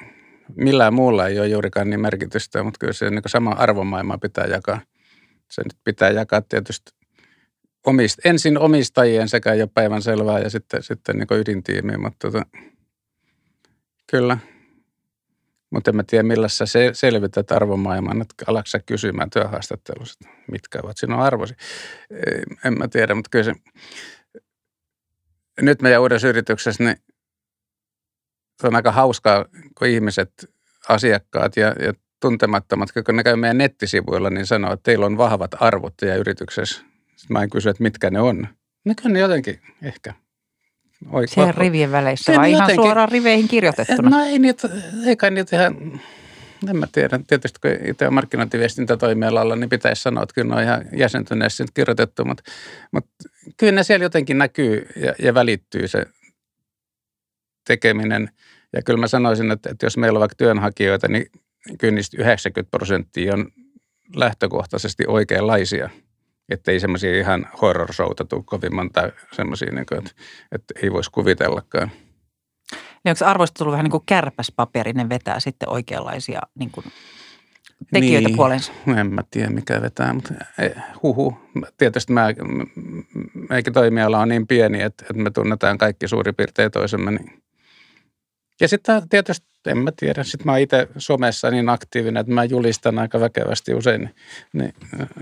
millään 0.57 0.95
muulla 0.95 1.27
ei 1.27 1.39
ole 1.39 1.49
juurikaan 1.49 1.91
niin 1.91 2.01
merkitystä, 2.01 2.63
mutta 2.63 2.79
kyllä 2.79 2.93
se 2.93 3.11
niin 3.11 3.23
sama 3.27 3.51
arvomaailma 3.51 4.19
pitää 4.19 4.47
jakaa. 4.47 4.81
Se 5.51 5.63
nyt 5.63 5.77
pitää 5.85 6.11
jakaa 6.11 6.43
tietysti 6.43 6.93
omist, 7.87 8.19
ensin 8.25 8.59
omistajien 8.59 9.29
sekä 9.29 9.55
jo 9.55 9.69
päivän 9.69 10.03
selvää 10.03 10.39
ja 10.39 10.51
sitten, 10.51 10.83
sitten 10.83 11.17
niin 11.17 11.41
ydintiimiin, 11.41 12.01
mutta 12.01 12.31
tota, 12.31 12.47
kyllä– 14.07 14.39
mutta 15.71 15.91
en 15.91 15.97
mä 15.97 16.03
tiedä, 16.03 16.23
millä 16.23 16.49
sä 16.49 16.65
selvität 16.93 17.53
arvomaailman, 17.53 18.23
että 18.23 18.45
alatko 18.47 18.67
sä 18.67 18.79
kysymään 18.87 19.31
työhaastattelussa, 19.31 20.29
mitkä 20.51 20.81
ovat 20.83 20.97
sinun 20.97 21.21
arvosi. 21.21 21.55
En 22.65 22.79
mä 22.79 22.89
tiedä, 22.89 23.15
mutta 23.15 23.31
kyllä 23.31 23.45
se, 23.45 23.53
nyt 25.61 25.83
meidän 25.83 26.01
uudessa 26.01 26.29
yrityksessä, 26.29 26.85
niin 26.85 26.97
se 28.61 28.67
on 28.67 28.77
aika 28.77 28.93
hauskaa, 28.93 29.45
kun 29.79 29.89
ihmiset, 29.89 30.33
asiakkaat 30.89 31.57
ja, 31.57 31.67
ja 31.67 31.93
tuntemattomat, 32.21 32.89
kun 33.07 33.17
ne 33.17 33.23
käy 33.23 33.37
meidän 33.37 33.59
nettisivuilla, 33.59 34.31
niin 34.31 34.47
sanoo, 34.47 34.73
että 34.73 34.83
teillä 34.83 35.07
on 35.07 35.19
vahvat 35.19 35.51
arvot 35.61 35.95
ja 36.03 36.17
yrityksessä. 36.17 36.83
Sitten 37.17 37.35
mä 37.35 37.43
en 37.43 37.51
kysy, 37.51 37.69
että 37.69 37.83
mitkä 37.83 38.11
ne 38.11 38.21
on. 38.21 38.49
Ne 38.85 38.95
ne 39.05 39.19
jotenkin 39.19 39.61
ehkä 39.83 40.15
Oi, 41.13 41.29
Siellä 41.29 41.53
rivien 41.53 41.93
väleissä 41.93 42.33
vai 42.37 42.51
ihan 42.51 42.63
jotenkin, 42.63 42.85
suoraan 42.85 43.09
riveihin 43.09 43.49
kirjoitettuna? 43.49 44.11
No 44.11 44.25
ei 44.25 44.39
niitä, 44.39 44.69
eikä 45.07 45.31
niitä 45.31 45.57
ihan, 45.57 46.01
en 46.71 46.77
mä 46.77 46.87
tiedä. 46.93 47.21
Tietysti 47.27 47.59
kun 47.61 47.89
itse 47.91 48.07
on 48.07 48.15
markkinointiviestintätoimialalla, 48.15 49.57
niin 49.57 49.71
pitäisi 49.71 50.03
sanoa, 50.03 50.23
että 50.23 50.35
kyllä 50.35 50.49
ne 50.49 50.57
on 50.57 50.63
ihan 50.63 50.85
jäsentyneesti 50.93 51.65
kirjoitettu, 51.75 52.25
mutta, 52.25 52.43
mutta 52.93 53.15
kyllä 53.57 53.73
ne 53.73 53.83
siellä 53.83 54.05
jotenkin 54.05 54.39
näkyy 54.39 54.89
ja, 54.97 55.15
ja 55.19 55.35
välittyy 55.35 55.89
se 55.89 56.07
tekeminen. 57.67 58.31
Ja 58.73 58.83
kyllä 58.83 59.01
mä 59.01 59.09
sanoisin, 59.09 59.51
että, 59.51 59.71
että 59.71 59.87
jos 59.87 59.97
meillä 59.97 60.17
on 60.17 60.21
vaikka 60.21 60.37
työnhakijoita, 60.37 61.09
niin 61.09 61.27
kyllä 61.79 61.95
niistä 61.95 62.17
90 62.21 62.71
prosenttia 62.71 63.35
on 63.35 63.49
lähtökohtaisesti 64.15 65.05
oikeanlaisia– 65.07 65.91
että 66.49 66.71
ei 66.73 66.81
semmoisia 66.81 67.19
ihan 67.19 67.49
horror 67.63 67.93
showta 67.93 68.25
tule 68.25 68.43
kovin 68.45 68.75
monta 68.75 69.13
semmoisia, 69.33 69.71
niin 69.71 69.81
että, 69.81 70.11
että 70.53 70.75
ei 70.83 70.93
voisi 70.93 71.11
kuvitellakaan. 71.11 71.91
Niin 73.05 73.11
onko 73.11 73.31
arvoista 73.31 73.59
tullut 73.59 73.73
vähän 73.73 73.85
niin 73.85 73.91
kuin 73.91 74.03
kärpäspaperi, 74.07 74.93
ne 74.93 75.09
vetää 75.09 75.41
sitten 75.41 75.69
oikeanlaisia 75.69 76.41
niin 76.59 76.71
kuin 76.71 76.87
tekijöitä 77.93 78.29
niin, 78.29 78.37
puolensa? 78.37 78.73
En 78.97 79.15
mä 79.15 79.23
tiedä 79.31 79.51
mikä 79.51 79.83
vetää, 79.83 80.13
mutta 80.13 80.35
huhu. 81.03 81.39
Tietysti 81.79 82.13
mä, 82.13 82.27
meikin 83.51 83.73
toimiala 83.73 84.19
on 84.19 84.29
niin 84.29 84.47
pieni, 84.47 84.83
että, 84.83 85.05
että 85.11 85.23
me 85.23 85.31
tunnetaan 85.31 85.79
kaikki 85.79 86.09
suurin 86.09 86.35
piirtein 86.35 86.71
toisemme, 86.71 87.11
niin 87.11 87.43
ja 88.61 88.69
sitten 88.69 89.09
tietysti, 89.09 89.47
en 89.67 89.79
mä 89.79 89.93
tiedä, 89.97 90.25
sitten 90.25 90.47
mä 90.47 90.53
oon 90.53 90.61
itse 90.61 90.89
somessa 90.99 91.51
niin 91.51 91.69
aktiivinen, 91.69 92.21
että 92.21 92.33
mä 92.33 92.45
julistan 92.45 92.99
aika 92.99 93.21
väkevästi 93.21 93.75
usein, 93.75 94.15
niin 94.53 94.75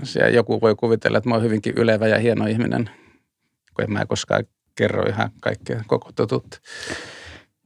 siellä 0.03 0.29
joku 0.29 0.61
voi 0.61 0.75
kuvitella, 0.75 1.17
että 1.17 1.29
mä 1.29 1.35
oon 1.35 1.43
hyvinkin 1.43 1.73
ylevä 1.77 2.07
ja 2.07 2.19
hieno 2.19 2.45
ihminen, 2.45 2.89
kun 3.73 3.83
en 3.83 3.91
mä 3.91 4.05
koskaan 4.05 4.45
kerro 4.75 5.09
ihan 5.09 5.31
kaikkea 5.41 5.83
koko 5.87 6.11
totuutta. 6.15 6.57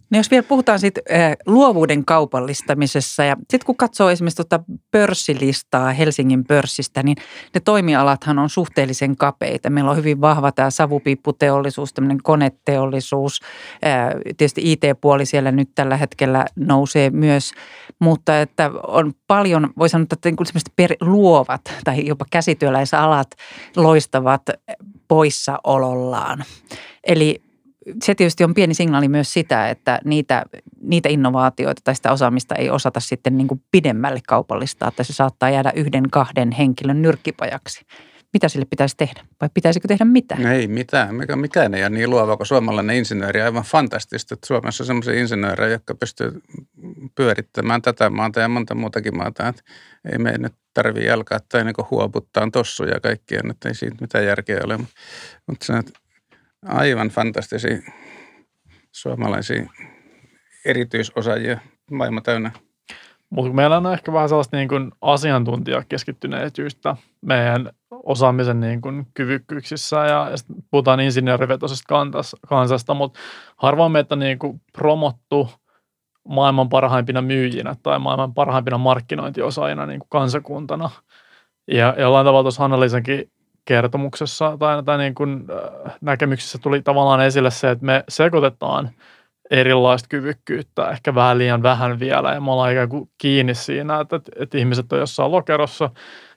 No 0.09 0.17
jos 0.19 0.31
vielä 0.31 0.43
puhutaan 0.43 0.79
siitä 0.79 1.01
äh, 1.11 1.37
luovuuden 1.45 2.05
kaupallistamisessa 2.05 3.23
ja 3.23 3.35
sitten 3.39 3.65
kun 3.65 3.77
katsoo 3.77 4.09
esimerkiksi 4.09 4.35
tuota 4.35 4.63
pörssilistaa 4.91 5.91
Helsingin 5.91 6.45
pörssistä, 6.45 7.03
niin 7.03 7.17
ne 7.53 7.59
toimialathan 7.59 8.39
on 8.39 8.49
suhteellisen 8.49 9.15
kapeita. 9.15 9.69
Meillä 9.69 9.91
on 9.91 9.97
hyvin 9.97 10.21
vahva 10.21 10.51
tämä 10.51 10.69
savupiipputeollisuus, 10.69 11.93
tämmöinen 11.93 12.23
koneteollisuus, 12.23 13.39
äh, 13.85 14.09
tietysti 14.37 14.71
IT-puoli 14.71 15.25
siellä 15.25 15.51
nyt 15.51 15.69
tällä 15.75 15.97
hetkellä 15.97 16.45
nousee 16.55 17.09
myös, 17.09 17.51
mutta 17.99 18.41
että 18.41 18.71
on 18.87 19.13
paljon, 19.27 19.69
voi 19.77 19.89
sanoa, 19.89 20.03
että 20.03 20.29
niin 20.29 20.45
semmoiset 20.45 20.73
per, 20.75 20.95
luovat 21.01 21.61
tai 21.83 22.05
jopa 22.05 22.25
käsityöläisalat 22.31 23.27
loistavat 23.75 24.41
poissaolollaan. 25.07 26.43
Eli 27.03 27.48
se 28.03 28.15
tietysti 28.15 28.43
on 28.43 28.53
pieni 28.53 28.73
signaali 28.73 29.07
myös 29.07 29.33
sitä, 29.33 29.69
että 29.69 29.99
niitä, 30.05 30.45
niitä 30.81 31.09
innovaatioita 31.09 31.81
tai 31.83 31.95
sitä 31.95 32.11
osaamista 32.11 32.55
ei 32.55 32.69
osata 32.69 32.99
sitten 32.99 33.37
niin 33.37 33.47
kuin 33.47 33.61
pidemmälle 33.71 34.19
kaupallistaa, 34.27 34.89
että 34.89 35.03
se 35.03 35.13
saattaa 35.13 35.49
jäädä 35.49 35.73
yhden, 35.75 36.09
kahden 36.09 36.51
henkilön 36.51 37.01
nyrkkipajaksi. 37.01 37.85
Mitä 38.33 38.49
sille 38.49 38.65
pitäisi 38.65 38.97
tehdä? 38.97 39.21
Vai 39.41 39.49
pitäisikö 39.53 39.87
tehdä 39.87 40.05
mitään? 40.05 40.45
Ei 40.45 40.67
mitään. 40.67 41.15
Mikä, 41.15 41.35
mikään 41.35 41.73
ei 41.73 41.83
ole 41.83 41.89
niin 41.89 42.09
luova 42.09 42.37
kuin 42.37 42.47
suomalainen 42.47 42.95
insinööri. 42.95 43.41
Aivan 43.41 43.63
fantastista, 43.63 44.33
että 44.33 44.47
Suomessa 44.47 44.83
on 44.83 44.85
sellaisia 44.85 45.13
insinöörejä, 45.13 45.71
jotka 45.71 45.95
pystyy 45.95 46.41
pyörittämään 47.15 47.81
tätä 47.81 48.09
maata 48.09 48.39
ja 48.39 48.47
monta 48.47 48.75
muutakin 48.75 49.17
maata. 49.17 49.47
Että 49.47 49.61
ei 50.11 50.17
me 50.17 50.37
nyt 50.37 50.53
tarvitse 50.73 51.07
jalkaa 51.07 51.39
tai 51.51 51.63
niin 51.63 51.75
huoputtaa 51.91 52.49
tossuja 52.53 52.93
ja 52.93 52.99
kaikkia, 52.99 53.41
että 53.49 53.69
ei 53.69 53.75
siitä 53.75 53.97
mitään 54.01 54.25
järkeä 54.25 54.61
ole. 54.65 54.79
Mutta 55.47 55.77
että 55.77 55.99
aivan 56.65 57.09
fantastisia 57.09 57.77
suomalaisia 58.91 59.65
erityisosaajia 60.65 61.59
maailma 61.91 62.21
täynnä. 62.21 62.51
Mutta 63.29 63.53
meillä 63.53 63.77
on 63.77 63.93
ehkä 63.93 64.13
vähän 64.13 64.29
sellaista 64.29 64.57
niin 64.57 64.69
kuin 64.69 64.91
asiantuntijakeskittyneisyyttä 65.01 66.95
meidän 67.21 67.69
osaamisen 67.91 68.59
niin 68.59 68.81
kuin 68.81 69.07
kyvykkyyksissä 69.13 69.97
ja, 69.97 70.29
ja 70.29 70.55
puhutaan 70.71 70.99
insinöörivetoisesta 70.99 71.95
kansasta, 72.47 72.93
mutta 72.93 73.19
harvoin 73.57 73.91
meitä 73.91 74.15
niin 74.15 74.39
kuin 74.39 74.61
promottu 74.73 75.49
maailman 76.27 76.69
parhaimpina 76.69 77.21
myyjinä 77.21 77.75
tai 77.83 77.99
maailman 77.99 78.33
parhaimpina 78.33 78.77
markkinointiosaajina 78.77 79.85
niin 79.85 79.99
kuin 79.99 80.09
kansakuntana. 80.09 80.89
Ja 81.67 81.95
jollain 81.97 82.25
tavalla 82.25 82.43
tuossa 82.43 82.61
hanna 82.61 82.79
kertomuksessa 83.69 84.57
tai, 84.59 84.83
tai 84.83 84.97
niin 84.97 85.15
kuin, 85.15 85.45
äh, 85.51 85.93
näkemyksissä 86.01 86.57
tuli 86.61 86.81
tavallaan 86.81 87.21
esille 87.21 87.51
se, 87.51 87.69
että 87.69 87.85
me 87.85 88.03
sekoitetaan 88.09 88.89
erilaista 89.51 90.07
kyvykkyyttä, 90.09 90.89
ehkä 90.89 91.15
vähän 91.15 91.37
liian 91.37 91.63
vähän 91.63 91.99
vielä, 91.99 92.33
ja 92.33 92.41
me 92.41 92.51
ollaan 92.51 92.71
ikään 92.71 92.89
kuin 92.89 93.09
kiinni 93.17 93.55
siinä, 93.55 93.99
että, 93.99 94.19
että, 94.39 94.57
ihmiset 94.57 94.93
on 94.93 94.99
jossain 94.99 95.31
lokerossa, 95.31 95.89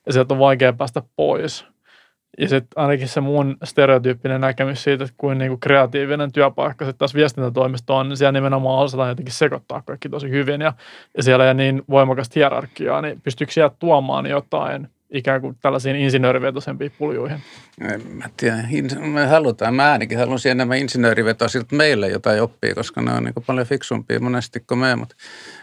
ja 0.07 0.13
sieltä 0.13 0.35
on 0.35 0.41
vaikea 0.41 0.73
päästä 0.73 1.03
pois. 1.17 1.67
Ja 2.39 2.49
sitten 2.49 2.83
ainakin 2.83 3.09
se 3.09 3.21
mun 3.21 3.57
stereotyyppinen 3.65 4.41
näkemys 4.41 4.83
siitä, 4.83 5.05
että 5.05 5.15
kuin 5.17 5.39
niinku 5.39 5.57
kreatiivinen 5.57 6.33
työpaikka 6.33 6.85
sitten 6.85 6.99
taas 6.99 7.15
viestintätoimisto 7.15 7.97
on, 7.97 8.09
niin 8.09 8.17
siellä 8.17 8.33
nimenomaan 8.33 8.85
osataan 8.85 9.09
jotenkin 9.09 9.35
sekoittaa 9.35 9.83
kaikki 9.83 10.09
tosi 10.09 10.31
hyvin. 10.31 10.61
Ja, 10.61 10.73
ja 11.17 11.23
siellä 11.23 11.49
ei 11.49 11.55
niin 11.55 11.83
voimakasta 11.91 12.33
hierarkiaa, 12.37 13.03
niin 13.03 13.21
pystyykö 13.21 13.53
siellä 13.53 13.75
tuomaan 13.79 14.27
jotain 14.27 14.89
ikään 15.13 15.41
kuin 15.41 15.57
tällaisiin 15.61 15.97
insinöörivetoisempiin 15.97 16.93
puljuihin? 16.99 17.39
En 17.81 18.07
mä 18.07 18.25
tiedä, 18.37 18.57
me 19.13 19.27
halutaan, 19.27 19.75
mä 19.75 19.93
ainakin 19.93 20.19
haluaisin 20.19 20.53
enemmän 20.53 20.79
insinöörivetoisilta 20.79 21.77
meille 21.77 22.09
jotain 22.09 22.43
oppia, 22.43 22.75
koska 22.75 23.03
ne 23.03 23.13
on 23.13 23.25
niin 23.25 23.35
paljon 23.47 23.67
fiksumpia 23.67 24.21
monesti 24.21 24.61
kuin 24.61 24.79
me, 24.79 24.97
mutta, 24.97 25.17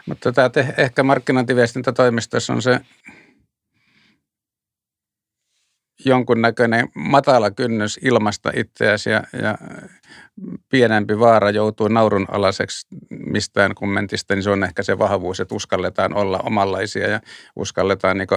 mutta 0.05 0.31
tämä 0.31 0.49
te, 0.49 0.73
ehkä 0.77 1.03
markkinointiviestintätoimistossa 1.03 2.53
on 2.53 2.61
se 2.61 2.79
jonkunnäköinen 6.05 6.89
matala 6.95 7.51
kynnys 7.51 7.99
ilmasta 8.03 8.51
itseäsi 8.55 9.09
ja, 9.09 9.23
ja 9.41 9.57
pienempi 10.69 11.19
vaara 11.19 11.49
joutuu 11.49 11.87
naurunalaiseksi 11.87 12.87
mistään 13.09 13.75
kommentista, 13.75 14.35
niin 14.35 14.43
se 14.43 14.49
on 14.49 14.63
ehkä 14.63 14.83
se 14.83 14.99
vahvuus, 14.99 15.39
että 15.39 15.55
uskalletaan 15.55 16.13
olla 16.13 16.39
omanlaisia 16.39 17.09
ja 17.09 17.19
uskalletaan 17.55 18.17
niin 18.17 18.27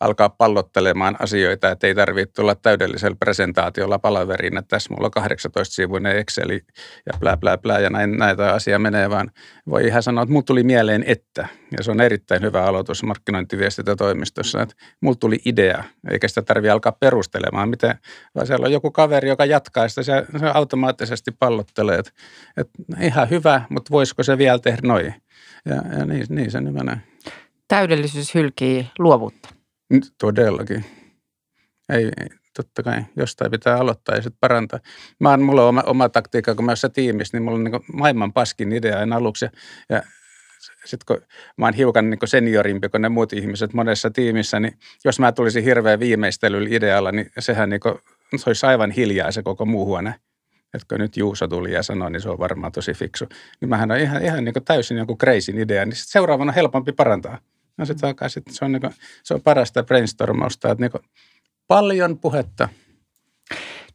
alkaa 0.00 0.28
pallottelemaan 0.28 1.16
asioita, 1.18 1.70
että 1.70 1.86
ei 1.86 1.94
tarvitse 1.94 2.32
tulla 2.32 2.54
täydellisellä 2.54 3.16
presentaatiolla 3.20 3.98
palaveriin, 3.98 4.58
että 4.58 4.68
tässä 4.68 4.94
mulla 4.94 5.10
on 5.16 5.24
18-sivuinen 5.24 6.16
Exceli 6.16 6.60
ja 7.06 7.18
blää 7.20 7.36
blää 7.36 7.58
blää 7.58 7.78
ja 7.78 7.90
näin, 7.90 8.18
näitä 8.18 8.52
asia 8.52 8.78
menee, 8.78 9.10
vaan 9.10 9.30
voi 9.68 9.86
ihan 9.86 10.02
sanoa, 10.02 10.22
että 10.22 10.32
mulla 10.32 10.44
tuli 10.44 10.62
mieleen 10.62 11.04
että, 11.06 11.46
ja 11.78 11.84
se 11.84 11.90
on 11.90 12.00
erittäin 12.00 12.42
hyvä 12.42 12.64
aloitus 12.64 13.02
markkinointiviestintätoimistossa, 13.02 14.62
että 14.62 14.74
mulla 15.00 15.16
tuli 15.20 15.38
idea, 15.44 15.84
eikä 16.10 16.28
sitä 16.28 16.42
tarvitse 16.42 16.70
alkaa 16.70 16.92
perustelemaan, 16.92 17.68
miten, 17.68 17.94
vaan 18.34 18.46
siellä 18.46 18.66
on 18.66 18.72
joku 18.72 18.90
kaveri, 18.90 19.28
joka 19.28 19.44
jatkaa 19.44 19.88
sitä, 19.88 20.02
se, 20.02 20.26
se 20.38 20.46
automaattisesti 20.54 21.30
pallottelee, 21.30 21.98
että, 21.98 22.12
että 22.56 22.72
ihan 23.00 23.30
hyvä, 23.30 23.62
mutta 23.68 23.90
voisiko 23.90 24.22
se 24.22 24.38
vielä 24.38 24.58
tehdä 24.58 24.80
noin, 24.82 25.14
ja, 25.64 25.74
ja 25.98 26.04
niin, 26.06 26.26
niin 26.28 26.50
se 26.50 26.60
nyt. 26.60 26.74
Täydellisyys 27.68 28.34
hylkii 28.34 28.86
luovuutta. 28.98 29.61
Todellakin. 30.18 30.84
Ei, 31.88 32.10
totta 32.56 32.82
kai 32.82 33.04
jostain 33.16 33.50
pitää 33.50 33.76
aloittaa 33.76 34.14
ja 34.14 34.22
sitten 34.22 34.40
parantaa. 34.40 34.80
Mä 35.20 35.30
oon, 35.30 35.42
mulla 35.42 35.62
on 35.62 35.68
oma, 35.68 35.82
oma 35.86 36.08
taktiikka, 36.08 36.54
kun 36.54 36.64
mä 36.64 36.72
oon 36.72 36.92
tiimissä, 36.92 37.36
niin 37.36 37.42
mulla 37.42 37.58
on 37.58 37.64
niin 37.64 37.84
maailman 37.92 38.32
paskin 38.32 38.72
idea 38.72 38.98
aina 38.98 39.16
aluksi. 39.16 39.44
Ja, 39.44 39.50
ja 39.88 40.02
sitten 40.84 41.06
kun 41.06 41.26
mä 41.56 41.66
oon 41.66 41.74
hiukan 41.74 42.10
niin 42.10 42.18
seniorimpi 42.24 42.88
kuin 42.88 43.02
ne 43.02 43.08
muut 43.08 43.32
ihmiset 43.32 43.72
monessa 43.72 44.10
tiimissä, 44.10 44.60
niin 44.60 44.78
jos 45.04 45.20
mä 45.20 45.32
tulisin 45.32 45.64
hirveän 45.64 46.00
viimeistelyllä 46.00 46.68
idealla, 46.70 47.12
niin 47.12 47.30
sehän 47.38 47.70
niin 47.70 47.80
kuin, 47.80 47.94
se 48.36 48.50
olisi 48.50 48.66
aivan 48.66 48.90
hiljaa 48.90 49.32
se 49.32 49.42
koko 49.42 49.66
muu 49.66 49.86
huone. 49.86 50.14
Että 50.74 50.86
kun 50.88 50.98
nyt 50.98 51.16
Juuso 51.16 51.48
tuli 51.48 51.72
ja 51.72 51.82
sanoi, 51.82 52.10
niin 52.10 52.20
se 52.20 52.28
on 52.28 52.38
varmaan 52.38 52.72
tosi 52.72 52.92
fiksu. 52.92 53.26
Niin 53.60 53.68
mähän 53.68 53.90
on 53.90 53.98
ihan, 53.98 54.24
ihan 54.24 54.44
niin 54.44 54.54
täysin 54.64 54.96
joku 54.96 55.16
crazy 55.16 55.52
idea, 55.60 55.84
niin 55.84 55.96
seuraavana 55.96 56.50
on 56.50 56.54
helpompi 56.54 56.92
parantaa. 56.92 57.38
No 57.78 57.86
sitten 57.86 58.08
alkaa, 58.08 58.28
sit 58.28 58.44
se, 58.50 58.64
on 58.64 58.72
niinku, 58.72 58.90
se 59.24 59.34
on 59.34 59.42
parasta 59.42 59.82
brainstormausta, 59.82 60.70
että 60.70 60.82
niinku 60.82 60.98
paljon 61.68 62.18
puhetta– 62.18 62.68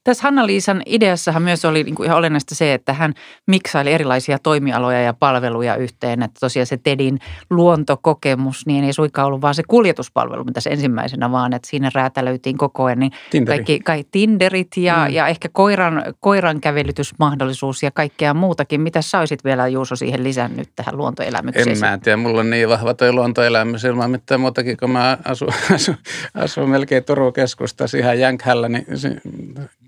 tässä 0.08 0.24
Hanna-Liisan 0.24 0.82
ideassahan 0.86 1.42
myös 1.42 1.66
oli 1.66 1.84
niin 1.84 1.96
kuin 1.96 2.06
ihan 2.06 2.18
olennaista 2.18 2.56
se, 2.56 2.74
että 2.74 2.94
hän 2.94 3.14
miksaili 3.48 3.92
erilaisia 3.92 4.40
toimialoja 4.40 5.02
ja 5.02 5.14
palveluja 5.14 5.76
yhteen. 5.76 6.24
Että 6.24 6.40
tosiaan 6.40 6.66
se 6.66 6.78
TEDin 6.78 7.20
luontokokemus, 7.50 8.66
niin 8.66 8.84
ei 8.84 8.94
suinkaan 8.94 9.28
ollut 9.28 9.42
vaan 9.42 9.56
se 9.56 9.64
kuljetuspalvelu, 9.68 10.44
mitä 10.44 10.62
se 10.62 10.70
ensimmäisenä, 10.70 11.32
vaan 11.32 11.54
että 11.54 11.70
siinä 11.70 11.92
räätälöitiin 11.94 12.58
koko 12.58 12.84
ajan 12.84 13.00
niin 13.00 13.12
kaikki, 13.46 13.80
kaikki 13.80 14.10
Tinderit 14.12 14.78
ja, 14.78 15.06
mm. 15.08 15.14
ja 15.14 15.28
ehkä 15.28 15.50
koiran, 15.52 16.04
koiran 16.20 16.62
kävelytysmahdollisuus 16.62 17.84
ja 17.84 17.92
kaikkea 17.92 18.34
muutakin. 18.34 18.82
Mitä 18.82 19.02
sä 19.02 19.20
olisit 19.20 19.44
vielä 19.44 19.68
Juuso 19.68 19.96
siihen 19.96 20.24
lisännyt 20.24 20.70
tähän 20.76 20.98
luontoelämykseen? 20.98 21.70
En 21.70 21.80
mä 21.80 21.98
tiedä, 21.98 22.18
mulla 22.18 22.40
on 22.40 22.50
niin 22.50 22.70
vahva 22.70 22.94
toi 22.94 23.12
luontoelämys 23.12 23.84
ilman 23.84 24.12
mitään 24.12 24.42
muutakin, 24.42 24.78
kun 24.78 24.92
mä 24.92 25.18
asun, 25.26 25.54
asun, 25.76 25.98
asun 26.34 26.70
melkein 26.70 27.04
Turun 27.04 27.34
keskustassa 27.34 27.98
ihan 27.98 28.20
jänkhällä, 28.20 28.70
niin 28.70 28.86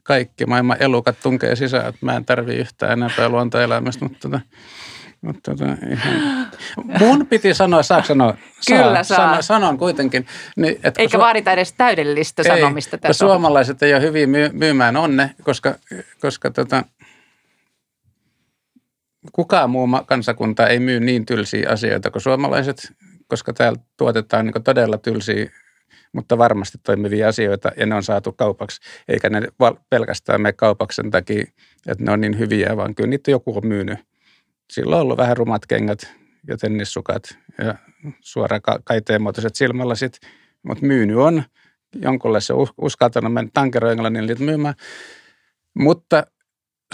kaikki 0.09 0.45
maailman 0.45 0.77
elukat 0.79 1.17
tunkee 1.23 1.55
sisään, 1.55 1.87
että 1.89 2.05
mä 2.05 2.15
en 2.15 2.25
tarvi 2.25 2.55
yhtään 2.55 2.91
enempää 2.91 3.29
luontoelämästä, 3.29 4.05
mutta 4.05 4.19
tota, 4.19 4.39
mutta 5.21 5.51
tota, 5.51 5.65
ihan. 5.91 6.47
Mun 6.99 7.27
piti 7.27 7.53
sanoa, 7.53 7.83
saako 7.83 8.07
sanoa? 8.07 8.37
Kyllä 8.67 9.03
saa. 9.03 9.17
Sano, 9.17 9.41
sanon 9.41 9.77
kuitenkin. 9.77 10.27
Niin, 10.55 10.79
että 10.83 11.01
Eikä 11.01 11.17
su- 11.17 11.21
vaadita 11.21 11.51
edes 11.51 11.73
täydellistä 11.73 12.41
ei, 12.41 12.59
sanomista. 12.59 12.97
Tässä 12.97 13.25
suomalaiset 13.27 13.83
ei 13.83 13.93
ole 13.93 14.01
hyvin 14.01 14.29
myy- 14.29 14.51
myymään 14.53 14.97
onne, 14.97 15.35
koska, 15.43 15.75
koska 16.21 16.51
tota, 16.51 16.83
kukaan 19.31 19.69
muu 19.69 19.87
kansakunta 20.05 20.67
ei 20.67 20.79
myy 20.79 20.99
niin 20.99 21.25
tylsiä 21.25 21.69
asioita 21.69 22.11
kuin 22.11 22.21
suomalaiset, 22.21 22.93
koska 23.27 23.53
täällä 23.53 23.79
tuotetaan 23.97 24.45
niin 24.45 24.63
todella 24.63 24.97
tylsiä 24.97 25.51
mutta 26.13 26.37
varmasti 26.37 26.77
toimivia 26.83 27.27
asioita 27.27 27.71
ja 27.77 27.85
ne 27.85 27.95
on 27.95 28.03
saatu 28.03 28.31
kaupaksi, 28.31 28.81
eikä 29.07 29.29
ne 29.29 29.41
pelkästään 29.89 30.41
mene 30.41 30.53
kaupaksi 30.53 30.95
sen 30.95 31.11
takia, 31.11 31.43
että 31.87 32.03
ne 32.03 32.11
on 32.11 32.21
niin 32.21 32.39
hyviä, 32.39 32.77
vaan 32.77 32.95
kyllä 32.95 33.09
niitä 33.09 33.31
joku 33.31 33.57
on 33.57 33.67
myynyt. 33.67 33.99
Sillä 34.71 34.95
on 34.95 35.01
ollut 35.01 35.17
vähän 35.17 35.37
rumat 35.37 35.65
kengät 35.65 36.15
ja 36.47 36.57
tennissukat 36.57 37.23
ja 37.57 37.75
suora 38.19 38.59
kaiteenmuotoiset 38.83 39.55
silmälasit, 39.55 40.19
mutta 40.63 40.85
myynyt 40.85 41.17
on. 41.17 41.43
Jonkulle 41.95 42.41
se 42.41 42.53
uskaltanut 42.77 43.33
mennä 43.33 43.51
tankero 43.53 43.89
Englannille 43.89 44.35
myymään. 44.39 44.73
Mutta 45.79 46.23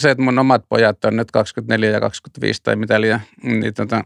se, 0.02 0.12
että 0.12 0.24
mun 0.24 0.40
omat 0.40 0.66
pojat 0.70 1.06
on 1.06 1.16
nyt 1.16 1.32
24 1.32 1.90
ja 1.90 2.00
25 2.00 2.64
tai 2.64 2.76
mitä 2.76 3.02
liian, 3.02 3.22
niin 3.44 3.74
tota, 3.74 4.04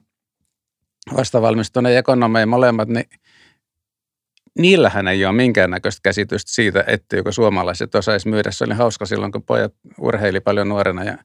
vastavalmistuneet 1.18 1.98
ekonomeja 1.98 2.48
molemmat, 2.48 2.90
niin 2.90 3.06
niillähän 4.58 5.08
ei 5.08 5.26
ole 5.26 5.36
minkäännäköistä 5.36 6.00
käsitystä 6.04 6.52
siitä, 6.52 6.84
etteikö 6.88 7.32
suomalaiset 7.32 7.96
osaisi 7.96 8.30
myydä. 8.30 8.52
Se 8.52 8.64
oli 8.64 8.74
hauska 8.74 9.06
silloin, 9.06 9.32
kun 9.32 9.44
pojat 9.44 9.74
urheili 9.98 10.40
paljon 10.40 10.70
nuorena 10.70 11.04
ja 11.04 11.18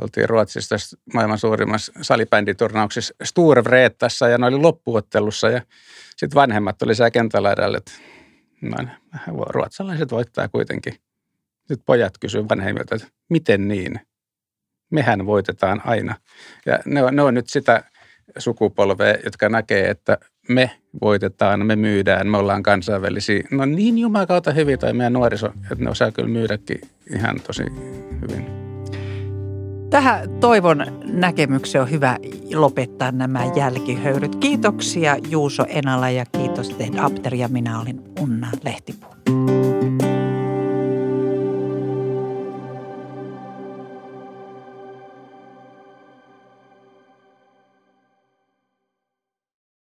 oltiin 0.00 0.28
Ruotsissa 0.28 0.76
maailman 1.14 1.38
suurimmassa 1.38 1.92
salibänditurnauksessa 2.02 3.14
Sturvreettassa 3.22 4.28
ja 4.28 4.38
ne 4.38 4.46
oli 4.46 4.56
loppuottelussa 4.56 5.50
ja 5.50 5.62
sitten 6.16 6.34
vanhemmat 6.34 6.82
oli 6.82 6.94
siellä 6.94 7.10
kentällä 7.10 7.52
että 7.76 7.92
noin, 8.62 8.90
ruotsalaiset 9.48 10.10
voittaa 10.10 10.48
kuitenkin. 10.48 10.94
Sitten 11.58 11.82
pojat 11.86 12.18
kysyivät 12.18 12.48
vanhemmilta, 12.48 12.94
että 12.94 13.08
miten 13.30 13.68
niin? 13.68 14.00
Mehän 14.90 15.26
voitetaan 15.26 15.82
aina. 15.84 16.14
Ja 16.66 16.78
ne 16.86 17.02
on, 17.02 17.16
ne 17.16 17.22
on 17.22 17.34
nyt 17.34 17.48
sitä 17.48 17.84
sukupolvea, 18.38 19.14
jotka 19.24 19.48
näkee, 19.48 19.90
että 19.90 20.18
me 20.48 20.70
voitetaan, 21.02 21.66
me 21.66 21.76
myydään, 21.76 22.28
me 22.28 22.36
ollaan 22.36 22.62
kansainvälisiä. 22.62 23.42
No 23.50 23.64
niin 23.64 23.94
kautta 24.28 24.52
hyvin 24.52 24.78
tai 24.78 24.92
meidän 24.92 25.12
nuoriso, 25.12 25.46
että 25.46 25.84
ne 25.84 25.90
osaa 25.90 26.12
kyllä 26.12 26.28
myydäkin 26.28 26.80
ihan 27.14 27.40
tosi 27.46 27.62
hyvin. 28.22 28.46
Tähän 29.90 30.30
toivon 30.40 30.84
näkemykseen 31.04 31.82
on 31.82 31.90
hyvä 31.90 32.18
lopettaa 32.54 33.12
nämä 33.12 33.44
jälkihöyryt. 33.56 34.36
Kiitoksia 34.36 35.16
Juuso 35.30 35.64
Enala 35.68 36.10
ja 36.10 36.26
kiitos 36.26 36.68
Ted 36.68 36.98
Apter 36.98 37.34
ja 37.34 37.48
minä 37.48 37.80
olin 37.80 38.00
Unna 38.20 38.48
Lehti. 38.64 38.94